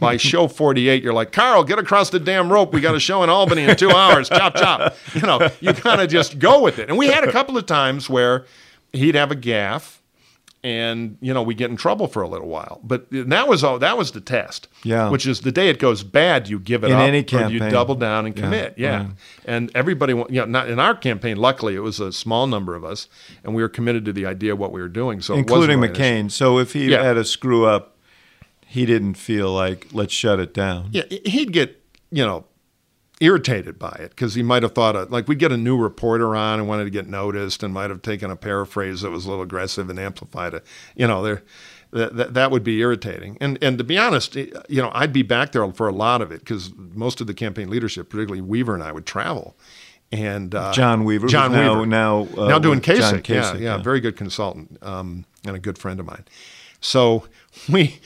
By 0.00 0.16
show 0.18 0.48
48, 0.48 1.00
you're 1.04 1.12
like, 1.12 1.30
Karl, 1.30 1.62
get 1.62 1.78
across 1.78 2.10
the 2.10 2.18
damn 2.18 2.50
rope. 2.50 2.72
We 2.72 2.80
got 2.80 2.96
a 2.96 3.00
show 3.00 3.22
in 3.22 3.30
Albany 3.30 3.62
in 3.62 3.76
two 3.76 3.90
hours. 3.90 4.28
chop, 4.28 4.56
chop. 4.56 4.96
You 5.14 5.20
know, 5.20 5.48
you 5.60 5.72
kind 5.74 6.00
of 6.00 6.10
just 6.10 6.40
go 6.40 6.60
with 6.60 6.80
it. 6.80 6.88
And 6.88 6.98
we 6.98 7.06
had 7.06 7.22
a 7.22 7.30
couple 7.30 7.56
of 7.56 7.66
times 7.66 8.10
where 8.10 8.44
he'd 8.92 9.14
have 9.14 9.30
a 9.30 9.36
gaffe 9.36 9.99
and 10.62 11.16
you 11.20 11.32
know 11.32 11.42
we 11.42 11.54
get 11.54 11.70
in 11.70 11.76
trouble 11.76 12.06
for 12.06 12.22
a 12.22 12.28
little 12.28 12.48
while. 12.48 12.80
But 12.82 13.06
that 13.10 13.48
was 13.48 13.64
all. 13.64 13.78
That 13.78 13.96
was 13.96 14.12
the 14.12 14.20
test. 14.20 14.68
Yeah. 14.82 15.08
Which 15.08 15.26
is 15.26 15.40
the 15.40 15.52
day 15.52 15.68
it 15.68 15.78
goes 15.78 16.02
bad, 16.02 16.48
you 16.48 16.58
give 16.58 16.84
it 16.84 16.88
In 16.88 16.92
up, 16.94 17.00
any 17.02 17.24
or 17.32 17.48
you 17.48 17.58
double 17.70 17.94
down 17.94 18.26
and 18.26 18.36
commit. 18.36 18.74
Yeah. 18.76 18.98
right. 18.98 19.10
And 19.44 19.70
everybody, 19.74 20.12
you 20.12 20.26
know, 20.28 20.44
not 20.44 20.68
in 20.68 20.78
our 20.78 20.94
campaign. 20.94 21.36
Luckily, 21.36 21.74
it 21.74 21.80
was 21.80 22.00
a 22.00 22.12
small 22.12 22.46
number 22.46 22.74
of 22.74 22.84
us, 22.84 23.08
and 23.44 23.54
we 23.54 23.62
were 23.62 23.68
committed 23.68 24.04
to 24.04 24.12
the 24.12 24.26
idea 24.26 24.52
of 24.52 24.58
what 24.58 24.72
we 24.72 24.80
were 24.80 24.88
doing. 24.88 25.20
So 25.20 25.34
including 25.34 25.80
really. 25.80 25.94
McCain. 25.94 26.30
So 26.30 26.58
if 26.58 26.72
he 26.72 26.90
Yeah. 26.90 27.02
had 27.02 27.16
a 27.16 27.24
screw 27.24 27.64
up, 27.64 27.96
he 28.66 28.86
didn't 28.86 29.14
feel 29.14 29.52
like 29.52 29.88
let's 29.92 30.12
shut 30.12 30.38
it 30.38 30.54
down. 30.54 30.88
Yeah, 30.92 31.04
he'd 31.24 31.52
get 31.52 31.82
you 32.10 32.24
know 32.24 32.44
irritated 33.20 33.78
by 33.78 33.94
it 34.00 34.10
because 34.10 34.34
he 34.34 34.42
might 34.42 34.62
have 34.62 34.72
thought 34.72 34.96
of, 34.96 35.10
like 35.10 35.28
we'd 35.28 35.38
get 35.38 35.52
a 35.52 35.56
new 35.56 35.76
reporter 35.76 36.34
on 36.34 36.58
and 36.58 36.68
wanted 36.68 36.84
to 36.84 36.90
get 36.90 37.06
noticed 37.06 37.62
and 37.62 37.72
might 37.72 37.90
have 37.90 38.02
taken 38.02 38.30
a 38.30 38.36
paraphrase 38.36 39.02
that 39.02 39.10
was 39.10 39.26
a 39.26 39.28
little 39.28 39.44
aggressive 39.44 39.90
and 39.90 39.98
amplified 39.98 40.54
it. 40.54 40.64
You 40.96 41.06
know, 41.06 41.22
there 41.22 41.42
that, 41.92 42.16
that 42.16 42.34
that 42.34 42.50
would 42.50 42.64
be 42.64 42.80
irritating. 42.80 43.36
And 43.40 43.58
and 43.62 43.78
to 43.78 43.84
be 43.84 43.98
honest, 43.98 44.36
you 44.36 44.52
know, 44.70 44.90
I'd 44.94 45.12
be 45.12 45.22
back 45.22 45.52
there 45.52 45.70
for 45.72 45.88
a 45.88 45.92
lot 45.92 46.22
of 46.22 46.32
it 46.32 46.40
because 46.40 46.72
most 46.76 47.20
of 47.20 47.26
the 47.26 47.34
campaign 47.34 47.68
leadership, 47.68 48.08
particularly 48.08 48.40
Weaver 48.40 48.74
and 48.74 48.82
I, 48.82 48.92
would 48.92 49.06
travel. 49.06 49.56
And 50.12 50.54
uh, 50.54 50.72
John 50.72 51.04
Weaver, 51.04 51.28
John 51.28 51.52
now- 51.52 51.74
Weaver, 51.74 51.86
now, 51.86 52.28
uh, 52.36 52.48
now 52.48 52.58
doing 52.58 52.80
John 52.80 52.96
Kasich. 52.96 53.28
yeah, 53.28 53.42
Kasich, 53.42 53.54
yeah, 53.54 53.76
yeah. 53.76 53.78
very 53.78 54.00
good 54.00 54.16
consultant 54.16 54.76
um, 54.82 55.24
and 55.46 55.54
a 55.54 55.60
good 55.60 55.78
friend 55.78 56.00
of 56.00 56.06
mine. 56.06 56.24
So 56.80 57.28
we, 57.68 58.00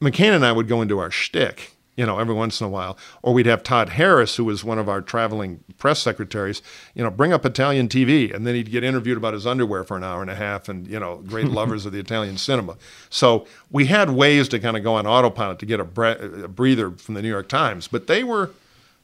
McCain 0.00 0.34
and 0.34 0.44
I 0.44 0.50
would 0.52 0.66
go 0.66 0.82
into 0.82 0.98
our 0.98 1.10
shtick, 1.10 1.75
you 1.96 2.04
know, 2.04 2.18
every 2.18 2.34
once 2.34 2.60
in 2.60 2.66
a 2.66 2.70
while, 2.70 2.96
or 3.22 3.32
we'd 3.32 3.46
have 3.46 3.62
Todd 3.62 3.90
Harris, 3.90 4.36
who 4.36 4.44
was 4.44 4.62
one 4.62 4.78
of 4.78 4.88
our 4.88 5.00
traveling 5.00 5.64
press 5.78 5.98
secretaries, 5.98 6.62
you 6.94 7.02
know, 7.02 7.10
bring 7.10 7.32
up 7.32 7.44
Italian 7.44 7.88
TV, 7.88 8.32
and 8.34 8.46
then 8.46 8.54
he'd 8.54 8.70
get 8.70 8.84
interviewed 8.84 9.16
about 9.16 9.34
his 9.34 9.46
underwear 9.46 9.82
for 9.82 9.96
an 9.96 10.04
hour 10.04 10.20
and 10.20 10.30
a 10.30 10.34
half, 10.34 10.68
and 10.68 10.86
you 10.86 11.00
know, 11.00 11.16
great 11.26 11.46
lovers 11.48 11.86
of 11.86 11.92
the 11.92 11.98
Italian 11.98 12.36
cinema. 12.36 12.76
So 13.08 13.46
we 13.70 13.86
had 13.86 14.10
ways 14.10 14.48
to 14.48 14.58
kind 14.58 14.76
of 14.76 14.82
go 14.82 14.94
on 14.94 15.06
autopilot 15.06 15.58
to 15.60 15.66
get 15.66 15.80
a, 15.80 15.84
bre- 15.84 16.44
a 16.44 16.48
breather 16.48 16.90
from 16.90 17.14
the 17.14 17.22
New 17.22 17.30
York 17.30 17.48
Times, 17.48 17.88
but 17.88 18.06
they 18.06 18.22
were. 18.22 18.50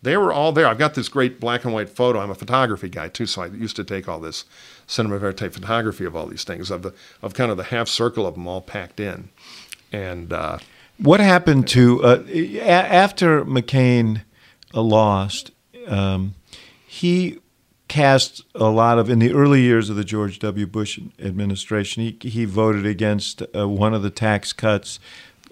They 0.04 0.16
were 0.16 0.32
all 0.32 0.50
there. 0.50 0.66
I've 0.66 0.78
got 0.78 0.94
this 0.94 1.08
great 1.08 1.38
black 1.38 1.64
and 1.64 1.72
white 1.72 1.88
photo. 1.88 2.18
I'm 2.18 2.28
a 2.28 2.34
photography 2.34 2.88
guy 2.88 3.06
too, 3.06 3.24
so 3.24 3.42
I 3.42 3.46
used 3.46 3.76
to 3.76 3.84
take 3.84 4.08
all 4.08 4.18
this 4.18 4.44
cinema 4.84 5.16
verite 5.20 5.54
photography 5.54 6.04
of 6.04 6.16
all 6.16 6.26
these 6.26 6.42
things, 6.42 6.72
of 6.72 6.82
the 6.82 6.92
of 7.22 7.34
kind 7.34 7.52
of 7.52 7.56
the 7.56 7.62
half 7.62 7.86
circle 7.86 8.26
of 8.26 8.34
them 8.34 8.48
all 8.48 8.60
packed 8.60 8.98
in. 8.98 9.28
And 9.92 10.32
uh, 10.32 10.58
What 11.02 11.18
happened 11.18 11.66
to 11.68 12.04
uh, 12.04 12.22
after 12.62 13.44
McCain 13.44 14.22
uh, 14.72 14.82
lost? 14.82 15.50
Um, 15.88 16.34
he 16.86 17.40
cast 17.88 18.42
a 18.54 18.66
lot 18.66 19.00
of 19.00 19.10
in 19.10 19.18
the 19.18 19.32
early 19.32 19.62
years 19.62 19.90
of 19.90 19.96
the 19.96 20.04
George 20.04 20.38
W. 20.38 20.64
Bush 20.64 21.00
administration. 21.18 22.04
He 22.04 22.28
he 22.28 22.44
voted 22.44 22.86
against 22.86 23.42
uh, 23.54 23.68
one 23.68 23.94
of 23.94 24.02
the 24.02 24.10
tax 24.10 24.52
cuts 24.52 25.00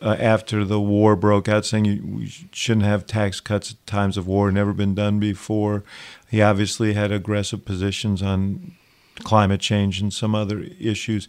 uh, 0.00 0.16
after 0.20 0.64
the 0.64 0.80
war 0.80 1.16
broke 1.16 1.48
out, 1.48 1.66
saying 1.66 1.84
you, 1.84 2.06
we 2.06 2.26
shouldn't 2.52 2.86
have 2.86 3.04
tax 3.04 3.40
cuts 3.40 3.72
at 3.72 3.86
times 3.88 4.16
of 4.16 4.28
war. 4.28 4.52
Never 4.52 4.72
been 4.72 4.94
done 4.94 5.18
before. 5.18 5.82
He 6.30 6.40
obviously 6.40 6.92
had 6.92 7.10
aggressive 7.10 7.64
positions 7.64 8.22
on 8.22 8.76
climate 9.24 9.60
change 9.60 10.00
and 10.00 10.12
some 10.12 10.36
other 10.36 10.60
issues. 10.78 11.26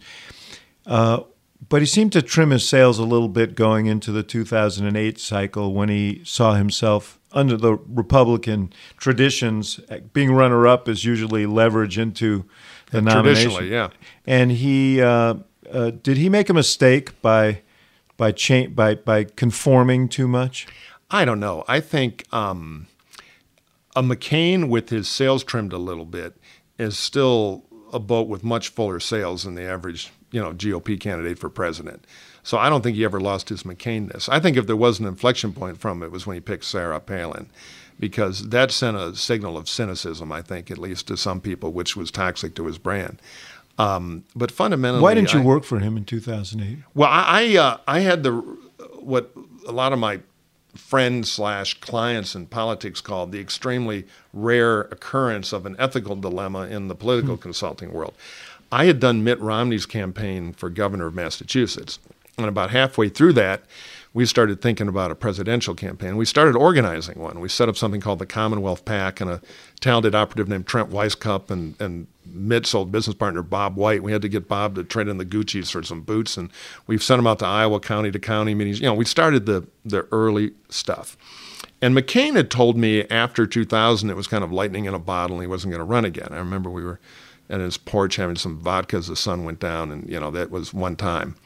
Uh, 0.86 1.22
but 1.68 1.80
he 1.80 1.86
seemed 1.86 2.12
to 2.12 2.22
trim 2.22 2.50
his 2.50 2.68
sails 2.68 2.98
a 2.98 3.04
little 3.04 3.28
bit 3.28 3.54
going 3.54 3.86
into 3.86 4.12
the 4.12 4.22
2008 4.22 5.18
cycle 5.18 5.72
when 5.72 5.88
he 5.88 6.22
saw 6.24 6.54
himself 6.54 7.18
under 7.32 7.56
the 7.56 7.74
Republican 7.74 8.72
traditions. 8.96 9.80
Being 10.12 10.32
runner 10.32 10.66
up 10.66 10.88
is 10.88 11.04
usually 11.04 11.46
leverage 11.46 11.98
into 11.98 12.44
the 12.90 13.00
nomination. 13.00 13.50
traditionally, 13.50 13.70
yeah. 13.70 13.88
And 14.26 14.52
he 14.52 15.00
uh, 15.00 15.34
uh, 15.70 15.90
did 15.90 16.16
he 16.16 16.28
make 16.28 16.48
a 16.48 16.54
mistake 16.54 17.20
by 17.22 17.62
by 18.16 18.32
cha- 18.32 18.66
by 18.66 18.94
by 18.94 19.24
conforming 19.24 20.08
too 20.08 20.28
much? 20.28 20.66
I 21.10 21.24
don't 21.24 21.40
know. 21.40 21.64
I 21.68 21.80
think 21.80 22.24
um, 22.32 22.86
a 23.94 24.02
McCain 24.02 24.68
with 24.68 24.88
his 24.88 25.08
sails 25.08 25.44
trimmed 25.44 25.72
a 25.72 25.78
little 25.78 26.06
bit 26.06 26.36
is 26.78 26.98
still 26.98 27.64
a 27.92 27.98
boat 27.98 28.28
with 28.28 28.42
much 28.42 28.68
fuller 28.68 28.98
sails 28.98 29.44
than 29.44 29.54
the 29.54 29.64
average, 29.64 30.10
you 30.32 30.40
know, 30.40 30.52
GOP 30.52 30.98
candidate 30.98 31.38
for 31.38 31.48
president. 31.48 32.04
So 32.42 32.58
I 32.58 32.68
don't 32.68 32.82
think 32.82 32.96
he 32.96 33.04
ever 33.04 33.20
lost 33.20 33.50
his 33.50 33.62
McCainness. 33.62 34.28
I 34.28 34.40
think 34.40 34.56
if 34.56 34.66
there 34.66 34.74
was 34.76 34.98
an 34.98 35.06
inflection 35.06 35.52
point 35.52 35.78
from 35.78 36.02
it, 36.02 36.06
it 36.06 36.12
was 36.12 36.26
when 36.26 36.34
he 36.34 36.40
picked 36.40 36.64
Sarah 36.64 36.98
Palin, 36.98 37.48
because 38.00 38.48
that 38.48 38.72
sent 38.72 38.96
a 38.96 39.14
signal 39.14 39.56
of 39.56 39.68
cynicism. 39.68 40.32
I 40.32 40.42
think, 40.42 40.68
at 40.70 40.78
least 40.78 41.06
to 41.08 41.16
some 41.16 41.40
people, 41.40 41.70
which 41.72 41.94
was 41.96 42.10
toxic 42.10 42.54
to 42.56 42.66
his 42.66 42.78
brand. 42.78 43.22
Um, 43.78 44.24
but 44.34 44.50
fundamentally, 44.50 45.02
Why 45.02 45.14
didn't 45.14 45.32
you 45.32 45.40
I- 45.40 45.44
work 45.44 45.64
for 45.64 45.78
him 45.78 45.96
in 45.96 46.04
2008? 46.04 46.78
well, 46.94 47.08
I 47.08 47.54
I, 47.54 47.56
uh, 47.58 47.76
I 47.86 48.00
had 48.00 48.22
the 48.24 48.32
what 49.00 49.32
a 49.66 49.72
lot 49.72 49.92
of 49.92 49.98
my 49.98 50.20
friends 50.74 51.30
slash 51.30 51.78
clients 51.80 52.34
in 52.34 52.46
politics 52.46 53.00
called 53.02 53.30
the 53.30 53.38
extremely 53.38 54.06
rare 54.32 54.82
occurrence 54.82 55.52
of 55.52 55.66
an 55.66 55.76
ethical 55.78 56.16
dilemma 56.16 56.62
in 56.66 56.88
the 56.88 56.94
political 56.94 57.36
consulting 57.36 57.92
world. 57.92 58.14
I 58.72 58.86
had 58.86 58.98
done 59.00 59.22
Mitt 59.22 59.38
Romney's 59.38 59.84
campaign 59.84 60.54
for 60.54 60.70
governor 60.70 61.06
of 61.06 61.14
Massachusetts, 61.14 61.98
and 62.38 62.46
about 62.46 62.70
halfway 62.70 63.10
through 63.10 63.34
that, 63.34 63.64
we 64.14 64.24
started 64.24 64.62
thinking 64.62 64.88
about 64.88 65.10
a 65.10 65.14
presidential 65.14 65.74
campaign. 65.74 66.16
We 66.16 66.24
started 66.24 66.56
organizing 66.56 67.18
one. 67.18 67.40
We 67.40 67.48
set 67.50 67.68
up 67.68 67.76
something 67.76 68.00
called 68.00 68.18
the 68.18 68.26
Commonwealth 68.26 68.86
PAC, 68.86 69.20
and 69.20 69.30
a 69.30 69.42
talented 69.80 70.14
operative 70.14 70.48
named 70.48 70.66
Trent 70.66 70.90
Wisecup 70.90 71.50
and, 71.50 71.78
and 71.80 72.06
Mitt's 72.24 72.74
old 72.74 72.90
business 72.90 73.14
partner 73.14 73.42
Bob 73.42 73.76
White. 73.76 74.02
We 74.02 74.12
had 74.12 74.22
to 74.22 74.28
get 74.28 74.48
Bob 74.48 74.74
to 74.76 74.84
trade 74.84 75.08
in 75.08 75.18
the 75.18 75.26
Gucci's 75.26 75.70
for 75.70 75.82
some 75.82 76.00
boots, 76.00 76.38
and 76.38 76.50
we've 76.86 77.02
sent 77.02 77.18
him 77.18 77.26
out 77.26 77.40
to 77.40 77.46
Iowa 77.46 77.78
county 77.78 78.10
to 78.10 78.18
county 78.18 78.54
meetings. 78.54 78.80
You 78.80 78.86
know, 78.86 78.94
we 78.94 79.04
started 79.04 79.44
the 79.44 79.66
the 79.84 80.08
early 80.10 80.52
stuff. 80.70 81.18
And 81.82 81.96
McCain 81.96 82.36
had 82.36 82.48
told 82.48 82.76
me 82.76 83.02
after 83.08 83.44
2000 83.44 84.08
it 84.08 84.14
was 84.14 84.28
kind 84.28 84.44
of 84.44 84.52
lightning 84.52 84.84
in 84.84 84.94
a 84.94 85.00
bottle 85.00 85.36
and 85.36 85.42
he 85.42 85.48
wasn't 85.48 85.72
going 85.72 85.80
to 85.80 85.84
run 85.84 86.04
again. 86.04 86.28
I 86.30 86.36
remember 86.36 86.70
we 86.70 86.84
were 86.84 87.00
at 87.50 87.60
his 87.60 87.76
porch 87.76 88.16
having 88.16 88.36
some 88.36 88.58
vodka 88.58 88.96
as 88.96 89.08
the 89.08 89.16
sun 89.16 89.44
went 89.44 89.60
down, 89.60 89.90
and 89.90 90.08
you 90.08 90.18
know 90.18 90.30
that 90.30 90.50
was 90.50 90.72
one 90.72 90.96
time. 90.96 91.36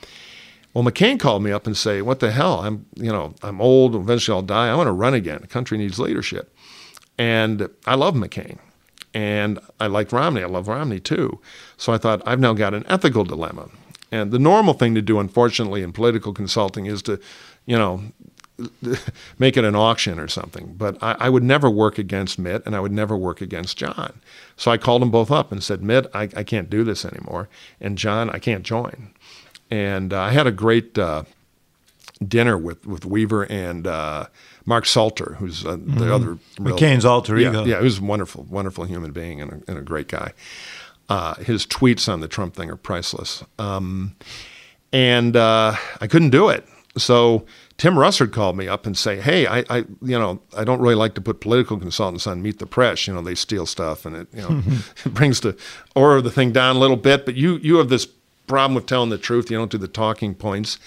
Well, 0.75 0.85
McCain 0.85 1.19
called 1.19 1.43
me 1.43 1.53
up 1.53 1.67
and 1.67 1.77
say, 1.77 2.03
"What 2.03 2.21
the 2.21 2.31
hell? 2.31 2.61
I'm, 2.61 2.87
you 2.95 3.11
know, 3.11 3.35
I'm 3.43 3.61
old. 3.61 3.95
Eventually, 3.95 4.35
I'll 4.35 4.43
die. 4.43 4.69
I 4.69 4.75
want 4.75 4.89
to 4.89 4.93
run 4.93 5.15
again. 5.15 5.39
The 5.41 5.47
country 5.47 5.79
needs 5.79 5.99
leadership." 5.99 6.55
And 7.19 7.69
I 7.87 7.95
love 7.95 8.15
McCain, 8.15 8.59
and 9.15 9.59
I 9.81 9.87
like 9.87 10.13
Romney. 10.13 10.43
I 10.43 10.47
love 10.47 10.69
Romney 10.69 11.01
too. 11.01 11.41
So 11.77 11.93
I 11.93 11.99
thought 11.99 12.23
I've 12.27 12.41
now 12.41 12.53
got 12.53 12.75
an 12.75 12.85
ethical 12.89 13.25
dilemma. 13.25 13.69
And 14.13 14.31
the 14.31 14.39
normal 14.39 14.75
thing 14.75 14.95
to 14.95 15.03
do, 15.03 15.19
unfortunately, 15.19 15.83
in 15.83 15.93
political 15.93 16.33
consulting 16.33 16.87
is 16.87 17.03
to, 17.03 17.19
you 17.65 17.77
know, 17.77 18.03
make 19.39 19.57
it 19.57 19.65
an 19.65 19.75
auction 19.75 20.19
or 20.19 20.29
something. 20.29 20.75
But 20.77 21.03
I, 21.03 21.17
I 21.21 21.29
would 21.29 21.43
never 21.43 21.69
work 21.71 21.99
against 21.99 22.39
Mitt, 22.39 22.65
and 22.67 22.75
I 22.75 22.81
would 22.81 22.93
never 22.93 23.17
work 23.17 23.41
against 23.41 23.77
John. 23.77 24.21
So 24.57 24.71
I 24.71 24.79
called 24.79 25.03
them 25.03 25.11
both 25.11 25.31
up 25.31 25.53
and 25.53 25.63
said, 25.63 25.83
Mitt, 25.83 26.07
I, 26.15 26.23
I 26.37 26.43
can't 26.43 26.71
do 26.71 26.85
this 26.85 27.05
anymore, 27.05 27.49
and 27.81 27.99
John, 27.99 28.31
I 28.31 28.39
can't 28.39 28.63
join. 28.63 29.11
And 29.71 30.13
uh, 30.13 30.21
I 30.21 30.31
had 30.31 30.47
a 30.47 30.53
great 30.53 30.97
uh, 30.97 31.25
dinner 32.27 32.57
with, 32.57 32.87
with 32.87 33.05
Weaver 33.05 33.45
and 33.45 33.87
uh, 33.87 34.27
Mark 34.65 34.87
Salter, 34.87 35.37
who's 35.39 35.67
uh, 35.67 35.77
the 35.79 36.15
other 36.15 36.39
real- 36.59 36.77
McCain's 36.77 37.05
alter 37.05 37.39
yeah, 37.39 37.51
ego. 37.51 37.65
Yeah, 37.65 37.79
he 37.79 37.85
was 37.85 37.99
a 37.99 38.03
wonderful, 38.03 38.45
wonderful 38.49 38.85
human 38.85 39.13
being 39.13 39.41
and 39.41 39.53
a, 39.53 39.71
and 39.71 39.79
a 39.79 39.83
great 39.83 40.09
guy. 40.09 40.33
Uh, 41.09 41.35
his 41.35 41.67
tweets 41.67 42.13
on 42.13 42.21
the 42.21 42.29
Trump 42.29 42.55
thing 42.55 42.71
are 42.71 42.77
priceless. 42.77 43.45
Um, 43.59 44.17
and 44.93 45.37
uh, 45.37 45.77
I 46.01 46.07
couldn't 46.07 46.31
do 46.31 46.49
it. 46.49 46.67
So 46.97 47.45
Tim 47.79 47.95
Russert 47.95 48.33
called 48.33 48.57
me 48.57 48.69
up 48.69 48.87
and 48.87 48.97
say, 48.97 49.21
"Hey, 49.21 49.47
I, 49.47 49.65
I, 49.69 49.79
you 50.01 50.19
know, 50.19 50.41
I 50.57 50.65
don't 50.65 50.81
really 50.81 50.95
like 50.95 51.15
to 51.15 51.21
put 51.21 51.41
political 51.41 51.79
consultants 51.79 52.27
on 52.27 52.43
Meet 52.43 52.59
the 52.59 52.67
Press. 52.67 53.07
You 53.07 53.15
know, 53.15 53.23
they 53.23 53.35
steal 53.35 53.67
stuff, 53.67 54.07
and 54.07 54.17
it, 54.17 54.29
you 54.33 54.43
know, 54.43 54.63
it 55.05 55.13
brings 55.13 55.41
the 55.41 55.57
aura 55.95 56.19
of 56.19 56.25
the 56.25 56.31
thing 56.31 56.53
down 56.53 56.77
a 56.77 56.79
little 56.79 56.97
bit. 56.97 57.27
But 57.27 57.35
you, 57.35 57.57
you 57.57 57.77
have 57.77 57.89
this 57.89 58.07
problem 58.47 58.75
with 58.75 58.87
telling 58.87 59.11
the 59.11 59.19
truth. 59.19 59.51
You 59.51 59.59
don't 59.59 59.71
do 59.71 59.79
the 59.79 59.89
talking 59.89 60.35
points." 60.35 60.79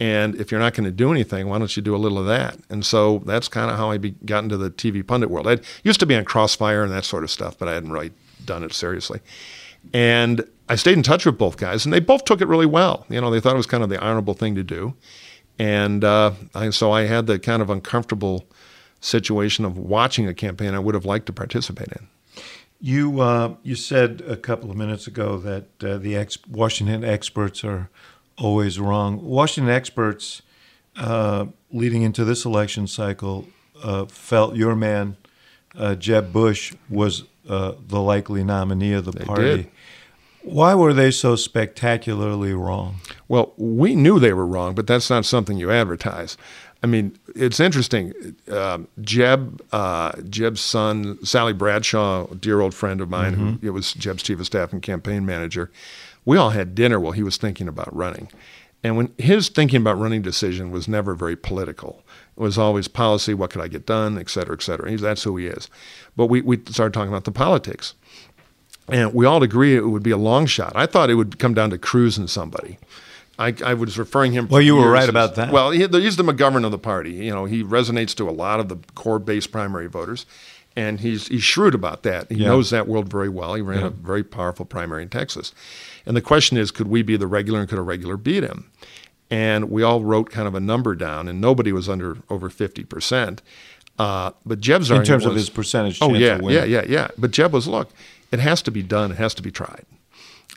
And 0.00 0.36
if 0.36 0.52
you're 0.52 0.60
not 0.60 0.74
going 0.74 0.84
to 0.84 0.92
do 0.92 1.10
anything, 1.10 1.48
why 1.48 1.58
don't 1.58 1.76
you 1.76 1.82
do 1.82 1.96
a 1.96 1.98
little 1.98 2.18
of 2.18 2.26
that? 2.26 2.56
And 2.70 2.86
so 2.86 3.20
that's 3.26 3.48
kind 3.48 3.68
of 3.68 3.76
how 3.76 3.90
I 3.90 3.98
be, 3.98 4.12
got 4.24 4.44
into 4.44 4.56
the 4.56 4.70
TV 4.70 5.04
pundit 5.04 5.28
world. 5.28 5.48
I 5.48 5.58
used 5.82 5.98
to 5.98 6.06
be 6.06 6.14
on 6.14 6.24
Crossfire 6.24 6.84
and 6.84 6.92
that 6.92 7.04
sort 7.04 7.24
of 7.24 7.32
stuff, 7.32 7.58
but 7.58 7.66
I 7.66 7.74
hadn't 7.74 7.90
really 7.90 8.12
done 8.44 8.62
it 8.62 8.72
seriously. 8.72 9.18
And 9.92 10.44
I 10.68 10.76
stayed 10.76 10.96
in 10.96 11.02
touch 11.02 11.26
with 11.26 11.36
both 11.36 11.56
guys, 11.56 11.84
and 11.84 11.92
they 11.92 11.98
both 11.98 12.24
took 12.24 12.40
it 12.40 12.46
really 12.46 12.66
well. 12.66 13.06
You 13.08 13.20
know, 13.20 13.30
they 13.30 13.40
thought 13.40 13.54
it 13.54 13.56
was 13.58 13.66
kind 13.66 13.82
of 13.82 13.88
the 13.88 14.00
honorable 14.00 14.34
thing 14.34 14.54
to 14.54 14.62
do. 14.62 14.94
And 15.58 16.04
uh, 16.04 16.32
I, 16.54 16.70
so 16.70 16.92
I 16.92 17.02
had 17.02 17.26
the 17.26 17.38
kind 17.38 17.62
of 17.62 17.70
uncomfortable 17.70 18.46
situation 19.00 19.64
of 19.64 19.76
watching 19.76 20.26
a 20.26 20.34
campaign 20.34 20.74
I 20.74 20.78
would 20.78 20.94
have 20.94 21.04
liked 21.04 21.26
to 21.26 21.32
participate 21.32 21.88
in. 21.88 22.08
You 22.80 23.20
uh, 23.20 23.54
you 23.64 23.74
said 23.74 24.22
a 24.28 24.36
couple 24.36 24.70
of 24.70 24.76
minutes 24.76 25.08
ago 25.08 25.36
that 25.38 25.64
uh, 25.82 25.98
the 25.98 26.14
ex- 26.14 26.38
Washington 26.48 27.02
experts 27.02 27.64
are 27.64 27.90
always 28.36 28.78
wrong. 28.78 29.20
Washington 29.24 29.72
experts, 29.72 30.42
uh, 30.96 31.46
leading 31.72 32.02
into 32.02 32.24
this 32.24 32.44
election 32.44 32.86
cycle, 32.86 33.48
uh, 33.82 34.04
felt 34.06 34.54
your 34.54 34.76
man 34.76 35.16
uh, 35.76 35.96
Jeb 35.96 36.32
Bush 36.32 36.72
was 36.88 37.24
uh, 37.48 37.72
the 37.84 38.00
likely 38.00 38.44
nominee 38.44 38.92
of 38.92 39.04
the 39.04 39.10
They 39.12 39.24
party. 39.24 39.42
did. 39.42 39.70
Why 40.42 40.74
were 40.74 40.94
they 40.94 41.10
so 41.10 41.36
spectacularly 41.36 42.52
wrong? 42.54 43.00
Well, 43.28 43.52
we 43.56 43.94
knew 43.94 44.18
they 44.18 44.32
were 44.32 44.46
wrong, 44.46 44.74
but 44.74 44.86
that's 44.86 45.10
not 45.10 45.26
something 45.26 45.58
you 45.58 45.70
advertise. 45.70 46.36
I 46.82 46.86
mean, 46.86 47.18
it's 47.34 47.58
interesting. 47.58 48.36
Um, 48.50 48.86
Jeb, 49.00 49.60
uh, 49.72 50.12
Jeb's 50.22 50.60
son, 50.60 51.18
Sally 51.24 51.52
Bradshaw, 51.52 52.28
a 52.30 52.34
dear 52.36 52.60
old 52.60 52.72
friend 52.72 53.00
of 53.00 53.10
mine, 53.10 53.34
who 53.34 53.58
it 53.66 53.70
was 53.70 53.92
Jeb's 53.94 54.22
chief 54.22 54.38
of 54.38 54.46
staff 54.46 54.72
and 54.72 54.80
campaign 54.80 55.26
manager. 55.26 55.70
We 56.24 56.36
all 56.36 56.50
had 56.50 56.74
dinner 56.74 57.00
while 57.00 57.12
he 57.12 57.22
was 57.22 57.36
thinking 57.36 57.68
about 57.68 57.94
running, 57.94 58.28
and 58.84 58.96
when 58.96 59.12
his 59.18 59.48
thinking 59.48 59.80
about 59.80 59.98
running 59.98 60.22
decision 60.22 60.70
was 60.70 60.86
never 60.86 61.14
very 61.14 61.36
political. 61.36 62.04
It 62.36 62.42
was 62.42 62.56
always 62.56 62.86
policy. 62.86 63.34
What 63.34 63.50
could 63.50 63.60
I 63.60 63.66
get 63.66 63.84
done, 63.84 64.16
et 64.16 64.30
cetera, 64.30 64.54
et 64.54 64.62
cetera. 64.62 64.88
He's, 64.88 65.00
that's 65.00 65.24
who 65.24 65.36
he 65.36 65.46
is. 65.46 65.68
But 66.16 66.26
we 66.26 66.42
we 66.42 66.58
started 66.68 66.94
talking 66.94 67.10
about 67.12 67.24
the 67.24 67.32
politics. 67.32 67.94
And 68.88 69.12
we 69.14 69.26
all 69.26 69.42
agree 69.42 69.76
it 69.76 69.86
would 69.86 70.02
be 70.02 70.10
a 70.10 70.16
long 70.16 70.46
shot. 70.46 70.72
I 70.74 70.86
thought 70.86 71.10
it 71.10 71.14
would 71.14 71.38
come 71.38 71.54
down 71.54 71.70
to 71.70 71.78
Cruz 71.78 72.16
and 72.18 72.28
somebody. 72.28 72.78
I, 73.38 73.54
I 73.64 73.74
was 73.74 73.98
referring 73.98 74.32
him. 74.32 74.48
Well, 74.48 74.60
you 74.60 74.74
were 74.76 74.90
right 74.90 75.04
as- 75.04 75.08
about 75.08 75.36
that. 75.36 75.52
Well, 75.52 75.70
he, 75.70 75.86
he's 75.86 76.16
the 76.16 76.24
McGovern 76.24 76.64
of 76.64 76.72
the 76.72 76.78
party. 76.78 77.12
You 77.12 77.30
know, 77.30 77.44
he 77.44 77.62
resonates 77.62 78.14
to 78.16 78.28
a 78.28 78.32
lot 78.32 78.58
of 78.60 78.68
the 78.68 78.78
core 78.96 79.20
base 79.20 79.46
primary 79.46 79.86
voters, 79.86 80.26
and 80.74 80.98
he's 81.00 81.28
he's 81.28 81.44
shrewd 81.44 81.74
about 81.74 82.02
that. 82.02 82.28
He 82.30 82.38
Yeah. 82.38 82.48
knows 82.48 82.70
that 82.70 82.88
world 82.88 83.08
very 83.08 83.28
well. 83.28 83.54
He 83.54 83.62
ran 83.62 83.84
a 83.84 83.90
very 83.90 84.24
powerful 84.24 84.64
primary 84.64 85.02
in 85.04 85.08
Texas, 85.08 85.54
and 86.04 86.16
the 86.16 86.20
question 86.20 86.56
is, 86.56 86.70
could 86.72 86.88
we 86.88 87.02
be 87.02 87.16
the 87.16 87.28
regular 87.28 87.60
and 87.60 87.68
could 87.68 87.78
a 87.78 87.82
regular 87.82 88.16
beat 88.16 88.42
him? 88.42 88.70
And 89.30 89.70
we 89.70 89.82
all 89.84 90.02
wrote 90.02 90.30
kind 90.30 90.48
of 90.48 90.54
a 90.56 90.60
number 90.60 90.94
down, 90.96 91.28
and 91.28 91.40
nobody 91.40 91.70
was 91.70 91.88
under 91.88 92.16
over 92.30 92.48
fifty 92.50 92.82
percent. 92.82 93.40
Uh, 94.00 94.30
but 94.46 94.60
Jeb's 94.60 94.90
In 94.90 95.04
terms 95.04 95.24
of 95.26 95.34
his 95.34 95.50
percentage 95.50 95.98
Oh 96.00 96.14
yeah, 96.14 96.40
yeah, 96.42 96.64
yeah, 96.64 96.84
yeah. 96.88 97.08
But 97.18 97.30
Jeb 97.32 97.52
was, 97.52 97.66
look, 97.68 97.90
it 98.30 98.40
has 98.40 98.62
to 98.62 98.70
be 98.70 98.82
done. 98.82 99.10
It 99.10 99.18
has 99.18 99.34
to 99.34 99.42
be 99.42 99.50
tried. 99.50 99.86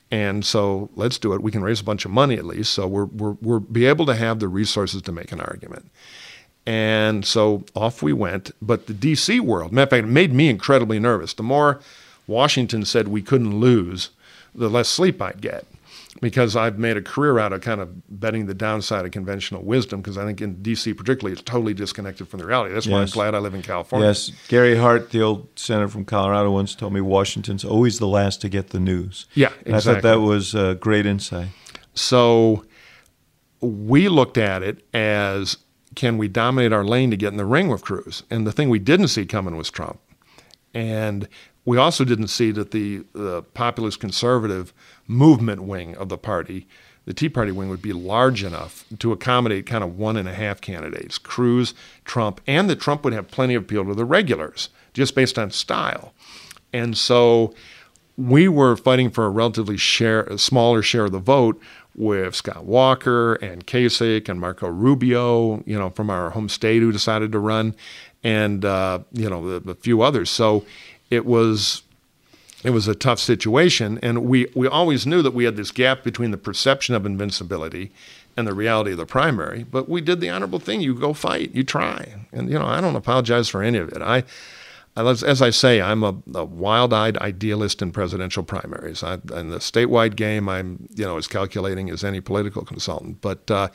And 0.09 0.43
so 0.45 0.89
let's 0.95 1.17
do 1.17 1.33
it. 1.33 1.41
We 1.41 1.51
can 1.51 1.63
raise 1.63 1.79
a 1.79 1.85
bunch 1.85 2.03
of 2.03 2.11
money 2.11 2.35
at 2.35 2.45
least, 2.45 2.73
so 2.73 2.85
we're 2.85 3.05
we're 3.05 3.37
we're 3.41 3.59
be 3.59 3.85
able 3.85 4.05
to 4.07 4.15
have 4.15 4.39
the 4.39 4.49
resources 4.49 5.01
to 5.03 5.11
make 5.11 5.31
an 5.31 5.39
argument. 5.39 5.89
And 6.65 7.25
so 7.25 7.63
off 7.75 8.03
we 8.03 8.13
went. 8.13 8.51
But 8.61 8.87
the 8.87 8.93
D.C. 8.93 9.39
world, 9.39 9.71
matter 9.71 9.83
of 9.83 9.89
fact, 9.89 10.03
it 10.05 10.11
made 10.11 10.33
me 10.33 10.49
incredibly 10.49 10.99
nervous. 10.99 11.33
The 11.33 11.43
more 11.43 11.79
Washington 12.27 12.85
said 12.85 13.07
we 13.07 13.21
couldn't 13.21 13.59
lose, 13.59 14.09
the 14.53 14.69
less 14.69 14.89
sleep 14.89 15.21
I'd 15.21 15.41
get. 15.41 15.65
Because 16.19 16.57
I've 16.57 16.77
made 16.77 16.97
a 16.97 17.01
career 17.01 17.39
out 17.39 17.53
of 17.53 17.61
kind 17.61 17.79
of 17.79 18.19
betting 18.19 18.45
the 18.45 18.53
downside 18.53 19.05
of 19.05 19.11
conventional 19.11 19.63
wisdom, 19.63 20.01
because 20.01 20.17
I 20.17 20.25
think 20.25 20.41
in 20.41 20.61
D.C. 20.61 20.93
particularly, 20.93 21.31
it's 21.31 21.41
totally 21.41 21.73
disconnected 21.73 22.27
from 22.27 22.41
the 22.41 22.45
reality. 22.45 22.73
That's 22.73 22.85
why 22.85 23.01
I'm 23.01 23.07
glad 23.07 23.33
I 23.33 23.39
live 23.39 23.53
in 23.53 23.61
California. 23.61 24.09
Yes, 24.09 24.29
Gary 24.49 24.75
Hart, 24.75 25.11
the 25.11 25.21
old 25.21 25.47
senator 25.57 25.87
from 25.87 26.03
Colorado, 26.03 26.51
once 26.51 26.75
told 26.75 26.91
me 26.91 26.99
Washington's 26.99 27.63
always 27.63 27.99
the 27.99 28.07
last 28.07 28.41
to 28.41 28.49
get 28.49 28.71
the 28.71 28.79
news. 28.79 29.25
Yeah, 29.35 29.53
And 29.65 29.75
I 29.75 29.79
thought 29.79 30.01
that 30.01 30.19
was 30.19 30.53
uh, 30.53 30.73
great 30.73 31.05
insight. 31.05 31.47
So 31.93 32.65
we 33.61 34.09
looked 34.09 34.37
at 34.37 34.63
it 34.63 34.85
as 34.93 35.57
can 35.95 36.17
we 36.17 36.27
dominate 36.27 36.73
our 36.73 36.83
lane 36.83 37.11
to 37.11 37.17
get 37.17 37.29
in 37.29 37.37
the 37.37 37.45
ring 37.45 37.67
with 37.67 37.83
Cruz? 37.83 38.23
And 38.29 38.45
the 38.47 38.51
thing 38.51 38.69
we 38.69 38.79
didn't 38.79 39.09
see 39.09 39.25
coming 39.25 39.55
was 39.55 39.69
Trump. 39.69 39.99
And 40.73 41.27
we 41.65 41.77
also 41.77 42.03
didn't 42.03 42.29
see 42.29 42.51
that 42.51 42.71
the, 42.71 43.03
the 43.13 43.43
populist 43.53 43.99
conservative 43.99 44.73
movement 45.11 45.63
wing 45.63 45.95
of 45.95 46.09
the 46.09 46.17
party, 46.17 46.67
the 47.05 47.13
Tea 47.13 47.29
Party 47.29 47.51
wing, 47.51 47.69
would 47.69 47.81
be 47.81 47.93
large 47.93 48.43
enough 48.43 48.85
to 48.99 49.11
accommodate 49.11 49.65
kind 49.65 49.83
of 49.83 49.97
one 49.97 50.17
and 50.17 50.27
a 50.27 50.33
half 50.33 50.61
candidates 50.61 51.17
Cruz, 51.17 51.73
Trump, 52.05 52.41
and 52.47 52.69
that 52.69 52.79
Trump 52.79 53.03
would 53.03 53.13
have 53.13 53.29
plenty 53.29 53.53
of 53.53 53.63
appeal 53.63 53.85
to 53.85 53.93
the 53.93 54.05
regulars 54.05 54.69
just 54.93 55.13
based 55.13 55.37
on 55.37 55.51
style. 55.51 56.13
And 56.73 56.97
so 56.97 57.53
we 58.17 58.47
were 58.47 58.75
fighting 58.75 59.09
for 59.09 59.25
a 59.25 59.29
relatively 59.29 59.77
share, 59.77 60.23
a 60.23 60.37
smaller 60.37 60.81
share 60.81 61.05
of 61.05 61.11
the 61.11 61.19
vote 61.19 61.61
with 61.95 62.35
Scott 62.35 62.63
Walker 62.63 63.33
and 63.35 63.67
Kasich 63.67 64.29
and 64.29 64.39
Marco 64.39 64.69
Rubio, 64.69 65.63
you 65.65 65.77
know, 65.77 65.89
from 65.89 66.09
our 66.09 66.29
home 66.29 66.47
state 66.47 66.81
who 66.81 66.91
decided 66.91 67.31
to 67.33 67.39
run, 67.39 67.75
and 68.23 68.63
uh, 68.63 68.99
you 69.11 69.29
know, 69.29 69.47
a, 69.47 69.71
a 69.71 69.75
few 69.75 70.01
others. 70.01 70.29
So 70.29 70.65
it 71.09 71.25
was 71.25 71.83
it 72.63 72.69
was 72.71 72.87
a 72.87 72.95
tough 72.95 73.19
situation, 73.19 73.99
and 74.03 74.23
we 74.23 74.47
we 74.55 74.67
always 74.67 75.07
knew 75.07 75.21
that 75.21 75.33
we 75.33 75.45
had 75.45 75.55
this 75.55 75.71
gap 75.71 76.03
between 76.03 76.31
the 76.31 76.37
perception 76.37 76.95
of 76.95 77.05
invincibility 77.05 77.91
and 78.37 78.47
the 78.47 78.53
reality 78.53 78.91
of 78.91 78.97
the 78.97 79.05
primary. 79.05 79.63
But 79.63 79.89
we 79.89 80.01
did 80.01 80.21
the 80.21 80.29
honorable 80.29 80.59
thing: 80.59 80.81
you 80.81 80.93
go 80.93 81.13
fight, 81.13 81.53
you 81.55 81.63
try, 81.63 82.25
and 82.31 82.49
you 82.49 82.59
know, 82.59 82.65
I 82.65 82.81
don't 82.81 82.95
apologize 82.95 83.49
for 83.49 83.63
any 83.63 83.79
of 83.79 83.89
it. 83.89 84.01
I 84.01 84.23
As 84.95 85.41
I 85.41 85.49
say, 85.49 85.81
I'm 85.81 86.03
a, 86.03 86.15
a 86.35 86.45
wild-eyed 86.45 87.17
idealist 87.17 87.81
in 87.81 87.91
presidential 87.91 88.43
primaries. 88.43 89.03
I, 89.03 89.13
in 89.13 89.49
the 89.49 89.59
statewide 89.59 90.15
game, 90.15 90.47
I'm 90.47 90.87
you 90.93 91.05
know 91.05 91.17
as 91.17 91.27
calculating 91.27 91.89
as 91.89 92.03
any 92.03 92.21
political 92.21 92.63
consultant. 92.63 93.21
But 93.21 93.49
uh, 93.49 93.69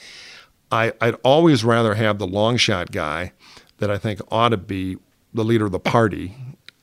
I, 0.70 0.92
I'd 1.01 1.14
always 1.22 1.64
rather 1.64 1.94
have 1.94 2.18
the 2.18 2.27
long 2.27 2.57
shot 2.57 2.92
guy 2.92 3.33
that 3.79 3.90
I 3.90 3.99
think 3.99 4.20
ought 4.31 4.51
to 4.51 4.57
be 4.57 4.96
the 5.35 5.44
leader 5.44 5.66
of 5.66 5.72
the 5.72 5.81
party 5.81 6.35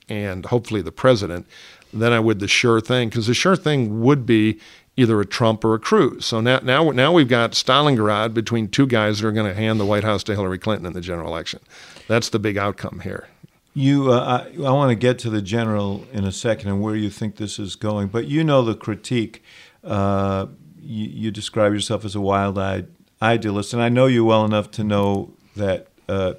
and 0.10 0.46
hopefully 0.46 0.82
the 0.82 0.92
president 0.92 1.48
than 1.94 2.12
I 2.12 2.20
would 2.20 2.40
the 2.40 2.48
sure 2.48 2.82
thing 2.82 3.10
because 3.10 3.28
the 3.28 3.34
sure 3.34 3.56
thing 3.56 4.02
would 4.02 4.26
be 4.26 4.60
either 4.96 5.20
a 5.22 5.26
Trump 5.26 5.64
or 5.64 5.74
a 5.74 5.80
Cruz. 5.80 6.26
So 6.26 6.42
now 6.42 6.60
now 6.64 6.92
now 6.92 7.12
we've 7.12 7.28
got 7.28 7.52
Stalingrad 7.52 8.34
between 8.34 8.68
two 8.68 8.88
guys 8.88 9.20
that 9.20 9.28
are 9.28 9.32
going 9.32 9.48
to 9.48 9.54
hand 9.54 9.80
the 9.80 9.86
White 9.86 10.04
House 10.04 10.24
to 10.26 10.36
Hillary 10.36 10.60
Clinton 10.60 10.86
in 10.86 10.94
the 10.94 11.02
general 11.02 11.30
election. 11.30 11.60
That's 12.08 12.30
the 12.30 12.40
big 12.40 12.58
outcome 12.58 13.02
here. 13.02 13.28
You, 13.76 14.12
uh, 14.12 14.46
I, 14.46 14.64
I 14.64 14.72
want 14.72 14.92
to 14.92 14.96
get 14.96 15.18
to 15.20 15.32
the 15.32 15.42
general 15.42 16.06
in 16.12 16.26
a 16.26 16.32
second 16.32 16.70
and 16.70 16.80
where 16.80 16.96
you 16.96 17.10
think 17.10 17.38
this 17.38 17.58
is 17.58 17.76
going, 17.76 18.10
but 18.10 18.26
you 18.26 18.44
know 18.44 18.62
the 18.62 18.76
critique. 18.76 19.44
Uh, 19.84 20.46
you, 20.80 21.08
you 21.08 21.32
describe 21.32 21.74
yourself 21.74 22.06
as 22.06 22.14
a 22.14 22.22
wild-eyed 22.22 22.88
idealist, 23.20 23.74
and 23.74 23.82
I 23.82 23.90
know 23.90 24.06
you 24.06 24.26
well 24.26 24.46
enough 24.46 24.70
to 24.72 24.84
know 24.84 25.34
that 25.56 25.88
uh, 26.08 26.34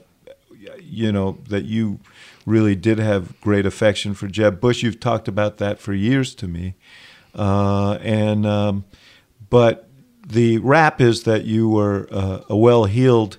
you 0.81 1.11
know 1.11 1.39
that 1.49 1.65
you 1.65 1.99
really 2.47 2.75
did 2.75 2.99
have 2.99 3.41
great 3.41 3.67
affection 3.67 4.15
for 4.15 4.27
Jeb 4.29 4.61
Bush. 4.61 4.83
You've 4.83 5.01
talked 5.01 5.29
about 5.29 5.59
that 5.59 5.79
for 5.81 5.93
years 5.95 6.35
to 6.37 6.47
me, 6.49 6.75
uh, 7.35 7.99
and 8.03 8.47
um, 8.47 8.85
but 9.51 9.89
the 10.27 10.59
rap 10.59 11.01
is 11.01 11.25
that 11.25 11.45
you 11.45 11.69
were 11.69 12.09
uh, 12.11 12.41
a 12.49 12.57
well-heeled 12.57 13.39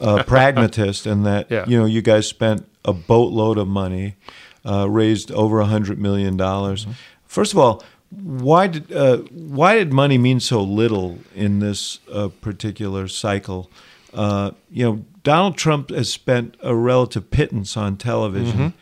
uh, 0.00 0.22
pragmatist, 0.26 1.06
and 1.06 1.24
that 1.26 1.50
Yeah. 1.50 1.64
you 1.66 1.78
know 1.78 1.84
you 1.86 2.02
guys 2.02 2.26
spent 2.26 2.66
a 2.84 2.92
boatload 2.92 3.58
of 3.58 3.68
money, 3.68 4.16
uh, 4.64 4.88
raised 4.88 5.30
over 5.32 5.60
a 5.60 5.66
hundred 5.66 5.98
million 5.98 6.36
dollars. 6.36 6.86
First 7.26 7.52
of 7.52 7.58
all, 7.58 7.82
why 8.10 8.66
did 8.66 8.92
uh, 8.92 9.18
why 9.30 9.74
did 9.76 9.92
money 9.92 10.18
mean 10.18 10.40
so 10.40 10.62
little 10.62 11.18
in 11.34 11.60
this 11.60 12.00
uh, 12.12 12.28
particular 12.40 13.08
cycle? 13.08 13.70
Uh, 14.12 14.50
you 14.70 14.84
know, 14.84 15.04
Donald 15.22 15.56
Trump 15.56 15.90
has 15.90 16.10
spent 16.10 16.56
a 16.62 16.74
relative 16.74 17.30
pittance 17.30 17.76
on 17.76 17.96
television, 17.96 18.74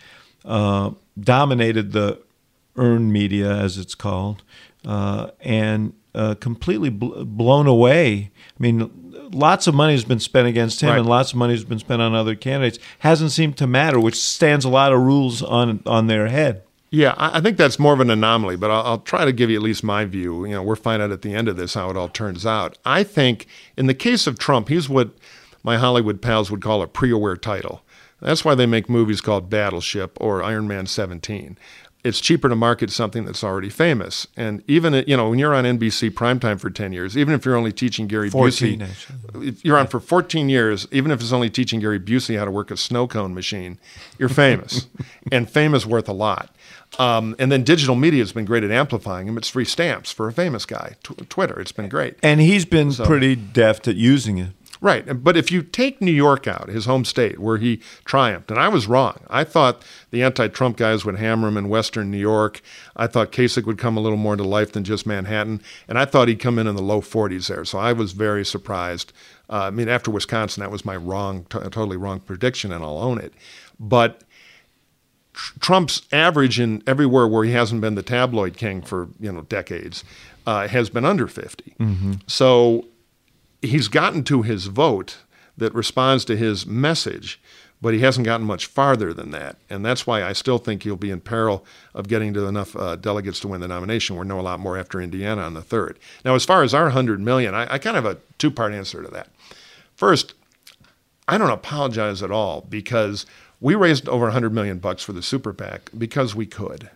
uh, 0.45 0.91
dominated 1.19 1.93
the 1.93 2.19
earned 2.77 3.13
media, 3.13 3.51
as 3.53 3.77
it's 3.79 3.95
called, 3.95 4.43
uh, 4.87 5.31
and 5.41 5.93
uh, 6.15 6.35
completely 6.41 6.89
bl- 6.91 7.25
blown 7.25 7.67
away. 7.67 8.31
I 8.37 8.63
mean, 8.63 8.91
lots 9.33 9.67
of 9.67 9.75
money 9.75 9.93
has 9.93 10.05
been 10.05 10.19
spent 10.21 10.49
against 10.49 10.81
him, 10.81 10.91
Right. 10.91 10.99
and 10.99 11.07
lots 11.07 11.33
of 11.33 11.37
money 11.39 11.53
has 11.53 11.65
been 11.65 11.79
spent 11.79 12.01
on 12.01 12.15
other 12.15 12.35
candidates. 12.35 12.79
Hasn't 13.01 13.33
seemed 13.33 13.57
to 13.59 13.67
matter, 13.67 14.01
which 14.01 14.17
stands 14.21 14.65
a 14.65 14.69
lot 14.71 14.93
of 14.93 15.01
rules 15.01 15.43
on 15.43 15.81
on 15.87 16.07
their 16.07 16.29
head. 16.29 16.63
Yeah, 16.91 17.15
I 17.17 17.39
I 17.39 17.41
think 17.41 17.57
that's 17.59 17.79
more 17.79 17.93
of 17.93 18.01
an 18.01 18.11
anomaly, 18.11 18.57
but 18.57 18.71
I'll, 18.71 18.83
I'll 18.85 18.99
try 18.99 19.25
to 19.25 19.33
give 19.33 19.51
you 19.51 19.57
at 19.57 19.63
least 19.63 19.85
my 19.85 20.05
view. 20.07 20.45
You 20.47 20.53
know, 20.55 20.63
we'll 20.63 20.75
find 20.77 21.01
out 21.03 21.11
at 21.13 21.23
the 21.23 21.35
end 21.35 21.49
of 21.49 21.57
this 21.57 21.75
how 21.75 21.91
it 21.91 21.97
all 21.97 22.09
turns 22.09 22.45
out. 22.47 22.79
I 22.85 23.05
think 23.05 23.47
in 23.77 23.87
the 23.87 23.95
case 23.95 24.27
of 24.27 24.39
Trump, 24.39 24.69
he's 24.69 24.89
what 24.89 25.11
my 25.63 25.77
Hollywood 25.79 26.23
pals 26.23 26.51
would 26.51 26.63
call 26.63 26.83
a 26.83 26.87
pre-aware 26.87 27.37
title. 27.37 27.83
That's 28.21 28.45
why 28.45 28.55
they 28.55 28.67
make 28.67 28.89
movies 28.89 29.21
called 29.21 29.51
Battleship 29.51 30.17
or 30.21 30.43
Iron 30.43 30.69
Man 30.69 30.87
17. 30.87 31.59
It's 32.03 32.21
cheaper 32.21 32.49
to 32.49 32.57
market 32.57 32.91
something 32.91 33.27
that's 33.27 33.45
already 33.45 33.69
famous. 33.69 34.27
And 34.35 34.63
even, 34.67 34.95
you 35.07 35.19
know, 35.19 35.29
when 35.29 35.39
you're 35.39 35.55
on 35.55 35.65
NBC 35.65 36.11
primetime 36.11 36.59
for 36.59 36.71
10 36.71 36.95
years, 36.95 37.15
even 37.17 37.35
if 37.35 37.45
you're 37.45 37.57
only 37.57 37.73
teaching 37.73 38.07
Gary 38.07 38.31
14, 38.31 38.81
Busey, 38.81 38.89
actually. 38.89 39.57
you're 39.63 39.77
on 39.77 39.87
for 39.87 40.01
14 40.01 40.49
years, 40.49 40.89
even 40.93 41.11
if 41.11 41.21
it's 41.21 41.33
only 41.33 41.51
teaching 41.51 41.79
Gary 41.81 42.01
Busey 42.01 42.39
how 42.39 42.47
to 42.47 42.51
work 42.51 42.71
a 42.71 42.77
snow 42.79 43.07
cone 43.07 43.35
machine, 43.35 43.79
you're 44.19 44.31
famous. 44.31 44.87
and 45.33 45.51
fame 45.51 45.75
is 45.75 45.85
worth 45.85 46.09
a 46.09 46.15
lot. 46.15 46.55
Um, 46.99 47.37
and 47.39 47.53
then 47.53 47.65
digital 47.65 47.95
media 47.95 48.21
has 48.21 48.33
been 48.33 48.47
great 48.47 48.65
at 48.65 48.71
amplifying 48.71 49.29
him. 49.29 49.37
It's 49.37 49.49
free 49.51 49.67
stamps 49.67 50.11
for 50.11 50.27
a 50.27 50.33
famous 50.33 50.65
guy. 50.65 50.97
Tw- 51.03 51.29
Twitter, 51.29 51.61
it's 51.61 51.73
been 51.73 51.89
great. 51.89 52.17
And 52.23 52.41
he's 52.41 52.65
been 52.65 52.93
pretty 52.95 53.37
deft 53.37 53.87
at 53.87 53.97
using 53.97 54.39
it. 54.39 54.53
Right. 54.83 55.23
But 55.23 55.37
if 55.37 55.53
you 55.53 55.63
take 55.63 56.01
New 56.01 56.11
York 56.11 56.49
out, 56.49 56.71
his 56.71 56.87
home 56.87 57.05
state, 57.05 57.39
where 57.39 57.59
he 57.59 57.83
triumphed, 58.07 58.51
and 58.51 58.59
I 58.59 58.69
was 58.69 58.87
wrong. 58.87 59.21
I 59.29 59.45
thought 59.45 59.83
the 60.11 60.23
anti 60.23 60.49
Trump 60.49 60.79
guys 60.79 61.05
would 61.05 61.17
hammer 61.17 61.49
him 61.49 61.59
in 61.59 61.69
Western 61.69 62.11
New 62.11 62.19
York. 62.19 62.63
I 62.97 63.07
thought 63.07 63.31
Kasich 63.31 63.67
would 63.67 63.77
come 63.77 63.99
a 63.99 64.01
little 64.01 64.17
more 64.17 64.37
to 64.37 64.43
life 64.43 64.73
than 64.73 64.85
just 64.85 65.07
Manhattan. 65.07 65.61
And 65.87 65.99
I 65.99 66.07
thought 66.07 66.29
he'd 66.29 66.41
come 66.41 66.59
in 66.59 66.67
in 66.67 66.77
the 66.77 66.83
low 66.83 67.03
40s 67.03 67.49
there. 67.49 67.65
So 67.67 67.79
I 67.79 67.93
was 67.93 68.13
very 68.13 68.45
surprised. 68.45 69.13
Uh, 69.51 69.65
I 69.65 69.71
mean, 69.71 69.89
after 69.89 70.11
Wisconsin, 70.11 70.63
that 70.63 70.71
was 70.71 70.85
my 70.85 70.97
wrong, 70.97 71.45
t- 71.51 71.59
totally 71.59 71.99
wrong 71.99 72.21
prediction, 72.21 72.73
and 72.73 72.83
I'll 72.83 72.99
own 72.99 73.19
it. 73.19 73.35
But 73.79 74.23
Trump's 75.35 76.03
average 76.13 76.59
in 76.59 76.83
everywhere 76.87 77.27
where 77.27 77.45
he 77.45 77.53
hasn't 77.53 77.81
been 77.81 77.95
the 77.95 78.03
tabloid 78.03 78.57
king 78.57 78.83
for 78.83 79.09
you 79.19 79.33
know 79.33 79.43
decades 79.43 80.05
uh, 80.47 80.69
has 80.69 80.91
been 80.91 81.05
under 81.05 81.27
50. 81.27 81.75
Mm-hmm. 81.79 82.13
So 82.27 82.87
he's 83.63 83.89
gotten 83.89 84.25
to 84.25 84.43
his 84.43 84.67
vote 84.67 85.19
that 85.57 85.75
responds 85.75 86.25
to 86.25 86.37
his 86.37 86.67
message, 86.67 87.41
but 87.81 87.95
he 87.95 88.01
hasn't 88.01 88.25
gotten 88.25 88.47
much 88.47 88.67
farther 88.67 89.13
than 89.13 89.31
that. 89.31 89.57
And 89.69 89.85
that's 89.85 90.07
why 90.07 90.23
I 90.23 90.33
still 90.33 90.59
think 90.59 90.83
he'll 90.83 90.97
be 90.97 91.11
in 91.11 91.21
peril 91.21 91.65
of 91.95 92.09
getting 92.09 92.35
to 92.35 92.47
enough 92.47 92.75
uh, 92.77 92.97
delegates 92.97 93.41
to 93.41 93.49
win 93.49 93.61
the 93.61 93.69
nomination. 93.69 94.17
We'll 94.17 94.27
know 94.27 94.41
a 94.41 94.43
lot 94.43 94.61
more 94.61 94.79
after 94.79 95.01
Indiana 95.01 95.43
on 95.43 95.55
the 95.55 95.63
third. 95.63 95.99
Now, 96.25 96.35
as 96.35 96.45
far 96.45 96.63
as 96.63 96.75
our 96.75 96.85
100 96.85 97.21
million, 97.21 97.55
I, 97.55 97.75
I 97.75 97.79
kind 97.79 97.97
of 97.97 98.05
have 98.05 98.17
a 98.17 98.21
two 98.39 98.51
part 98.51 98.73
answer 98.73 99.03
to 99.03 99.09
that. 99.11 99.29
First, 99.95 100.35
I 101.29 101.39
don't 101.39 101.51
apologize 101.51 102.23
at 102.23 102.31
all 102.31 102.63
because 102.63 103.27
we 103.61 103.75
raised 103.75 104.09
over 104.09 104.25
100 104.25 104.53
million 104.53 104.79
bucks 104.79 105.03
for 105.03 105.13
the 105.13 105.23
super 105.23 105.53
PAC 105.53 105.91
because 105.97 106.35
we 106.35 106.47
could. 106.47 106.91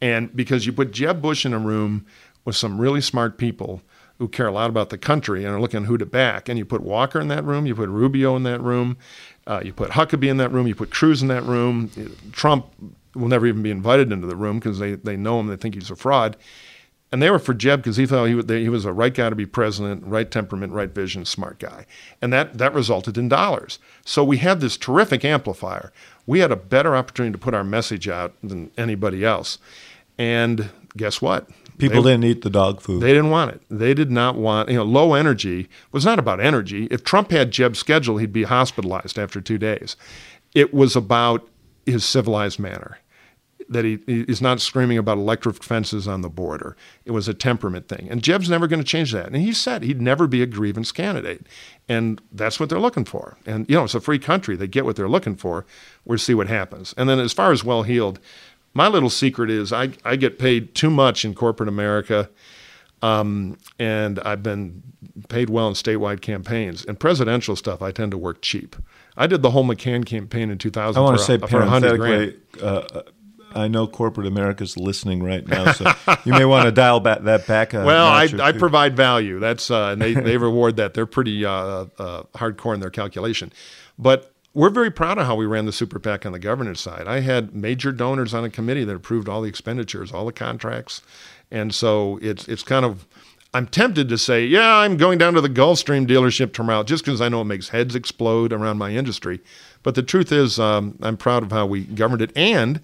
And 0.00 0.34
because 0.34 0.64
you 0.64 0.72
put 0.72 0.92
Jeb 0.92 1.20
Bush 1.20 1.44
in 1.44 1.52
a 1.52 1.58
room 1.58 2.06
with 2.44 2.56
some 2.56 2.80
really 2.80 3.00
smart 3.00 3.36
people 3.36 3.82
who 4.20 4.28
care 4.28 4.46
a 4.46 4.52
lot 4.52 4.68
about 4.68 4.90
the 4.90 4.98
country 4.98 5.46
and 5.46 5.54
are 5.54 5.60
looking 5.60 5.84
who 5.84 5.96
to 5.96 6.04
back. 6.04 6.46
And 6.50 6.58
you 6.58 6.66
put 6.66 6.82
Walker 6.82 7.18
in 7.18 7.28
that 7.28 7.42
room, 7.42 7.64
you 7.64 7.74
put 7.74 7.88
Rubio 7.88 8.36
in 8.36 8.42
that 8.42 8.60
room, 8.60 8.98
uh, 9.46 9.62
you 9.64 9.72
put 9.72 9.92
Huckabee 9.92 10.28
in 10.28 10.36
that 10.36 10.52
room, 10.52 10.66
you 10.66 10.74
put 10.74 10.90
Cruz 10.90 11.22
in 11.22 11.28
that 11.28 11.42
room. 11.44 11.90
Trump 12.32 12.66
will 13.14 13.28
never 13.28 13.46
even 13.46 13.62
be 13.62 13.70
invited 13.70 14.12
into 14.12 14.26
the 14.26 14.36
room 14.36 14.58
because 14.58 14.78
they, 14.78 14.94
they 14.94 15.16
know 15.16 15.40
him, 15.40 15.46
they 15.46 15.56
think 15.56 15.74
he's 15.74 15.90
a 15.90 15.96
fraud. 15.96 16.36
And 17.10 17.22
they 17.22 17.30
were 17.30 17.38
for 17.38 17.54
Jeb 17.54 17.80
because 17.80 17.96
he 17.96 18.04
thought 18.04 18.26
he, 18.26 18.62
he 18.62 18.68
was 18.68 18.84
a 18.84 18.92
right 18.92 19.12
guy 19.12 19.30
to 19.30 19.34
be 19.34 19.46
president, 19.46 20.04
right 20.04 20.30
temperament, 20.30 20.74
right 20.74 20.90
vision, 20.90 21.24
smart 21.24 21.58
guy. 21.58 21.86
And 22.20 22.30
that, 22.30 22.58
that 22.58 22.74
resulted 22.74 23.16
in 23.16 23.30
dollars. 23.30 23.78
So 24.04 24.22
we 24.22 24.36
had 24.36 24.60
this 24.60 24.76
terrific 24.76 25.24
amplifier. 25.24 25.92
We 26.26 26.40
had 26.40 26.52
a 26.52 26.56
better 26.56 26.94
opportunity 26.94 27.32
to 27.32 27.38
put 27.38 27.54
our 27.54 27.64
message 27.64 28.06
out 28.06 28.34
than 28.42 28.70
anybody 28.76 29.24
else. 29.24 29.58
And 30.18 30.68
guess 30.94 31.22
what? 31.22 31.48
People 31.80 32.02
they, 32.02 32.12
didn't 32.12 32.24
eat 32.24 32.42
the 32.42 32.50
dog 32.50 32.80
food. 32.80 33.02
They 33.02 33.12
didn't 33.12 33.30
want 33.30 33.52
it. 33.52 33.62
They 33.68 33.94
did 33.94 34.10
not 34.10 34.36
want, 34.36 34.68
you 34.68 34.76
know, 34.76 34.84
low 34.84 35.14
energy 35.14 35.68
was 35.92 36.04
not 36.04 36.18
about 36.18 36.40
energy. 36.40 36.86
If 36.90 37.04
Trump 37.04 37.30
had 37.30 37.50
Jeb's 37.50 37.78
schedule, 37.78 38.18
he'd 38.18 38.32
be 38.32 38.44
hospitalized 38.44 39.18
after 39.18 39.40
two 39.40 39.58
days. 39.58 39.96
It 40.54 40.74
was 40.74 40.96
about 40.96 41.48
his 41.86 42.04
civilized 42.04 42.58
manner, 42.58 42.98
that 43.68 43.84
he 43.84 44.00
he's 44.06 44.42
not 44.42 44.60
screaming 44.60 44.98
about 44.98 45.16
electric 45.16 45.62
fences 45.62 46.08
on 46.08 46.22
the 46.22 46.28
border. 46.28 46.76
It 47.04 47.12
was 47.12 47.28
a 47.28 47.34
temperament 47.34 47.88
thing. 47.88 48.08
And 48.10 48.22
Jeb's 48.22 48.50
never 48.50 48.66
going 48.66 48.80
to 48.80 48.86
change 48.86 49.12
that. 49.12 49.26
And 49.26 49.36
he 49.36 49.52
said 49.52 49.82
he'd 49.82 50.02
never 50.02 50.26
be 50.26 50.42
a 50.42 50.46
grievance 50.46 50.92
candidate. 50.92 51.46
And 51.88 52.20
that's 52.32 52.58
what 52.58 52.68
they're 52.68 52.80
looking 52.80 53.04
for. 53.04 53.36
And, 53.46 53.68
you 53.68 53.76
know, 53.76 53.84
it's 53.84 53.94
a 53.94 54.00
free 54.00 54.18
country. 54.18 54.56
They 54.56 54.66
get 54.66 54.84
what 54.84 54.96
they're 54.96 55.08
looking 55.08 55.36
for. 55.36 55.64
We'll 56.04 56.18
see 56.18 56.34
what 56.34 56.48
happens. 56.48 56.94
And 56.96 57.08
then 57.08 57.18
as 57.18 57.32
far 57.32 57.52
as 57.52 57.64
well 57.64 57.82
heeled, 57.84 58.18
my 58.74 58.88
little 58.88 59.10
secret 59.10 59.50
is 59.50 59.72
I, 59.72 59.90
I 60.04 60.16
get 60.16 60.38
paid 60.38 60.74
too 60.74 60.90
much 60.90 61.24
in 61.24 61.34
corporate 61.34 61.68
America, 61.68 62.30
um, 63.02 63.58
and 63.78 64.18
I've 64.20 64.42
been 64.42 64.82
paid 65.28 65.50
well 65.50 65.68
in 65.68 65.74
statewide 65.74 66.20
campaigns. 66.20 66.84
And 66.84 66.98
presidential 66.98 67.56
stuff, 67.56 67.82
I 67.82 67.90
tend 67.92 68.12
to 68.12 68.18
work 68.18 68.42
cheap. 68.42 68.76
I 69.16 69.26
did 69.26 69.42
the 69.42 69.50
whole 69.50 69.64
McCain 69.64 70.06
campaign 70.06 70.50
in 70.50 70.58
2000 70.58 71.00
I 71.00 71.04
want 71.04 71.18
to 71.18 71.24
say 71.24 71.38
for 71.38 71.58
100 71.58 71.96
grand. 71.98 72.34
Uh, 72.62 73.02
I 73.52 73.66
know 73.66 73.86
corporate 73.88 74.26
America's 74.26 74.76
listening 74.76 75.22
right 75.22 75.46
now, 75.46 75.72
so 75.72 75.92
you 76.24 76.32
may 76.32 76.44
want 76.44 76.66
to 76.66 76.72
dial 76.72 77.00
back 77.00 77.22
that 77.22 77.48
back. 77.48 77.72
well, 77.72 78.06
I, 78.06 78.28
I 78.40 78.52
provide 78.52 78.96
value. 78.96 79.40
That's 79.40 79.70
uh, 79.70 79.88
and 79.88 80.00
they, 80.00 80.14
they 80.14 80.36
reward 80.36 80.76
that. 80.76 80.94
They're 80.94 81.06
pretty 81.06 81.44
uh, 81.44 81.86
uh, 81.98 82.22
hardcore 82.34 82.74
in 82.74 82.80
their 82.80 82.90
calculation, 82.90 83.52
but 83.98 84.29
we're 84.52 84.70
very 84.70 84.90
proud 84.90 85.18
of 85.18 85.26
how 85.26 85.36
we 85.36 85.46
ran 85.46 85.66
the 85.66 85.72
super 85.72 85.98
PAC 85.98 86.26
on 86.26 86.32
the 86.32 86.38
governance 86.38 86.80
side. 86.80 87.06
I 87.06 87.20
had 87.20 87.54
major 87.54 87.92
donors 87.92 88.34
on 88.34 88.44
a 88.44 88.50
committee 88.50 88.84
that 88.84 88.96
approved 88.96 89.28
all 89.28 89.42
the 89.42 89.48
expenditures, 89.48 90.12
all 90.12 90.26
the 90.26 90.32
contracts, 90.32 91.02
and 91.50 91.74
so 91.74 92.18
it's 92.22 92.48
it's 92.48 92.62
kind 92.62 92.84
of. 92.84 93.06
I'm 93.52 93.66
tempted 93.66 94.08
to 94.10 94.16
say, 94.16 94.46
yeah, 94.46 94.76
I'm 94.76 94.96
going 94.96 95.18
down 95.18 95.34
to 95.34 95.40
the 95.40 95.48
Gulfstream 95.48 96.06
dealership 96.06 96.52
tomorrow 96.52 96.84
just 96.84 97.04
because 97.04 97.20
I 97.20 97.28
know 97.28 97.40
it 97.40 97.46
makes 97.46 97.70
heads 97.70 97.96
explode 97.96 98.52
around 98.52 98.78
my 98.78 98.92
industry. 98.92 99.40
But 99.82 99.96
the 99.96 100.04
truth 100.04 100.30
is, 100.30 100.60
um, 100.60 100.96
I'm 101.02 101.16
proud 101.16 101.42
of 101.42 101.50
how 101.50 101.66
we 101.66 101.82
governed 101.82 102.22
it, 102.22 102.30
and 102.36 102.80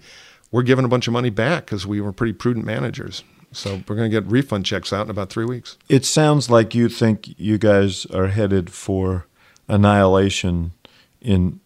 we're 0.51 0.63
giving 0.63 0.83
a 0.83 0.89
bunch 0.89 1.07
of 1.07 1.13
money 1.13 1.29
back 1.29 1.67
because 1.67 1.87
we 1.87 2.01
were 2.01 2.11
pretty 2.11 2.33
prudent 2.33 2.65
managers. 2.65 3.23
So 3.53 3.81
we're 3.87 3.95
going 3.95 4.11
to 4.11 4.21
get 4.21 4.29
refund 4.29 4.65
checks 4.65 4.91
out 4.91 5.05
in 5.05 5.09
about 5.09 5.29
three 5.29 5.45
weeks. 5.45 5.77
It 5.87 6.03
sounds 6.03 6.49
like 6.49 6.75
you 6.75 6.89
think 6.89 7.33
you 7.39 7.57
guys 7.57 8.05
are 8.07 8.27
headed 8.27 8.69
for 8.69 9.25
annihilation 9.69 10.73
in 11.21 11.59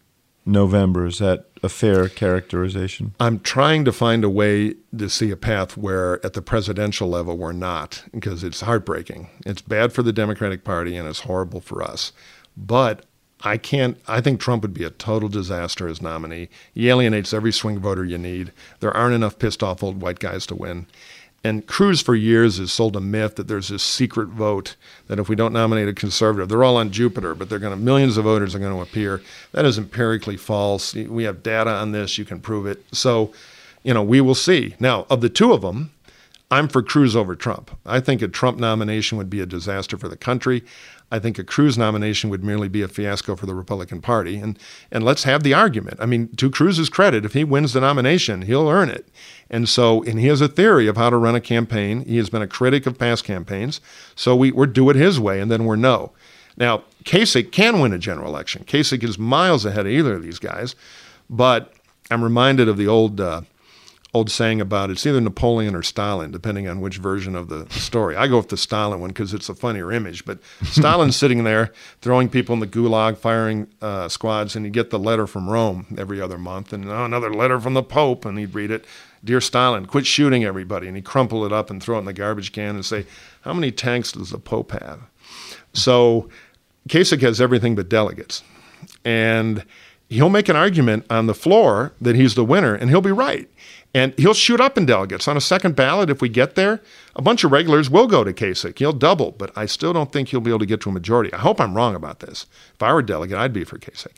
November. 0.44 1.06
Is 1.06 1.18
that 1.18 1.46
a 1.62 1.68
fair 1.68 2.08
characterization? 2.08 3.14
I'm 3.20 3.40
trying 3.40 3.84
to 3.84 3.92
find 3.92 4.24
a 4.24 4.30
way 4.30 4.74
to 4.96 5.08
see 5.08 5.30
a 5.30 5.36
path 5.36 5.76
where, 5.76 6.24
at 6.24 6.32
the 6.32 6.42
presidential 6.42 7.08
level, 7.08 7.36
we're 7.36 7.52
not, 7.52 8.04
because 8.12 8.42
it's 8.42 8.62
heartbreaking. 8.62 9.28
It's 9.46 9.62
bad 9.62 9.92
for 9.92 10.02
the 10.02 10.12
Democratic 10.12 10.64
Party 10.64 10.96
and 10.96 11.08
it's 11.08 11.20
horrible 11.20 11.60
for 11.60 11.82
us. 11.82 12.12
But 12.56 13.04
I 13.44 13.56
can't. 13.56 13.98
I 14.06 14.20
think 14.20 14.40
Trump 14.40 14.62
would 14.62 14.74
be 14.74 14.84
a 14.84 14.90
total 14.90 15.28
disaster 15.28 15.88
as 15.88 16.00
nominee. 16.00 16.48
He 16.74 16.88
alienates 16.88 17.32
every 17.32 17.52
swing 17.52 17.78
voter 17.78 18.04
you 18.04 18.18
need. 18.18 18.52
There 18.80 18.96
aren't 18.96 19.14
enough 19.14 19.38
pissed 19.38 19.62
off 19.62 19.82
old 19.82 20.00
white 20.00 20.20
guys 20.20 20.46
to 20.46 20.54
win. 20.54 20.86
And 21.44 21.66
Cruz, 21.66 22.00
for 22.00 22.14
years, 22.14 22.58
has 22.58 22.70
sold 22.70 22.94
a 22.94 23.00
myth 23.00 23.34
that 23.34 23.48
there's 23.48 23.68
this 23.68 23.82
secret 23.82 24.28
vote 24.28 24.76
that 25.08 25.18
if 25.18 25.28
we 25.28 25.34
don't 25.34 25.52
nominate 25.52 25.88
a 25.88 25.92
conservative, 25.92 26.48
they're 26.48 26.62
all 26.62 26.76
on 26.76 26.92
Jupiter, 26.92 27.34
but 27.34 27.48
they're 27.48 27.58
going 27.58 27.76
to 27.76 27.84
millions 27.84 28.16
of 28.16 28.24
voters 28.24 28.54
are 28.54 28.60
going 28.60 28.74
to 28.74 28.80
appear. 28.80 29.20
That 29.50 29.64
is 29.64 29.76
empirically 29.76 30.36
false. 30.36 30.94
We 30.94 31.24
have 31.24 31.42
data 31.42 31.70
on 31.70 31.90
this; 31.90 32.16
you 32.16 32.24
can 32.24 32.40
prove 32.40 32.66
it. 32.66 32.84
So, 32.92 33.32
you 33.82 33.92
know, 33.92 34.04
we 34.04 34.20
will 34.20 34.36
see. 34.36 34.76
Now, 34.78 35.04
of 35.10 35.20
the 35.20 35.28
two 35.28 35.52
of 35.52 35.62
them, 35.62 35.90
I'm 36.52 36.68
for 36.68 36.82
Cruz 36.82 37.16
over 37.16 37.34
Trump. 37.34 37.76
I 37.86 37.98
think 37.98 38.22
a 38.22 38.28
Trump 38.28 38.58
nomination 38.58 39.18
would 39.18 39.30
be 39.30 39.40
a 39.40 39.46
disaster 39.46 39.96
for 39.96 40.08
the 40.08 40.18
country. 40.18 40.62
I 41.12 41.18
think 41.18 41.38
a 41.38 41.44
Cruz 41.44 41.76
nomination 41.76 42.30
would 42.30 42.42
merely 42.42 42.68
be 42.68 42.80
a 42.80 42.88
fiasco 42.88 43.36
for 43.36 43.44
the 43.44 43.54
Republican 43.54 44.00
Party. 44.00 44.36
And 44.36 44.58
and 44.90 45.04
let's 45.04 45.24
have 45.24 45.42
the 45.42 45.52
argument. 45.52 45.98
I 46.00 46.06
mean, 46.06 46.28
to 46.36 46.50
Cruz's 46.50 46.88
credit, 46.88 47.26
if 47.26 47.34
he 47.34 47.44
wins 47.44 47.74
the 47.74 47.82
nomination, 47.82 48.42
he'll 48.42 48.68
earn 48.68 48.88
it. 48.88 49.06
And 49.50 49.68
so, 49.68 50.02
and 50.04 50.18
he 50.18 50.28
has 50.28 50.40
a 50.40 50.48
theory 50.48 50.86
of 50.86 50.96
how 50.96 51.10
to 51.10 51.18
run 51.18 51.34
a 51.34 51.40
campaign. 51.40 52.06
He 52.06 52.16
has 52.16 52.30
been 52.30 52.40
a 52.40 52.46
critic 52.46 52.86
of 52.86 52.98
past 52.98 53.24
campaigns. 53.24 53.82
So 54.16 54.34
we, 54.34 54.52
we're 54.52 54.66
do 54.66 54.88
it 54.88 54.96
his 54.96 55.20
way, 55.20 55.38
and 55.38 55.50
then 55.50 55.66
we're 55.66 55.76
no. 55.76 56.12
Now, 56.56 56.84
Kasich 57.04 57.52
can 57.52 57.78
win 57.78 57.92
a 57.92 57.98
general 57.98 58.28
election. 58.28 58.64
Kasich 58.64 59.04
is 59.04 59.18
miles 59.18 59.66
ahead 59.66 59.86
of 59.86 59.92
either 59.92 60.14
of 60.14 60.22
these 60.22 60.38
guys. 60.38 60.74
But 61.28 61.74
I'm 62.10 62.24
reminded 62.24 62.68
of 62.68 62.78
the 62.78 62.88
old 62.88 63.20
uh, 63.20 63.42
old 64.14 64.30
saying 64.30 64.60
about 64.60 64.90
it's 64.90 65.06
either 65.06 65.20
Napoleon 65.20 65.74
or 65.74 65.82
Stalin, 65.82 66.30
depending 66.30 66.68
on 66.68 66.80
which 66.80 66.98
version 66.98 67.34
of 67.34 67.48
the 67.48 67.68
story. 67.70 68.14
I 68.14 68.28
go 68.28 68.36
with 68.36 68.50
the 68.50 68.56
Stalin 68.56 69.00
one 69.00 69.08
because 69.08 69.32
it's 69.32 69.48
a 69.48 69.54
funnier 69.54 69.90
image. 69.90 70.24
But 70.24 70.38
Stalin's 70.64 71.16
sitting 71.16 71.44
there 71.44 71.72
throwing 72.00 72.28
people 72.28 72.52
in 72.52 72.60
the 72.60 72.66
gulag, 72.66 73.16
firing 73.16 73.68
uh, 73.80 74.08
squads, 74.08 74.54
and 74.54 74.64
you 74.64 74.70
get 74.70 74.90
the 74.90 74.98
letter 74.98 75.26
from 75.26 75.48
Rome 75.48 75.86
every 75.96 76.20
other 76.20 76.38
month, 76.38 76.72
and 76.72 76.88
oh, 76.88 77.04
another 77.04 77.32
letter 77.32 77.58
from 77.58 77.74
the 77.74 77.82
Pope, 77.82 78.24
and 78.24 78.38
he'd 78.38 78.54
read 78.54 78.70
it. 78.70 78.84
Dear 79.24 79.40
Stalin, 79.40 79.86
quit 79.86 80.04
shooting 80.04 80.44
everybody. 80.44 80.88
And 80.88 80.96
he'd 80.96 81.04
crumple 81.04 81.46
it 81.46 81.52
up 81.52 81.70
and 81.70 81.82
throw 81.82 81.96
it 81.96 82.00
in 82.00 82.04
the 82.06 82.12
garbage 82.12 82.52
can 82.52 82.74
and 82.74 82.84
say, 82.84 83.06
How 83.42 83.54
many 83.54 83.70
tanks 83.70 84.12
does 84.12 84.30
the 84.30 84.38
Pope 84.38 84.72
have? 84.72 85.00
So 85.72 86.28
Kasich 86.88 87.22
has 87.22 87.40
everything 87.40 87.76
but 87.76 87.88
delegates. 87.88 88.42
And 89.04 89.64
he'll 90.12 90.30
make 90.30 90.48
an 90.48 90.56
argument 90.56 91.06
on 91.10 91.26
the 91.26 91.34
floor 91.34 91.92
that 92.00 92.16
he's 92.16 92.34
the 92.34 92.44
winner, 92.44 92.74
and 92.74 92.90
he'll 92.90 93.00
be 93.00 93.12
right. 93.12 93.48
And 93.94 94.14
he'll 94.18 94.34
shoot 94.34 94.60
up 94.60 94.78
in 94.78 94.86
delegates. 94.86 95.28
On 95.28 95.36
a 95.36 95.40
second 95.40 95.76
ballot, 95.76 96.08
if 96.08 96.22
we 96.22 96.30
get 96.30 96.54
there, 96.54 96.80
a 97.14 97.20
bunch 97.20 97.44
of 97.44 97.52
regulars 97.52 97.90
will 97.90 98.06
go 98.06 98.24
to 98.24 98.32
Kasich. 98.32 98.78
He'll 98.78 98.94
double, 98.94 99.32
but 99.32 99.52
I 99.56 99.66
still 99.66 99.92
don't 99.92 100.10
think 100.10 100.28
he'll 100.28 100.40
be 100.40 100.50
able 100.50 100.60
to 100.60 100.66
get 100.66 100.80
to 100.82 100.90
a 100.90 100.92
majority. 100.92 101.32
I 101.32 101.38
hope 101.38 101.60
I'm 101.60 101.74
wrong 101.74 101.94
about 101.94 102.20
this. 102.20 102.46
If 102.74 102.82
I 102.82 102.92
were 102.92 103.00
a 103.00 103.06
delegate, 103.06 103.36
I'd 103.36 103.52
be 103.52 103.64
for 103.64 103.78
Kasich. 103.78 104.14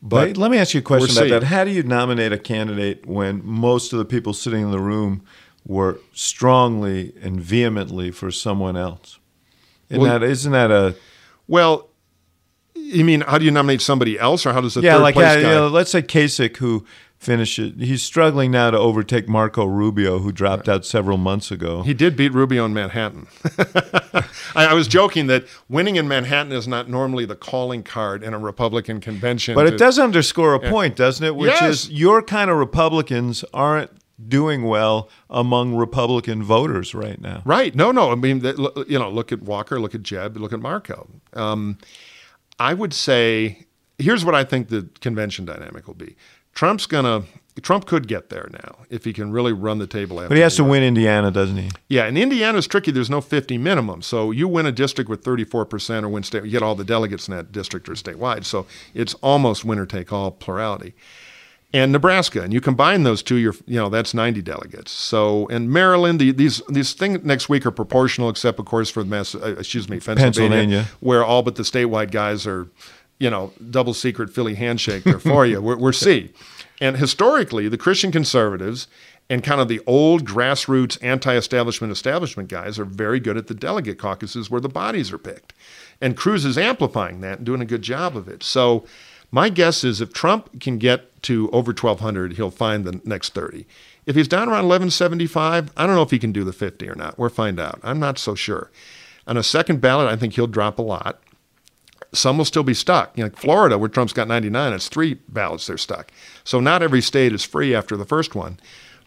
But 0.00 0.36
let 0.36 0.50
me 0.50 0.58
ask 0.58 0.74
you 0.74 0.80
a 0.80 0.82
question 0.82 1.16
about 1.26 1.40
that. 1.40 1.46
How 1.46 1.64
do 1.64 1.70
you 1.70 1.82
nominate 1.82 2.32
a 2.32 2.38
candidate 2.38 3.06
when 3.06 3.44
most 3.44 3.92
of 3.92 3.98
the 3.98 4.04
people 4.04 4.32
sitting 4.32 4.62
in 4.62 4.70
the 4.70 4.78
room 4.78 5.24
were 5.64 5.98
strongly 6.12 7.12
and 7.20 7.40
vehemently 7.40 8.12
for 8.12 8.30
someone 8.30 8.76
else? 8.76 9.18
Isn't, 9.88 10.02
well, 10.02 10.20
that, 10.20 10.26
isn't 10.26 10.52
that 10.52 10.70
a 10.70 10.94
well? 11.48 11.88
You 12.86 13.04
mean 13.04 13.22
how 13.22 13.38
do 13.38 13.44
you 13.44 13.50
nominate 13.50 13.80
somebody 13.80 14.18
else, 14.18 14.46
or 14.46 14.52
how 14.52 14.60
does 14.60 14.74
the 14.74 14.80
yeah, 14.80 14.94
third 14.94 15.02
like 15.02 15.14
place 15.14 15.34
how, 15.34 15.42
guy? 15.42 15.50
Know, 15.50 15.68
let's 15.68 15.90
say 15.90 16.02
Kasich, 16.02 16.56
who 16.58 16.86
finish 17.18 17.58
it. 17.58 17.74
He's 17.78 18.02
struggling 18.02 18.50
now 18.50 18.70
to 18.70 18.78
overtake 18.78 19.28
Marco 19.28 19.64
Rubio, 19.64 20.18
who 20.18 20.32
dropped 20.32 20.68
out 20.68 20.84
several 20.84 21.16
months 21.16 21.50
ago. 21.50 21.82
He 21.82 21.94
did 21.94 22.16
beat 22.16 22.32
Rubio 22.32 22.64
in 22.64 22.74
Manhattan. 22.74 23.26
I, 24.54 24.66
I, 24.66 24.74
was 24.74 24.86
joking 24.86 25.26
that 25.28 25.44
winning 25.68 25.96
in 25.96 26.06
Manhattan 26.06 26.52
is 26.52 26.68
not 26.68 26.88
normally 26.88 27.24
the 27.24 27.34
calling 27.34 27.82
card 27.82 28.22
in 28.22 28.34
a 28.34 28.38
Republican 28.38 29.00
convention. 29.00 29.54
But 29.54 29.64
to, 29.64 29.74
it 29.74 29.78
does 29.78 29.98
underscore 29.98 30.54
a 30.54 30.60
point, 30.60 30.96
doesn't 30.96 31.24
it? 31.24 31.34
Which 31.34 31.50
yes. 31.50 31.62
is 31.62 31.90
your 31.90 32.22
kind 32.22 32.50
of 32.50 32.58
Republicans 32.58 33.44
aren't 33.52 33.90
doing 34.28 34.62
well 34.64 35.08
among 35.28 35.74
Republican 35.74 36.42
voters 36.42 36.94
right 36.94 37.20
now. 37.20 37.42
Right. 37.44 37.74
No, 37.74 37.92
no. 37.92 38.12
I 38.12 38.14
mean, 38.14 38.42
you 38.86 38.98
know, 38.98 39.10
look 39.10 39.32
at 39.32 39.42
Walker, 39.42 39.78
look 39.78 39.94
at 39.94 40.02
Jeb, 40.02 40.36
look 40.36 40.52
at 40.52 40.60
Marco. 40.60 41.08
Um, 41.34 41.78
I 42.58 42.74
would 42.74 42.94
say 42.94 43.66
here's 43.98 44.24
what 44.24 44.34
I 44.34 44.44
think 44.44 44.68
the 44.68 44.88
convention 45.00 45.44
dynamic 45.44 45.86
will 45.86 45.94
be. 45.94 46.16
Trump's 46.54 46.86
to 46.86 47.24
Trump 47.62 47.86
could 47.86 48.06
get 48.06 48.28
there 48.28 48.48
now 48.52 48.84
if 48.90 49.04
he 49.04 49.12
can 49.12 49.30
really 49.30 49.52
run 49.52 49.78
the 49.78 49.86
table. 49.86 50.16
But 50.16 50.32
he 50.32 50.40
has 50.40 50.56
to 50.56 50.64
win 50.64 50.82
Indiana, 50.82 51.30
doesn't 51.30 51.56
he? 51.56 51.70
Yeah, 51.88 52.04
and 52.04 52.16
Indiana's 52.16 52.66
tricky. 52.66 52.90
There's 52.90 53.10
no 53.10 53.20
50 53.20 53.56
minimum, 53.58 54.02
so 54.02 54.30
you 54.30 54.46
win 54.46 54.66
a 54.66 54.72
district 54.72 55.08
with 55.08 55.24
34 55.24 55.64
percent, 55.66 56.04
or 56.04 56.08
win 56.08 56.22
state, 56.22 56.44
you 56.44 56.50
get 56.50 56.62
all 56.62 56.74
the 56.74 56.84
delegates 56.84 57.28
in 57.28 57.36
that 57.36 57.52
district 57.52 57.88
or 57.88 57.92
statewide. 57.92 58.44
So 58.44 58.66
it's 58.94 59.14
almost 59.14 59.64
winner 59.64 59.86
take 59.86 60.12
all 60.12 60.30
plurality. 60.30 60.94
And 61.76 61.92
Nebraska, 61.92 62.40
and 62.40 62.54
you 62.54 62.62
combine 62.62 63.02
those 63.02 63.22
two, 63.22 63.36
you're 63.36 63.54
you 63.66 63.76
know 63.76 63.90
that's 63.90 64.14
90 64.14 64.40
delegates. 64.40 64.90
So 64.92 65.46
and 65.48 65.70
Maryland, 65.70 66.18
the, 66.18 66.32
these 66.32 66.62
these 66.70 66.94
things 66.94 67.22
next 67.22 67.50
week 67.50 67.66
are 67.66 67.70
proportional, 67.70 68.30
except 68.30 68.58
of 68.58 68.64
course 68.64 68.88
for 68.88 69.04
Mass, 69.04 69.34
uh, 69.34 69.56
excuse 69.58 69.86
me, 69.86 70.00
Pennsylvania, 70.00 70.24
Pennsylvania, 70.24 70.86
where 71.00 71.22
all 71.22 71.42
but 71.42 71.56
the 71.56 71.64
statewide 71.64 72.12
guys 72.12 72.46
are, 72.46 72.66
you 73.18 73.28
know, 73.28 73.52
double 73.70 73.92
secret 73.92 74.30
Philly 74.30 74.54
handshake 74.54 75.04
there 75.04 75.18
for 75.18 75.44
you. 75.44 75.60
We're, 75.60 75.76
we're 75.76 75.92
C. 75.92 76.32
And 76.80 76.96
historically, 76.96 77.68
the 77.68 77.78
Christian 77.78 78.10
conservatives 78.10 78.88
and 79.28 79.44
kind 79.44 79.60
of 79.60 79.68
the 79.68 79.82
old 79.86 80.24
grassroots 80.24 80.96
anti-establishment 81.02 81.92
establishment 81.92 82.48
guys 82.48 82.78
are 82.78 82.86
very 82.86 83.20
good 83.20 83.36
at 83.36 83.48
the 83.48 83.54
delegate 83.54 83.98
caucuses 83.98 84.50
where 84.50 84.62
the 84.62 84.68
bodies 84.70 85.12
are 85.12 85.18
picked. 85.18 85.52
And 86.00 86.16
Cruz 86.16 86.46
is 86.46 86.56
amplifying 86.56 87.20
that 87.20 87.38
and 87.38 87.46
doing 87.46 87.60
a 87.60 87.66
good 87.66 87.82
job 87.82 88.16
of 88.16 88.28
it. 88.28 88.42
So 88.42 88.86
my 89.30 89.48
guess 89.48 89.84
is 89.84 90.00
if 90.00 90.12
Trump 90.12 90.60
can 90.60 90.78
get 90.78 91.15
to 91.26 91.50
over 91.50 91.70
1200, 91.70 92.34
he'll 92.34 92.50
find 92.50 92.84
the 92.84 93.00
next 93.04 93.34
30. 93.34 93.66
If 94.06 94.14
he's 94.14 94.28
down 94.28 94.48
around 94.48 94.68
1175, 94.68 95.72
I 95.76 95.86
don't 95.86 95.96
know 95.96 96.02
if 96.02 96.12
he 96.12 96.20
can 96.20 96.30
do 96.30 96.44
the 96.44 96.52
50 96.52 96.88
or 96.88 96.94
not. 96.94 97.18
We'll 97.18 97.28
find 97.28 97.58
out. 97.58 97.80
I'm 97.82 97.98
not 97.98 98.18
so 98.18 98.36
sure. 98.36 98.70
On 99.26 99.36
a 99.36 99.42
second 99.42 99.80
ballot, 99.80 100.08
I 100.08 100.14
think 100.14 100.34
he'll 100.34 100.46
drop 100.46 100.78
a 100.78 100.82
lot. 100.82 101.20
Some 102.12 102.38
will 102.38 102.44
still 102.44 102.62
be 102.62 102.74
stuck. 102.74 103.18
You 103.18 103.24
know, 103.24 103.30
Florida, 103.30 103.76
where 103.76 103.88
Trump's 103.88 104.12
got 104.12 104.28
99, 104.28 104.72
it's 104.72 104.88
three 104.88 105.14
ballots 105.28 105.66
they're 105.66 105.76
stuck. 105.76 106.12
So 106.44 106.60
not 106.60 106.82
every 106.82 107.02
state 107.02 107.32
is 107.32 107.44
free 107.44 107.74
after 107.74 107.96
the 107.96 108.04
first 108.04 108.36
one. 108.36 108.60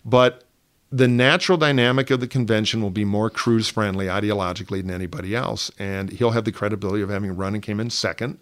But 0.03 0.43
the 0.91 1.07
natural 1.07 1.57
dynamic 1.57 2.09
of 2.09 2.19
the 2.19 2.27
convention 2.27 2.81
will 2.81 2.89
be 2.89 3.05
more 3.05 3.29
Cruz 3.29 3.69
friendly 3.69 4.07
ideologically 4.07 4.81
than 4.81 4.91
anybody 4.91 5.33
else. 5.35 5.71
And 5.79 6.09
he'll 6.09 6.31
have 6.31 6.43
the 6.43 6.51
credibility 6.51 7.01
of 7.01 7.09
having 7.09 7.37
run 7.37 7.53
and 7.53 7.63
came 7.63 7.79
in 7.79 7.89
second. 7.89 8.39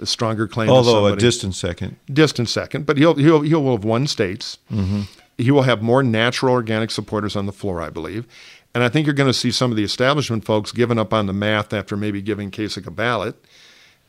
A 0.00 0.06
stronger 0.06 0.48
claim. 0.48 0.70
Although 0.70 1.06
a 1.06 1.16
distant 1.16 1.54
second. 1.54 1.96
Distant 2.12 2.48
second. 2.48 2.86
But 2.86 2.98
he'll, 2.98 3.14
he'll, 3.14 3.42
he'll 3.42 3.72
have 3.72 3.84
won 3.84 4.06
states. 4.06 4.58
Mm-hmm. 4.70 5.02
He 5.38 5.50
will 5.50 5.62
have 5.62 5.82
more 5.82 6.02
natural 6.02 6.52
organic 6.52 6.90
supporters 6.90 7.36
on 7.36 7.46
the 7.46 7.52
floor, 7.52 7.80
I 7.80 7.90
believe. 7.90 8.26
And 8.74 8.82
I 8.82 8.88
think 8.88 9.06
you're 9.06 9.14
going 9.14 9.28
to 9.30 9.34
see 9.34 9.52
some 9.52 9.70
of 9.70 9.76
the 9.76 9.84
establishment 9.84 10.44
folks 10.44 10.72
giving 10.72 10.98
up 10.98 11.12
on 11.12 11.26
the 11.26 11.32
math 11.32 11.72
after 11.72 11.96
maybe 11.96 12.20
giving 12.20 12.50
Kasich 12.50 12.86
a 12.86 12.90
ballot 12.90 13.36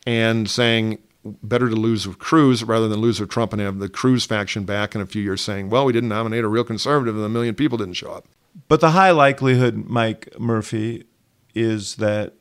and 0.07 0.49
saying 0.49 0.97
better 1.23 1.69
to 1.69 1.75
lose 1.75 2.07
with 2.07 2.19
Cruz 2.19 2.63
rather 2.63 2.87
than 2.87 2.99
lose 2.99 3.19
with 3.19 3.29
Trump 3.29 3.53
and 3.53 3.61
have 3.61 3.79
the 3.79 3.89
Cruz 3.89 4.25
faction 4.25 4.63
back 4.63 4.95
in 4.95 5.01
a 5.01 5.05
few 5.05 5.21
years 5.21 5.41
saying, 5.41 5.69
well, 5.69 5.85
we 5.85 5.93
didn't 5.93 6.09
nominate 6.09 6.43
a 6.43 6.47
real 6.47 6.63
conservative 6.63 7.15
and 7.15 7.25
a 7.25 7.29
million 7.29 7.55
people 7.55 7.77
didn't 7.77 7.93
show 7.93 8.11
up. 8.11 8.27
But 8.67 8.81
the 8.81 8.91
high 8.91 9.11
likelihood, 9.11 9.75
Mike 9.87 10.39
Murphy, 10.39 11.05
is 11.53 11.95
that 11.95 12.33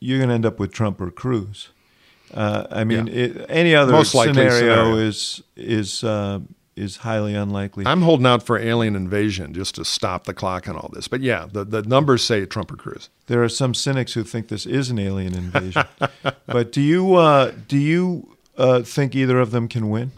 you're 0.00 0.18
going 0.18 0.28
to 0.28 0.34
end 0.34 0.46
up 0.46 0.58
with 0.58 0.72
Trump 0.72 1.00
or 1.00 1.10
Cruz. 1.10 1.68
Uh, 2.32 2.66
I 2.70 2.84
mean, 2.84 3.06
yeah. 3.06 3.24
it, 3.24 3.46
any 3.48 3.74
other 3.74 4.04
scenario, 4.04 4.50
scenario, 4.50 4.96
is 4.96 5.42
is 5.56 6.04
uh, 6.04 6.40
is 6.76 6.98
highly 6.98 7.34
unlikely. 7.34 7.86
I'm 7.86 8.02
holding 8.02 8.26
out 8.26 8.42
for 8.42 8.58
alien 8.58 8.94
invasion 8.96 9.52
just 9.52 9.74
to 9.76 9.84
stop 9.84 10.24
the 10.24 10.34
clock 10.34 10.68
on 10.68 10.76
all 10.76 10.90
this. 10.92 11.08
But 11.08 11.20
yeah, 11.20 11.46
the, 11.50 11.64
the 11.64 11.82
numbers 11.82 12.22
say 12.22 12.44
Trump 12.46 12.70
or 12.70 12.76
Cruz. 12.76 13.10
There 13.26 13.42
are 13.42 13.48
some 13.48 13.74
cynics 13.74 14.12
who 14.12 14.24
think 14.24 14.48
this 14.48 14.64
is 14.66 14.90
an 14.90 14.98
alien 14.98 15.34
invasion. 15.34 15.84
but 16.46 16.72
do 16.72 16.80
you 16.80 17.14
uh, 17.14 17.52
do 17.66 17.78
you 17.78 18.36
uh, 18.56 18.82
think 18.82 19.14
either 19.14 19.40
of 19.40 19.50
them 19.50 19.68
can 19.68 19.90
win? 19.90 20.12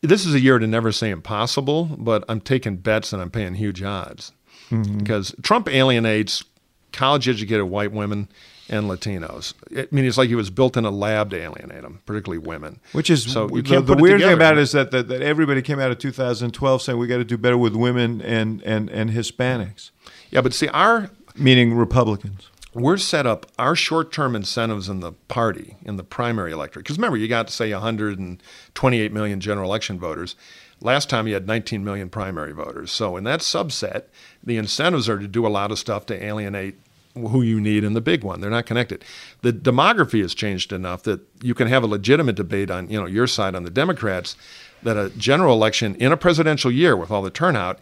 This 0.00 0.24
is 0.24 0.34
a 0.34 0.40
year 0.40 0.60
to 0.60 0.66
never 0.66 0.92
say 0.92 1.10
impossible, 1.10 1.86
but 1.98 2.24
I'm 2.28 2.40
taking 2.40 2.76
bets 2.76 3.12
and 3.12 3.20
I'm 3.20 3.30
paying 3.30 3.54
huge 3.54 3.82
odds 3.82 4.30
mm-hmm. 4.70 4.98
because 4.98 5.34
Trump 5.42 5.68
alienates 5.68 6.44
college 6.92 7.28
educated 7.28 7.64
white 7.64 7.92
women 7.92 8.28
and 8.68 8.88
Latinos. 8.88 9.54
I 9.76 9.88
mean, 9.90 10.04
it's 10.04 10.18
like 10.18 10.28
he 10.28 10.34
was 10.34 10.50
built 10.50 10.76
in 10.76 10.84
a 10.84 10.90
lab 10.90 11.30
to 11.30 11.36
alienate 11.36 11.82
them, 11.82 12.00
particularly 12.06 12.38
women. 12.38 12.80
Which 12.92 13.10
is 13.10 13.30
so 13.30 13.48
you 13.48 13.62
can't 13.62 13.86
the, 13.86 13.94
the 13.94 14.02
weird 14.02 14.20
thing 14.20 14.32
about 14.32 14.58
it 14.58 14.60
is 14.60 14.72
that, 14.72 14.90
that, 14.90 15.08
that 15.08 15.22
everybody 15.22 15.62
came 15.62 15.80
out 15.80 15.90
of 15.90 15.98
2012 15.98 16.82
saying 16.82 16.98
we 16.98 17.06
got 17.06 17.18
to 17.18 17.24
do 17.24 17.38
better 17.38 17.58
with 17.58 17.74
women 17.74 18.20
and, 18.20 18.62
and, 18.62 18.90
and 18.90 19.10
Hispanics. 19.10 19.90
Yeah, 20.30 20.42
but 20.42 20.52
see, 20.52 20.68
our 20.68 21.10
meaning 21.34 21.74
Republicans. 21.74 22.50
We're 22.74 22.98
set 22.98 23.26
up 23.26 23.46
our 23.58 23.74
short-term 23.74 24.36
incentives 24.36 24.88
in 24.88 25.00
the 25.00 25.12
party 25.12 25.76
in 25.82 25.96
the 25.96 26.04
primary 26.04 26.52
electorate. 26.52 26.84
Because 26.84 26.98
remember, 26.98 27.16
you 27.16 27.26
got 27.26 27.48
to 27.48 27.52
say 27.52 27.72
128 27.72 29.12
million 29.12 29.40
general 29.40 29.68
election 29.68 29.98
voters. 29.98 30.36
Last 30.80 31.10
time 31.10 31.26
you 31.26 31.34
had 31.34 31.46
19 31.46 31.82
million 31.82 32.08
primary 32.08 32.52
voters. 32.52 32.92
So 32.92 33.16
in 33.16 33.24
that 33.24 33.40
subset, 33.40 34.04
the 34.44 34.58
incentives 34.58 35.08
are 35.08 35.18
to 35.18 35.26
do 35.26 35.46
a 35.46 35.48
lot 35.48 35.72
of 35.72 35.78
stuff 35.78 36.06
to 36.06 36.24
alienate 36.24 36.78
who 37.26 37.42
you 37.42 37.60
need 37.60 37.84
in 37.84 37.94
the 37.94 38.00
big 38.00 38.22
one. 38.22 38.40
They're 38.40 38.50
not 38.50 38.66
connected. 38.66 39.04
The 39.42 39.52
demography 39.52 40.22
has 40.22 40.34
changed 40.34 40.72
enough 40.72 41.02
that 41.02 41.20
you 41.42 41.54
can 41.54 41.68
have 41.68 41.82
a 41.82 41.86
legitimate 41.86 42.36
debate 42.36 42.70
on 42.70 42.88
you 42.88 43.00
know 43.00 43.06
your 43.06 43.26
side 43.26 43.54
on 43.54 43.64
the 43.64 43.70
Democrats 43.70 44.36
that 44.82 44.96
a 44.96 45.10
general 45.10 45.54
election 45.54 45.94
in 45.96 46.12
a 46.12 46.16
presidential 46.16 46.70
year 46.70 46.96
with 46.96 47.10
all 47.10 47.22
the 47.22 47.30
turnout 47.30 47.78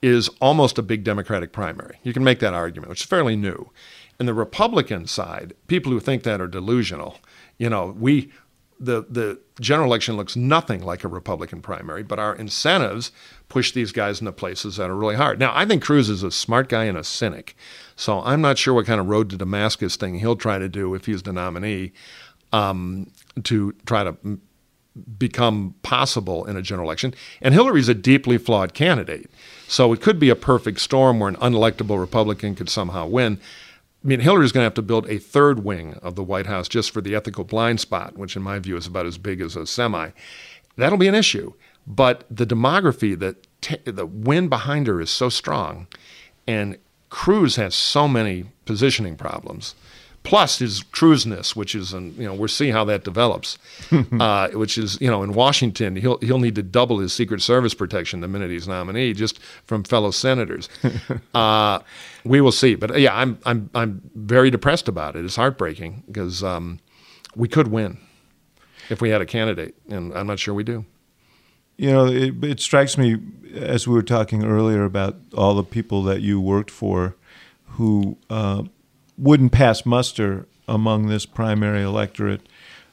is 0.00 0.28
almost 0.40 0.78
a 0.78 0.82
big 0.82 1.04
Democratic 1.04 1.52
primary. 1.52 1.98
You 2.02 2.12
can 2.12 2.24
make 2.24 2.38
that 2.40 2.54
argument, 2.54 2.88
which 2.88 3.00
is 3.00 3.06
fairly 3.06 3.36
new. 3.36 3.70
In 4.20 4.26
the 4.26 4.34
Republican 4.34 5.06
side, 5.06 5.54
people 5.66 5.92
who 5.92 6.00
think 6.00 6.22
that 6.22 6.40
are 6.40 6.48
delusional. 6.48 7.18
You 7.58 7.70
know, 7.70 7.94
we 7.98 8.32
the 8.80 9.04
the 9.08 9.40
general 9.60 9.88
election 9.88 10.16
looks 10.16 10.36
nothing 10.36 10.82
like 10.84 11.04
a 11.04 11.08
Republican 11.08 11.60
primary, 11.60 12.02
but 12.02 12.18
our 12.18 12.34
incentives 12.34 13.10
push 13.48 13.72
these 13.72 13.92
guys 13.92 14.20
into 14.20 14.32
places 14.32 14.76
that 14.76 14.90
are 14.90 14.94
really 14.94 15.16
hard. 15.16 15.38
Now, 15.38 15.52
I 15.54 15.64
think 15.64 15.82
Cruz 15.82 16.08
is 16.08 16.22
a 16.22 16.30
smart 16.30 16.68
guy 16.68 16.84
and 16.84 16.96
a 16.96 17.04
cynic. 17.04 17.56
So 17.96 18.20
I'm 18.20 18.40
not 18.40 18.58
sure 18.58 18.74
what 18.74 18.86
kind 18.86 19.00
of 19.00 19.08
road 19.08 19.30
to 19.30 19.36
Damascus 19.36 19.96
thing 19.96 20.18
he'll 20.18 20.36
try 20.36 20.58
to 20.58 20.68
do 20.68 20.94
if 20.94 21.06
he's 21.06 21.22
the 21.22 21.32
nominee 21.32 21.92
um, 22.52 23.10
to 23.44 23.74
try 23.86 24.04
to 24.04 24.16
become 25.18 25.74
possible 25.82 26.44
in 26.44 26.56
a 26.56 26.62
general 26.62 26.88
election. 26.88 27.14
And 27.40 27.54
Hillary's 27.54 27.88
a 27.88 27.94
deeply 27.94 28.38
flawed 28.38 28.74
candidate. 28.74 29.30
So 29.66 29.92
it 29.92 30.00
could 30.00 30.18
be 30.18 30.30
a 30.30 30.36
perfect 30.36 30.80
storm 30.80 31.20
where 31.20 31.28
an 31.28 31.36
unelectable 31.36 32.00
Republican 32.00 32.54
could 32.54 32.68
somehow 32.70 33.06
win. 33.06 33.38
I 34.04 34.06
mean, 34.06 34.20
Hillary's 34.20 34.52
going 34.52 34.62
to 34.62 34.66
have 34.66 34.74
to 34.74 34.82
build 34.82 35.08
a 35.08 35.18
third 35.18 35.64
wing 35.64 35.94
of 35.94 36.14
the 36.14 36.22
White 36.22 36.46
House 36.46 36.68
just 36.68 36.92
for 36.92 37.00
the 37.00 37.14
ethical 37.14 37.44
blind 37.44 37.80
spot, 37.80 38.16
which 38.16 38.36
in 38.36 38.42
my 38.42 38.58
view 38.58 38.76
is 38.76 38.86
about 38.86 39.06
as 39.06 39.18
big 39.18 39.40
as 39.40 39.56
a 39.56 39.66
semi. 39.66 40.10
That'll 40.76 40.98
be 40.98 41.08
an 41.08 41.14
issue. 41.14 41.54
But 41.86 42.24
the 42.30 42.46
demography, 42.46 43.18
the, 43.18 43.36
t- 43.60 43.78
the 43.84 44.06
wind 44.06 44.50
behind 44.50 44.86
her 44.86 45.00
is 45.00 45.10
so 45.10 45.28
strong. 45.28 45.88
And 46.46 46.78
Cruz 47.10 47.56
has 47.56 47.74
so 47.74 48.06
many 48.06 48.44
positioning 48.66 49.16
problems, 49.16 49.74
plus 50.28 50.58
his 50.58 50.82
Cruzness, 50.82 51.56
which 51.56 51.74
is, 51.74 51.94
an, 51.94 52.14
you 52.18 52.24
know, 52.24 52.34
we'll 52.34 52.48
see 52.48 52.68
how 52.68 52.84
that 52.84 53.02
develops. 53.02 53.56
uh, 54.20 54.48
which 54.50 54.76
is, 54.76 55.00
you 55.00 55.10
know, 55.10 55.22
in 55.22 55.32
Washington, 55.32 55.96
he'll 55.96 56.18
he'll 56.18 56.38
need 56.38 56.54
to 56.54 56.62
double 56.62 56.98
his 56.98 57.14
Secret 57.14 57.40
Service 57.40 57.72
protection 57.72 58.20
the 58.20 58.28
minute 58.28 58.50
he's 58.50 58.68
nominee, 58.68 59.14
just 59.14 59.40
from 59.64 59.84
fellow 59.84 60.10
senators. 60.10 60.68
uh, 61.34 61.80
we 62.24 62.42
will 62.42 62.52
see, 62.52 62.74
but 62.74 63.00
yeah, 63.00 63.16
I'm 63.16 63.38
I'm 63.46 63.70
I'm 63.74 64.02
very 64.14 64.50
depressed 64.50 64.86
about 64.86 65.16
it. 65.16 65.24
It's 65.24 65.36
heartbreaking 65.36 66.04
because 66.06 66.44
um, 66.44 66.78
we 67.34 67.48
could 67.48 67.68
win 67.68 67.98
if 68.90 69.00
we 69.00 69.08
had 69.08 69.22
a 69.22 69.26
candidate, 69.26 69.76
and 69.88 70.12
I'm 70.12 70.26
not 70.26 70.38
sure 70.38 70.52
we 70.52 70.64
do. 70.64 70.84
You 71.78 71.92
know, 71.92 72.06
it, 72.06 72.44
it, 72.44 72.60
strikes 72.60 72.98
me 72.98 73.18
as 73.54 73.86
we 73.86 73.94
were 73.94 74.02
talking 74.02 74.44
earlier 74.44 74.84
about 74.84 75.16
all 75.32 75.54
the 75.54 75.62
people 75.62 76.02
that 76.02 76.20
you 76.20 76.40
worked 76.40 76.72
for 76.72 77.14
who 77.78 78.18
uh, 78.28 78.64
wouldn't 79.18 79.52
pass 79.52 79.84
muster 79.84 80.46
among 80.66 81.08
this 81.08 81.26
primary 81.26 81.82
electorate 81.82 82.42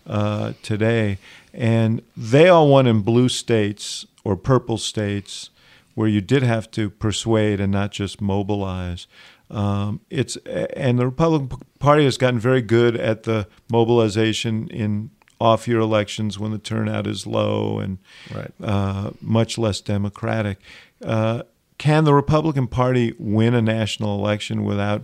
uh, 0.07 0.53
today. 0.61 1.17
And 1.53 2.01
they 2.17 2.49
all 2.49 2.67
won 2.67 2.87
in 2.87 3.01
blue 3.01 3.29
states 3.29 4.05
or 4.23 4.35
purple 4.35 4.77
states 4.77 5.49
where 5.93 6.07
you 6.07 6.21
did 6.21 6.43
have 6.43 6.69
to 6.71 6.89
persuade 6.89 7.59
and 7.59 7.71
not 7.71 7.91
just 7.91 8.21
mobilize. 8.21 9.07
Um, 9.49 10.01
it's 10.09 10.37
and 10.75 10.97
the 10.99 11.05
Republican 11.05 11.59
Party 11.79 12.03
has 12.03 12.17
gotten 12.17 12.39
very 12.39 12.61
good 12.61 12.95
at 12.95 13.23
the 13.23 13.47
mobilization 13.69 14.67
in 14.69 15.11
off 15.39 15.67
year 15.67 15.79
elections 15.79 16.39
when 16.39 16.51
the 16.51 16.57
turnout 16.57 17.05
is 17.05 17.27
low 17.27 17.79
and 17.79 17.99
right. 18.33 18.51
uh, 18.63 19.11
much 19.21 19.57
less 19.57 19.81
democratic. 19.81 20.57
Uh, 21.03 21.43
can 21.77 22.05
the 22.05 22.13
Republican 22.13 22.67
Party 22.67 23.13
win 23.19 23.53
a 23.53 23.61
national 23.61 24.17
election 24.17 24.63
without 24.63 25.03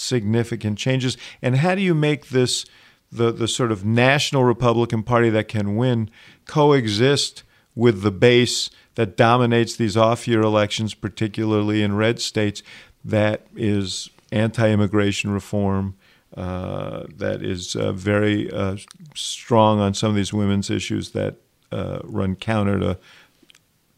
significant 0.00 0.78
changes. 0.78 1.16
And 1.42 1.56
how 1.56 1.74
do 1.74 1.82
you 1.82 1.94
make 1.94 2.28
this 2.28 2.64
the 3.12 3.32
the 3.32 3.48
sort 3.48 3.72
of 3.72 3.84
national 3.84 4.44
Republican 4.44 5.02
Party 5.02 5.30
that 5.30 5.48
can 5.48 5.76
win 5.76 6.10
coexist 6.46 7.42
with 7.74 8.02
the 8.02 8.10
base 8.10 8.70
that 8.94 9.16
dominates 9.16 9.76
these 9.76 9.96
off-year 9.96 10.42
elections, 10.42 10.94
particularly 10.94 11.82
in 11.82 11.96
red 11.96 12.20
states, 12.20 12.62
that 13.04 13.46
is 13.56 14.10
anti-immigration 14.32 15.30
reform, 15.30 15.96
uh, 16.36 17.04
that 17.16 17.42
is 17.42 17.74
uh, 17.76 17.92
very 17.92 18.50
uh, 18.52 18.76
strong 19.14 19.80
on 19.80 19.94
some 19.94 20.10
of 20.10 20.16
these 20.16 20.32
women's 20.32 20.70
issues 20.70 21.10
that 21.10 21.36
uh, 21.72 22.00
run 22.04 22.36
counter 22.36 22.78
to 22.78 22.98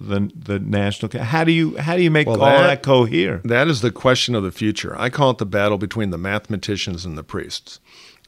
the 0.08 0.30
the 0.34 0.58
national. 0.58 1.22
How 1.22 1.44
do 1.44 1.52
you 1.52 1.76
how 1.78 1.96
do 1.96 2.02
you 2.02 2.10
make 2.10 2.26
well, 2.26 2.42
all 2.42 2.50
that, 2.50 2.66
that 2.66 2.82
cohere? 2.82 3.40
That 3.44 3.68
is 3.68 3.80
the 3.80 3.90
question 3.90 4.34
of 4.34 4.42
the 4.42 4.52
future. 4.52 4.98
I 4.98 5.10
call 5.10 5.30
it 5.30 5.38
the 5.38 5.46
battle 5.46 5.78
between 5.78 6.10
the 6.10 6.18
mathematicians 6.18 7.04
and 7.04 7.16
the 7.16 7.22
priests. 7.22 7.80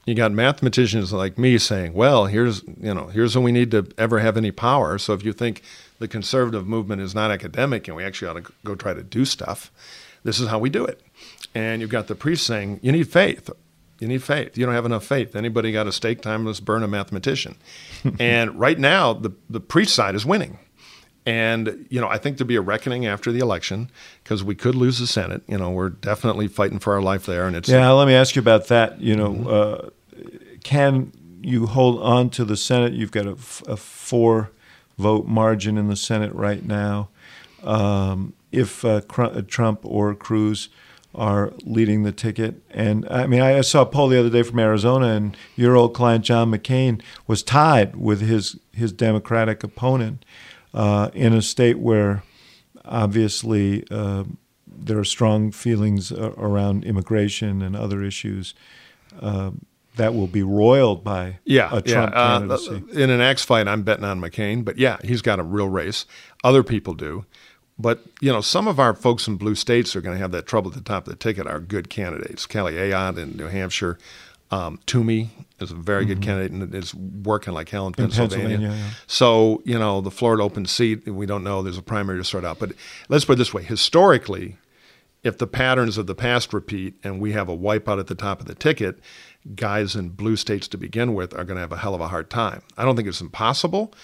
You 0.07 0.15
got 0.15 0.33
mathematicians 0.33 1.13
like 1.13 1.39
me 1.39 1.59
saying, 1.59 1.95
"Well, 1.95 2.27
here's 2.27 2.63
you 2.81 2.95
know 2.95 3.07
here's 3.07 3.35
when 3.35 3.45
we 3.45 3.53
need 3.53 3.71
to 3.71 3.87
ever 3.97 4.19
have 4.19 4.37
any 4.37 4.51
power." 4.51 4.99
So 4.99 5.13
if 5.15 5.25
you 5.25 5.33
think 5.33 5.63
the 5.99 6.09
conservative 6.09 6.67
movement 6.67 7.01
is 7.03 7.15
not 7.15 7.31
academic 7.31 7.89
and 7.89 7.97
we 7.97 8.05
actually 8.05 8.29
ought 8.29 8.45
to 8.45 8.53
go 8.65 8.75
try 8.75 8.95
to 8.95 9.03
do 9.03 9.25
stuff, 9.25 9.71
this 10.23 10.39
is 10.39 10.49
how 10.49 10.59
we 10.59 10.71
do 10.71 10.85
it. 10.85 11.01
And 11.55 11.81
you've 11.81 11.91
got 11.91 12.09
the 12.09 12.15
priests 12.15 12.47
saying, 12.47 12.81
"You 12.83 12.93
need 12.93 13.09
faith." 13.09 13.51
You 14.01 14.09
need 14.09 14.25
faith. 14.25 14.59
You 14.59 14.67
don't 14.67 14.75
have 14.75 14.85
enough 14.85 15.07
faith. 15.07 15.37
Anybody 15.37 15.71
got 15.71 15.87
a 15.87 15.93
stake 15.93 16.21
time? 16.21 16.45
Let's 16.45 16.61
burn 16.61 16.83
a 16.83 16.89
mathematician. 16.89 17.57
and 18.19 18.59
right 18.59 18.79
now, 18.79 19.13
the, 19.13 19.33
the 19.49 19.61
priest 19.61 19.95
side 19.95 20.15
is 20.17 20.27
winning. 20.27 20.59
And, 21.27 21.87
you 21.89 22.01
know, 22.01 22.09
I 22.09 22.19
think 22.19 22.37
there'll 22.37 22.49
be 22.49 22.57
a 22.57 22.61
reckoning 22.61 23.07
after 23.07 23.33
the 23.33 23.39
election 23.39 23.91
because 24.23 24.45
we 24.45 24.55
could 24.55 24.75
lose 24.75 24.99
the 24.99 25.07
Senate. 25.07 25.43
You 25.49 25.57
know, 25.57 25.71
we're 25.71 25.89
definitely 25.89 26.49
fighting 26.49 26.79
for 26.79 26.93
our 26.93 27.01
life 27.01 27.25
there. 27.25 27.47
And 27.47 27.57
it's. 27.57 27.69
Yeah, 27.69 27.91
let 27.93 28.07
me 28.07 28.15
ask 28.15 28.37
you 28.37 28.41
about 28.41 28.69
that. 28.69 29.01
You 29.01 29.17
know, 29.17 29.31
mm-hmm. 29.31 30.27
uh, 30.27 30.59
can 30.63 31.13
you 31.41 31.67
hold 31.67 32.03
on 32.03 32.29
to 32.31 32.45
the 32.45 32.57
Senate? 32.57 32.93
You've 32.93 33.11
got 33.11 33.27
a, 33.27 33.37
a 33.67 33.77
four 33.77 34.51
vote 34.99 35.27
margin 35.27 35.79
in 35.79 35.89
the 35.89 35.97
Senate 35.97 36.35
right 36.35 36.65
now. 36.65 37.09
Um, 37.63 38.35
if 38.53 38.85
uh, 38.85 39.01
uh, 39.17 39.43
Trump 39.49 39.81
or 39.85 40.15
Cruz 40.15 40.69
are 41.15 41.53
leading 41.63 42.03
the 42.03 42.13
ticket. 42.13 42.61
And 42.71 43.07
I 43.09 43.27
mean, 43.27 43.41
I 43.41 43.61
saw 43.61 43.83
a 43.83 43.87
poll 43.87 44.09
the 44.09 44.19
other 44.19 44.31
day 44.31 44.43
from 44.43 44.59
Arizona, 44.59 45.09
and 45.09 45.37
your 45.55 45.77
old 45.77 45.95
client 45.95 46.25
John 46.25 46.51
McCain 46.51 47.01
was 47.27 47.43
tied 47.43 47.97
with 47.97 48.21
his 48.21 48.59
his 48.73 48.93
Democratic 48.93 49.63
opponent 49.63 50.25
uh, 50.75 51.11
in 51.15 51.33
a 51.33 51.41
state 51.41 51.79
where 51.79 52.23
obviously 52.85 53.87
uh, 53.91 54.25
there 54.67 54.99
are 54.99 55.05
strong 55.05 55.51
feelings 55.51 56.13
around 56.13 56.85
immigration 56.85 57.63
and 57.63 57.75
other 57.75 58.03
issues. 58.03 58.55
Uh, 59.21 59.53
that 59.97 60.13
will 60.13 60.27
be 60.27 60.43
roiled 60.43 61.05
by 61.05 61.39
yeah, 61.45 61.69
a 61.73 61.81
Trump 61.81 62.13
yeah. 62.13 62.21
Uh, 62.21 62.39
candidacy. 62.41 62.83
in 63.01 63.11
an 63.11 63.21
axe 63.21 63.45
fight, 63.45 63.69
I'm 63.69 63.85
betting 63.85 64.05
on 64.05 64.21
McCain, 64.21 64.65
but 64.65 64.77
yeah, 64.77 64.97
he's 65.05 65.23
got 65.23 65.39
a 65.39 65.45
real 65.45 65.69
race. 65.69 66.05
Other 66.43 66.65
people 66.65 66.95
do. 66.95 67.25
But 67.79 68.01
you 68.21 68.33
know, 68.33 68.41
some 68.41 68.69
of 68.69 68.79
our 68.79 68.95
folks 68.95 69.27
in 69.27 69.37
blue 69.37 69.55
states 69.55 69.97
are 69.97 70.01
going 70.01 70.17
to 70.17 70.21
have 70.21 70.33
that 70.33 70.47
trouble 70.47 70.71
at 70.71 70.77
the 70.77 70.83
top 70.83 71.07
of 71.07 71.13
the 71.13 71.17
ticket. 71.17 71.47
Are 71.47 71.61
good 71.61 71.91
candidates. 71.91 72.47
Kelly 72.47 72.75
Ayotte 72.75 73.19
in 73.19 73.37
New 73.37 73.49
Hampshire, 73.49 73.99
um, 74.51 74.79
Toomey 74.87 75.31
is 75.61 75.71
a 75.71 75.75
very 75.75 76.05
good 76.05 76.19
mm-hmm. 76.19 76.25
candidate 76.25 76.53
and 76.53 76.75
is 76.75 76.95
working 76.95 77.55
like 77.55 77.69
hell 77.69 77.87
in 77.87 77.93
Pennsylvania. 77.93 78.49
Pennsylvania 78.49 78.77
yeah. 78.77 78.91
So 79.07 79.63
you 79.65 79.79
know, 79.79 80.01
the 80.01 80.11
Florida 80.11 80.43
open 80.43 80.67
seat, 80.67 81.09
we 81.09 81.27
don't 81.27 81.45
know. 81.45 81.63
There's 81.63 81.79
a 81.79 81.83
primary 81.83 82.19
to 82.19 82.25
sort 82.25 82.45
out. 82.45 82.59
But 82.59 82.73
let's 83.09 83.25
put 83.25 83.35
it 83.35 83.37
this 83.37 83.55
way: 83.55 83.63
historically, 83.63 84.59
if 85.23 85.39
the 85.39 85.47
patterns 85.47 85.99
of 85.99 86.07
the 86.07 86.15
past 86.15 86.53
repeat 86.53 86.95
and 87.03 87.21
we 87.21 87.33
have 87.33 87.49
a 87.49 87.57
wipeout 87.57 87.99
at 87.99 88.07
the 88.07 88.15
top 88.15 88.41
of 88.41 88.47
the 88.47 88.55
ticket, 88.55 89.01
guys 89.55 89.97
in 89.97 90.11
blue 90.11 90.37
states 90.37 90.69
to 90.69 90.79
begin 90.79 91.15
with 91.15 91.33
are 91.33 91.45
going 91.45 91.57
to 91.57 91.61
have 91.61 91.73
a 91.73 91.79
hell 91.79 91.95
of 91.95 92.01
a 92.01 92.09
hard 92.09 92.31
time. 92.31 92.63
I 92.77 92.85
don't 92.85 92.97
think 92.97 93.09
it's 93.09 93.21
impossible. 93.21 93.95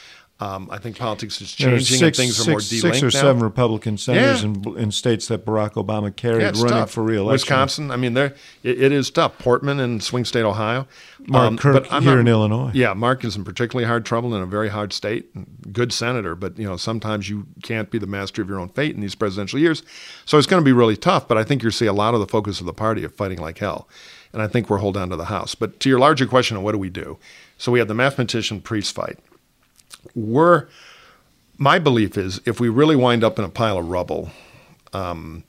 Um, 0.40 0.68
I 0.70 0.78
think 0.78 0.96
politics 0.96 1.38
is 1.42 1.52
changing 1.52 1.80
six, 1.80 2.00
and 2.00 2.16
things 2.16 2.48
are 2.48 2.50
more 2.50 2.60
delinked 2.60 2.80
Six 2.80 3.02
or 3.02 3.06
now. 3.06 3.10
seven 3.10 3.42
Republican 3.42 3.98
senators 3.98 4.42
yeah. 4.42 4.48
in, 4.48 4.78
in, 4.78 4.90
states 4.90 5.28
that 5.28 5.44
Barack 5.44 5.74
Obama 5.74 6.16
carried 6.16 6.40
yeah, 6.40 6.52
running 6.52 6.68
tough. 6.68 6.92
for 6.92 7.02
reelection. 7.02 7.32
Wisconsin, 7.32 7.90
I 7.90 7.96
mean, 7.96 8.14
there 8.14 8.34
it, 8.62 8.82
it 8.82 8.90
is 8.90 9.10
tough. 9.10 9.38
Portman 9.38 9.78
and 9.78 10.02
swing 10.02 10.24
state 10.24 10.44
Ohio. 10.44 10.88
Mark 11.26 11.46
um, 11.46 11.58
Kirk 11.58 11.86
here 11.88 12.00
not, 12.00 12.18
in 12.18 12.26
Illinois. 12.26 12.70
Yeah, 12.72 12.94
Mark 12.94 13.22
is 13.22 13.36
in 13.36 13.44
particularly 13.44 13.86
hard 13.86 14.06
trouble 14.06 14.34
in 14.34 14.40
a 14.40 14.46
very 14.46 14.70
hard 14.70 14.94
state. 14.94 15.28
Good 15.74 15.92
senator, 15.92 16.34
but 16.34 16.58
you 16.58 16.66
know 16.66 16.78
sometimes 16.78 17.28
you 17.28 17.46
can't 17.62 17.90
be 17.90 17.98
the 17.98 18.06
master 18.06 18.40
of 18.40 18.48
your 18.48 18.60
own 18.60 18.70
fate 18.70 18.94
in 18.94 19.02
these 19.02 19.14
presidential 19.14 19.58
years. 19.58 19.82
So 20.24 20.38
it's 20.38 20.46
going 20.46 20.62
to 20.62 20.64
be 20.64 20.72
really 20.72 20.96
tough. 20.96 21.28
But 21.28 21.36
I 21.36 21.44
think 21.44 21.62
you'll 21.62 21.72
see 21.72 21.84
a 21.84 21.92
lot 21.92 22.14
of 22.14 22.20
the 22.20 22.26
focus 22.26 22.60
of 22.60 22.66
the 22.66 22.72
party 22.72 23.04
of 23.04 23.14
fighting 23.14 23.38
like 23.38 23.58
hell, 23.58 23.90
and 24.32 24.40
I 24.40 24.46
think 24.46 24.70
we're 24.70 24.78
holding 24.78 25.02
on 25.02 25.10
to 25.10 25.16
the 25.16 25.26
House. 25.26 25.54
But 25.54 25.80
to 25.80 25.90
your 25.90 25.98
larger 25.98 26.26
question 26.26 26.56
of 26.56 26.62
what 26.62 26.72
do 26.72 26.78
we 26.78 26.88
do? 26.88 27.18
So 27.58 27.70
we 27.70 27.78
have 27.78 27.88
the 27.88 27.94
mathematician 27.94 28.62
priest 28.62 28.94
fight. 28.94 29.18
We're 30.14 30.68
my 31.58 31.78
belief 31.78 32.16
is 32.16 32.40
if 32.46 32.58
we 32.58 32.68
really 32.68 32.96
wind 32.96 33.22
up 33.22 33.38
in 33.38 33.44
a 33.44 33.48
pile 33.48 33.78
of 33.78 33.88
rubble, 33.88 34.30
um, 34.94 35.44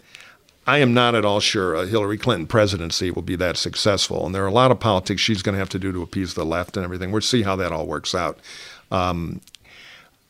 I 0.68 0.78
am 0.80 0.94
not 0.94 1.16
at 1.16 1.26
all 1.26 1.40
sure 1.40 1.74
a 1.74 1.88
Hillary 1.88 2.18
Clinton 2.18 2.48
presidency 2.48 3.10
will 3.10 3.22
be 3.22 3.36
that 3.38 3.58
successful. 3.58 4.26
And 4.26 4.36
there 4.36 4.44
are 4.44 4.48
a 4.48 4.54
lot 4.54 4.72
of 4.72 4.80
politics 4.80 5.22
she's 5.22 5.42
going 5.42 5.54
to 5.54 5.60
have 5.60 5.70
to 5.70 5.80
do 5.80 5.92
to 5.92 6.02
appease 6.02 6.34
the 6.34 6.46
left 6.46 6.78
and 6.78 6.84
everything. 6.84 7.12
We'll 7.12 7.22
see 7.22 7.44
how 7.44 7.56
that 7.56 7.72
all 7.72 7.88
works 7.88 8.14
out. 8.14 8.40
Um, 8.92 9.42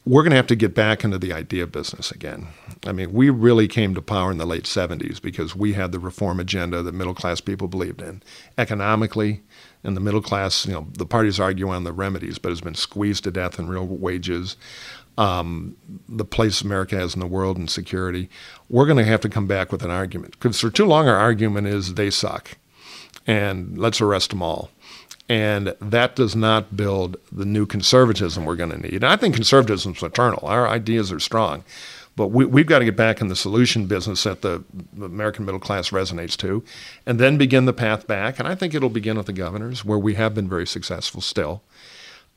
we're 0.05 0.23
going 0.23 0.31
to 0.31 0.37
have 0.37 0.47
to 0.47 0.55
get 0.55 0.73
back 0.73 1.03
into 1.03 1.19
the 1.19 1.33
idea 1.33 1.67
business 1.67 2.11
again. 2.11 2.47
I 2.85 2.91
mean, 2.91 3.13
we 3.13 3.29
really 3.29 3.67
came 3.67 3.93
to 3.93 4.01
power 4.01 4.31
in 4.31 4.37
the 4.37 4.47
late 4.47 4.63
70s 4.63 5.21
because 5.21 5.55
we 5.55 5.73
had 5.73 5.91
the 5.91 5.99
reform 5.99 6.39
agenda 6.39 6.81
that 6.81 6.93
middle 6.93 7.13
class 7.13 7.39
people 7.41 7.67
believed 7.67 8.01
in. 8.01 8.23
Economically, 8.57 9.41
in 9.83 9.95
the 9.95 9.99
middle 9.99 10.21
class, 10.21 10.65
you 10.65 10.73
know, 10.73 10.87
the 10.97 11.05
parties 11.05 11.39
argue 11.39 11.69
on 11.69 11.83
the 11.83 11.93
remedies, 11.93 12.37
but 12.37 12.49
has 12.49 12.61
been 12.61 12.75
squeezed 12.75 13.23
to 13.23 13.31
death 13.31 13.57
in 13.57 13.67
real 13.67 13.85
wages 13.85 14.55
um, 15.17 15.75
the 16.07 16.25
place 16.25 16.61
America 16.61 16.95
has 16.95 17.13
in 17.13 17.19
the 17.19 17.27
world 17.27 17.57
and 17.57 17.69
security, 17.69 18.29
we're 18.69 18.85
going 18.85 18.97
to 18.97 19.03
have 19.03 19.21
to 19.21 19.29
come 19.29 19.47
back 19.47 19.71
with 19.71 19.83
an 19.83 19.91
argument. 19.91 20.31
Because 20.31 20.59
for 20.59 20.69
too 20.69 20.85
long, 20.85 21.07
our 21.07 21.17
argument 21.17 21.67
is 21.67 21.93
they 21.93 22.09
suck, 22.09 22.57
and 23.27 23.77
let's 23.77 24.01
arrest 24.01 24.31
them 24.31 24.41
all. 24.41 24.71
And 25.29 25.75
that 25.79 26.15
does 26.15 26.35
not 26.35 26.75
build 26.75 27.17
the 27.31 27.45
new 27.45 27.65
conservatism 27.65 28.45
we're 28.45 28.55
going 28.55 28.71
to 28.71 28.79
need. 28.79 28.95
And 28.95 29.05
I 29.05 29.15
think 29.15 29.35
conservatism 29.35 29.93
is 29.93 30.03
eternal. 30.03 30.45
Our 30.45 30.67
ideas 30.67 31.11
are 31.11 31.19
strong. 31.19 31.63
But 32.21 32.27
we, 32.27 32.61
have 32.61 32.67
got 32.67 32.79
to 32.79 32.85
get 32.85 32.95
back 32.95 33.19
in 33.19 33.29
the 33.29 33.35
solution 33.35 33.87
business 33.87 34.25
that 34.25 34.43
the, 34.43 34.63
American 34.95 35.43
middle 35.43 35.59
class 35.59 35.89
resonates 35.89 36.37
to, 36.37 36.63
and 37.07 37.19
then 37.19 37.35
begin 37.35 37.65
the 37.65 37.73
path 37.73 38.05
back. 38.05 38.37
And 38.37 38.47
I 38.47 38.53
think 38.53 38.75
it'll 38.75 38.89
begin 38.89 39.17
with 39.17 39.25
the 39.25 39.33
governors, 39.33 39.83
where 39.83 39.97
we 39.97 40.13
have 40.13 40.35
been 40.35 40.47
very 40.47 40.67
successful 40.67 41.19
still. 41.19 41.63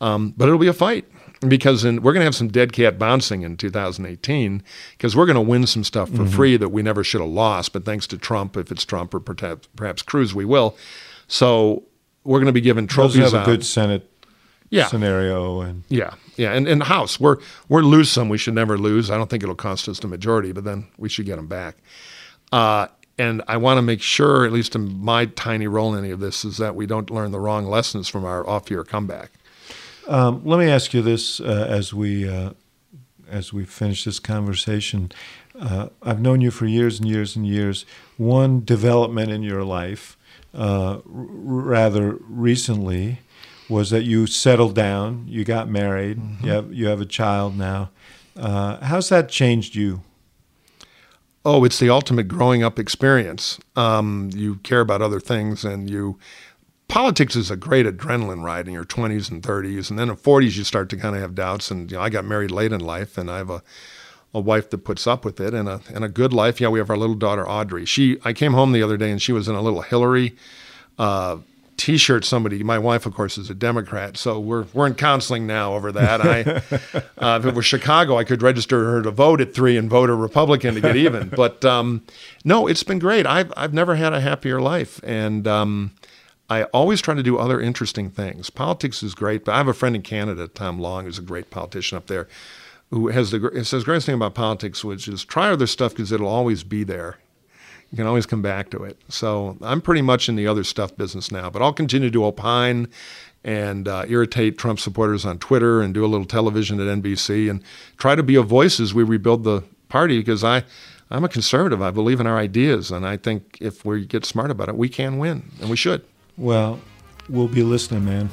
Um, 0.00 0.32
but 0.38 0.46
it'll 0.46 0.58
be 0.58 0.68
a 0.68 0.72
fight 0.72 1.04
because 1.46 1.84
in, 1.84 1.96
we're 2.00 2.14
going 2.14 2.22
to 2.22 2.24
have 2.24 2.34
some 2.34 2.48
dead 2.48 2.72
cat 2.72 2.98
bouncing 2.98 3.42
in 3.42 3.58
2018 3.58 4.62
because 4.92 5.14
we're 5.14 5.26
going 5.26 5.34
to 5.34 5.42
win 5.42 5.66
some 5.66 5.84
stuff 5.84 6.08
for 6.08 6.22
mm-hmm. 6.22 6.34
free 6.34 6.56
that 6.56 6.70
we 6.70 6.80
never 6.80 7.04
should 7.04 7.20
have 7.20 7.28
lost. 7.28 7.74
But 7.74 7.84
thanks 7.84 8.06
to 8.06 8.16
Trump, 8.16 8.56
if 8.56 8.72
it's 8.72 8.86
Trump 8.86 9.12
or 9.12 9.20
perhaps, 9.20 10.02
Cruz, 10.02 10.34
we 10.34 10.46
will. 10.46 10.78
So 11.28 11.82
we're 12.24 12.38
going 12.38 12.46
to 12.46 12.52
be 12.52 12.62
given 12.62 12.86
trophies. 12.86 13.18
Those 13.18 13.32
have 13.32 13.42
a 13.42 13.44
good 13.44 13.66
Senate 13.66 14.13
yeah. 14.70 14.86
scenario 14.86 15.60
and 15.60 15.84
yeah, 15.88 16.14
yeah, 16.36 16.52
and 16.52 16.66
and 16.66 16.80
the 16.80 16.86
House 16.86 17.20
we're 17.20 17.38
we're 17.68 17.82
lose 17.82 18.10
some 18.10 18.28
we 18.28 18.38
should 18.38 18.54
never 18.54 18.76
lose. 18.78 19.10
I 19.10 19.16
don't 19.16 19.30
think 19.30 19.42
it'll 19.42 19.54
cost 19.54 19.88
us 19.88 20.00
the 20.00 20.08
majority, 20.08 20.52
but 20.52 20.64
then 20.64 20.86
we 20.98 21.08
should 21.08 21.26
get 21.26 21.36
them 21.36 21.46
back. 21.46 21.76
Uh, 22.52 22.88
and 23.18 23.42
I 23.46 23.56
want 23.58 23.78
to 23.78 23.82
make 23.82 24.02
sure, 24.02 24.44
at 24.44 24.52
least 24.52 24.74
in 24.74 24.98
my 24.98 25.26
tiny 25.26 25.68
role 25.68 25.94
in 25.94 26.04
any 26.04 26.10
of 26.10 26.20
this, 26.20 26.44
is 26.44 26.56
that 26.56 26.74
we 26.74 26.86
don't 26.86 27.10
learn 27.10 27.30
the 27.30 27.38
wrong 27.38 27.66
lessons 27.66 28.08
from 28.08 28.24
our 28.24 28.48
off-year 28.48 28.82
comeback. 28.84 29.30
Um, 30.08 30.42
let 30.44 30.58
me 30.58 30.68
ask 30.68 30.92
you 30.92 31.00
this 31.00 31.40
uh, 31.40 31.66
as 31.68 31.94
we 31.94 32.28
uh, 32.28 32.50
as 33.28 33.52
we 33.52 33.64
finish 33.64 34.04
this 34.04 34.18
conversation. 34.18 35.12
Uh, 35.58 35.88
I've 36.02 36.20
known 36.20 36.40
you 36.40 36.50
for 36.50 36.66
years 36.66 36.98
and 36.98 37.08
years 37.08 37.36
and 37.36 37.46
years. 37.46 37.86
One 38.16 38.64
development 38.64 39.30
in 39.30 39.42
your 39.42 39.64
life, 39.64 40.16
uh, 40.52 40.94
r- 40.94 41.00
rather 41.04 42.16
recently, 42.28 43.20
was 43.68 43.90
that 43.90 44.04
you 44.04 44.26
settled 44.26 44.74
down. 44.74 45.24
You 45.28 45.44
got 45.44 45.68
married. 45.68 46.18
Mm-hmm. 46.18 46.46
You 46.46 46.52
have 46.52 46.72
you 46.72 46.86
have 46.86 47.00
a 47.00 47.06
child 47.06 47.56
now. 47.56 47.90
Uh, 48.36 48.78
how's 48.84 49.08
that 49.08 49.28
changed 49.28 49.74
you? 49.74 50.02
Oh, 51.44 51.64
it's 51.64 51.78
the 51.78 51.90
ultimate 51.90 52.26
growing 52.26 52.62
up 52.62 52.78
experience. 52.78 53.58
Um, 53.76 54.30
you 54.34 54.56
care 54.56 54.80
about 54.80 55.02
other 55.02 55.20
things, 55.20 55.64
and 55.64 55.90
you 55.90 56.18
politics 56.88 57.36
is 57.36 57.50
a 57.50 57.56
great 57.56 57.86
adrenaline 57.86 58.42
ride 58.42 58.66
in 58.66 58.74
your 58.74 58.84
20s 58.84 59.30
and 59.30 59.42
30s 59.42 59.88
and 59.88 59.98
then 59.98 60.10
in 60.10 60.16
40s 60.16 60.56
you 60.56 60.64
start 60.64 60.90
to 60.90 60.96
kind 60.96 61.16
of 61.16 61.22
have 61.22 61.34
doubts 61.34 61.70
and 61.70 61.90
you 61.90 61.96
know, 61.96 62.02
i 62.02 62.10
got 62.10 62.24
married 62.24 62.50
late 62.50 62.72
in 62.72 62.80
life 62.80 63.16
and 63.16 63.30
i 63.30 63.38
have 63.38 63.48
a, 63.48 63.62
a 64.34 64.40
wife 64.40 64.68
that 64.70 64.78
puts 64.78 65.06
up 65.06 65.24
with 65.24 65.40
it 65.40 65.54
and 65.54 65.66
a, 65.68 65.80
and 65.94 66.04
a 66.04 66.08
good 66.08 66.32
life 66.32 66.60
yeah 66.60 66.68
we 66.68 66.78
have 66.78 66.90
our 66.90 66.96
little 66.96 67.16
daughter 67.16 67.48
audrey 67.48 67.86
she 67.86 68.18
i 68.24 68.32
came 68.32 68.52
home 68.52 68.72
the 68.72 68.82
other 68.82 68.98
day 68.98 69.10
and 69.10 69.22
she 69.22 69.32
was 69.32 69.48
in 69.48 69.54
a 69.54 69.62
little 69.62 69.80
hillary 69.80 70.36
uh, 70.98 71.38
T-shirt 71.76 72.24
somebody. 72.24 72.62
My 72.62 72.78
wife, 72.78 73.06
of 73.06 73.14
course, 73.14 73.36
is 73.36 73.50
a 73.50 73.54
Democrat, 73.54 74.16
so 74.16 74.38
we're 74.38 74.66
we're 74.72 74.86
in 74.86 74.94
counseling 74.94 75.46
now 75.46 75.74
over 75.74 75.92
that. 75.92 76.20
I, 76.20 76.40
uh, 77.18 77.38
if 77.38 77.46
it 77.46 77.54
was 77.54 77.66
Chicago, 77.66 78.16
I 78.16 78.24
could 78.24 78.42
register 78.42 78.84
her 78.92 79.02
to 79.02 79.10
vote 79.10 79.40
at 79.40 79.54
three 79.54 79.76
and 79.76 79.90
vote 79.90 80.10
a 80.10 80.14
Republican 80.14 80.74
to 80.74 80.80
get 80.80 80.96
even. 80.96 81.32
But 81.34 81.64
um, 81.64 82.02
no, 82.44 82.66
it's 82.66 82.82
been 82.84 82.98
great. 82.98 83.26
I've 83.26 83.52
I've 83.56 83.74
never 83.74 83.96
had 83.96 84.12
a 84.12 84.20
happier 84.20 84.60
life, 84.60 85.00
and 85.02 85.46
um, 85.48 85.92
I 86.48 86.64
always 86.64 87.00
try 87.00 87.14
to 87.14 87.22
do 87.22 87.38
other 87.38 87.60
interesting 87.60 88.10
things. 88.10 88.50
Politics 88.50 89.02
is 89.02 89.14
great, 89.14 89.44
but 89.44 89.52
I 89.52 89.58
have 89.58 89.68
a 89.68 89.74
friend 89.74 89.96
in 89.96 90.02
Canada, 90.02 90.46
Tom 90.48 90.78
Long, 90.78 91.04
who's 91.04 91.18
a 91.18 91.22
great 91.22 91.50
politician 91.50 91.96
up 91.96 92.06
there, 92.06 92.28
who 92.90 93.08
has 93.08 93.30
the 93.30 93.64
says 93.64 93.84
greatest 93.84 94.06
thing 94.06 94.14
about 94.14 94.34
politics, 94.34 94.84
which 94.84 95.08
is 95.08 95.24
try 95.24 95.50
other 95.50 95.66
stuff 95.66 95.92
because 95.92 96.12
it'll 96.12 96.28
always 96.28 96.62
be 96.62 96.84
there. 96.84 97.18
You 97.90 97.96
can 97.96 98.06
always 98.06 98.26
come 98.26 98.42
back 98.42 98.70
to 98.70 98.84
it. 98.84 98.98
So 99.08 99.56
I'm 99.62 99.80
pretty 99.80 100.02
much 100.02 100.28
in 100.28 100.36
the 100.36 100.46
other 100.46 100.64
stuff 100.64 100.96
business 100.96 101.30
now, 101.30 101.50
but 101.50 101.62
I'll 101.62 101.72
continue 101.72 102.10
to 102.10 102.24
opine 102.24 102.88
and 103.44 103.86
uh, 103.86 104.04
irritate 104.08 104.58
Trump 104.58 104.80
supporters 104.80 105.24
on 105.24 105.38
Twitter 105.38 105.82
and 105.82 105.92
do 105.92 106.04
a 106.04 106.08
little 106.08 106.26
television 106.26 106.80
at 106.80 106.86
NBC 107.02 107.50
and 107.50 107.62
try 107.98 108.14
to 108.14 108.22
be 108.22 108.34
a 108.34 108.42
voice 108.42 108.80
as 108.80 108.94
we 108.94 109.02
rebuild 109.02 109.44
the 109.44 109.62
party 109.88 110.18
because 110.18 110.42
I, 110.42 110.64
I'm 111.10 111.24
a 111.24 111.28
conservative. 111.28 111.82
I 111.82 111.90
believe 111.90 112.20
in 112.20 112.26
our 112.26 112.38
ideas, 112.38 112.90
and 112.90 113.06
I 113.06 113.16
think 113.16 113.58
if 113.60 113.84
we 113.84 114.06
get 114.06 114.24
smart 114.24 114.50
about 114.50 114.68
it, 114.68 114.76
we 114.76 114.88
can 114.88 115.18
win, 115.18 115.50
and 115.60 115.68
we 115.68 115.76
should. 115.76 116.04
Well, 116.36 116.80
we'll 117.28 117.48
be 117.48 117.62
listening, 117.62 118.04
man. 118.04 118.30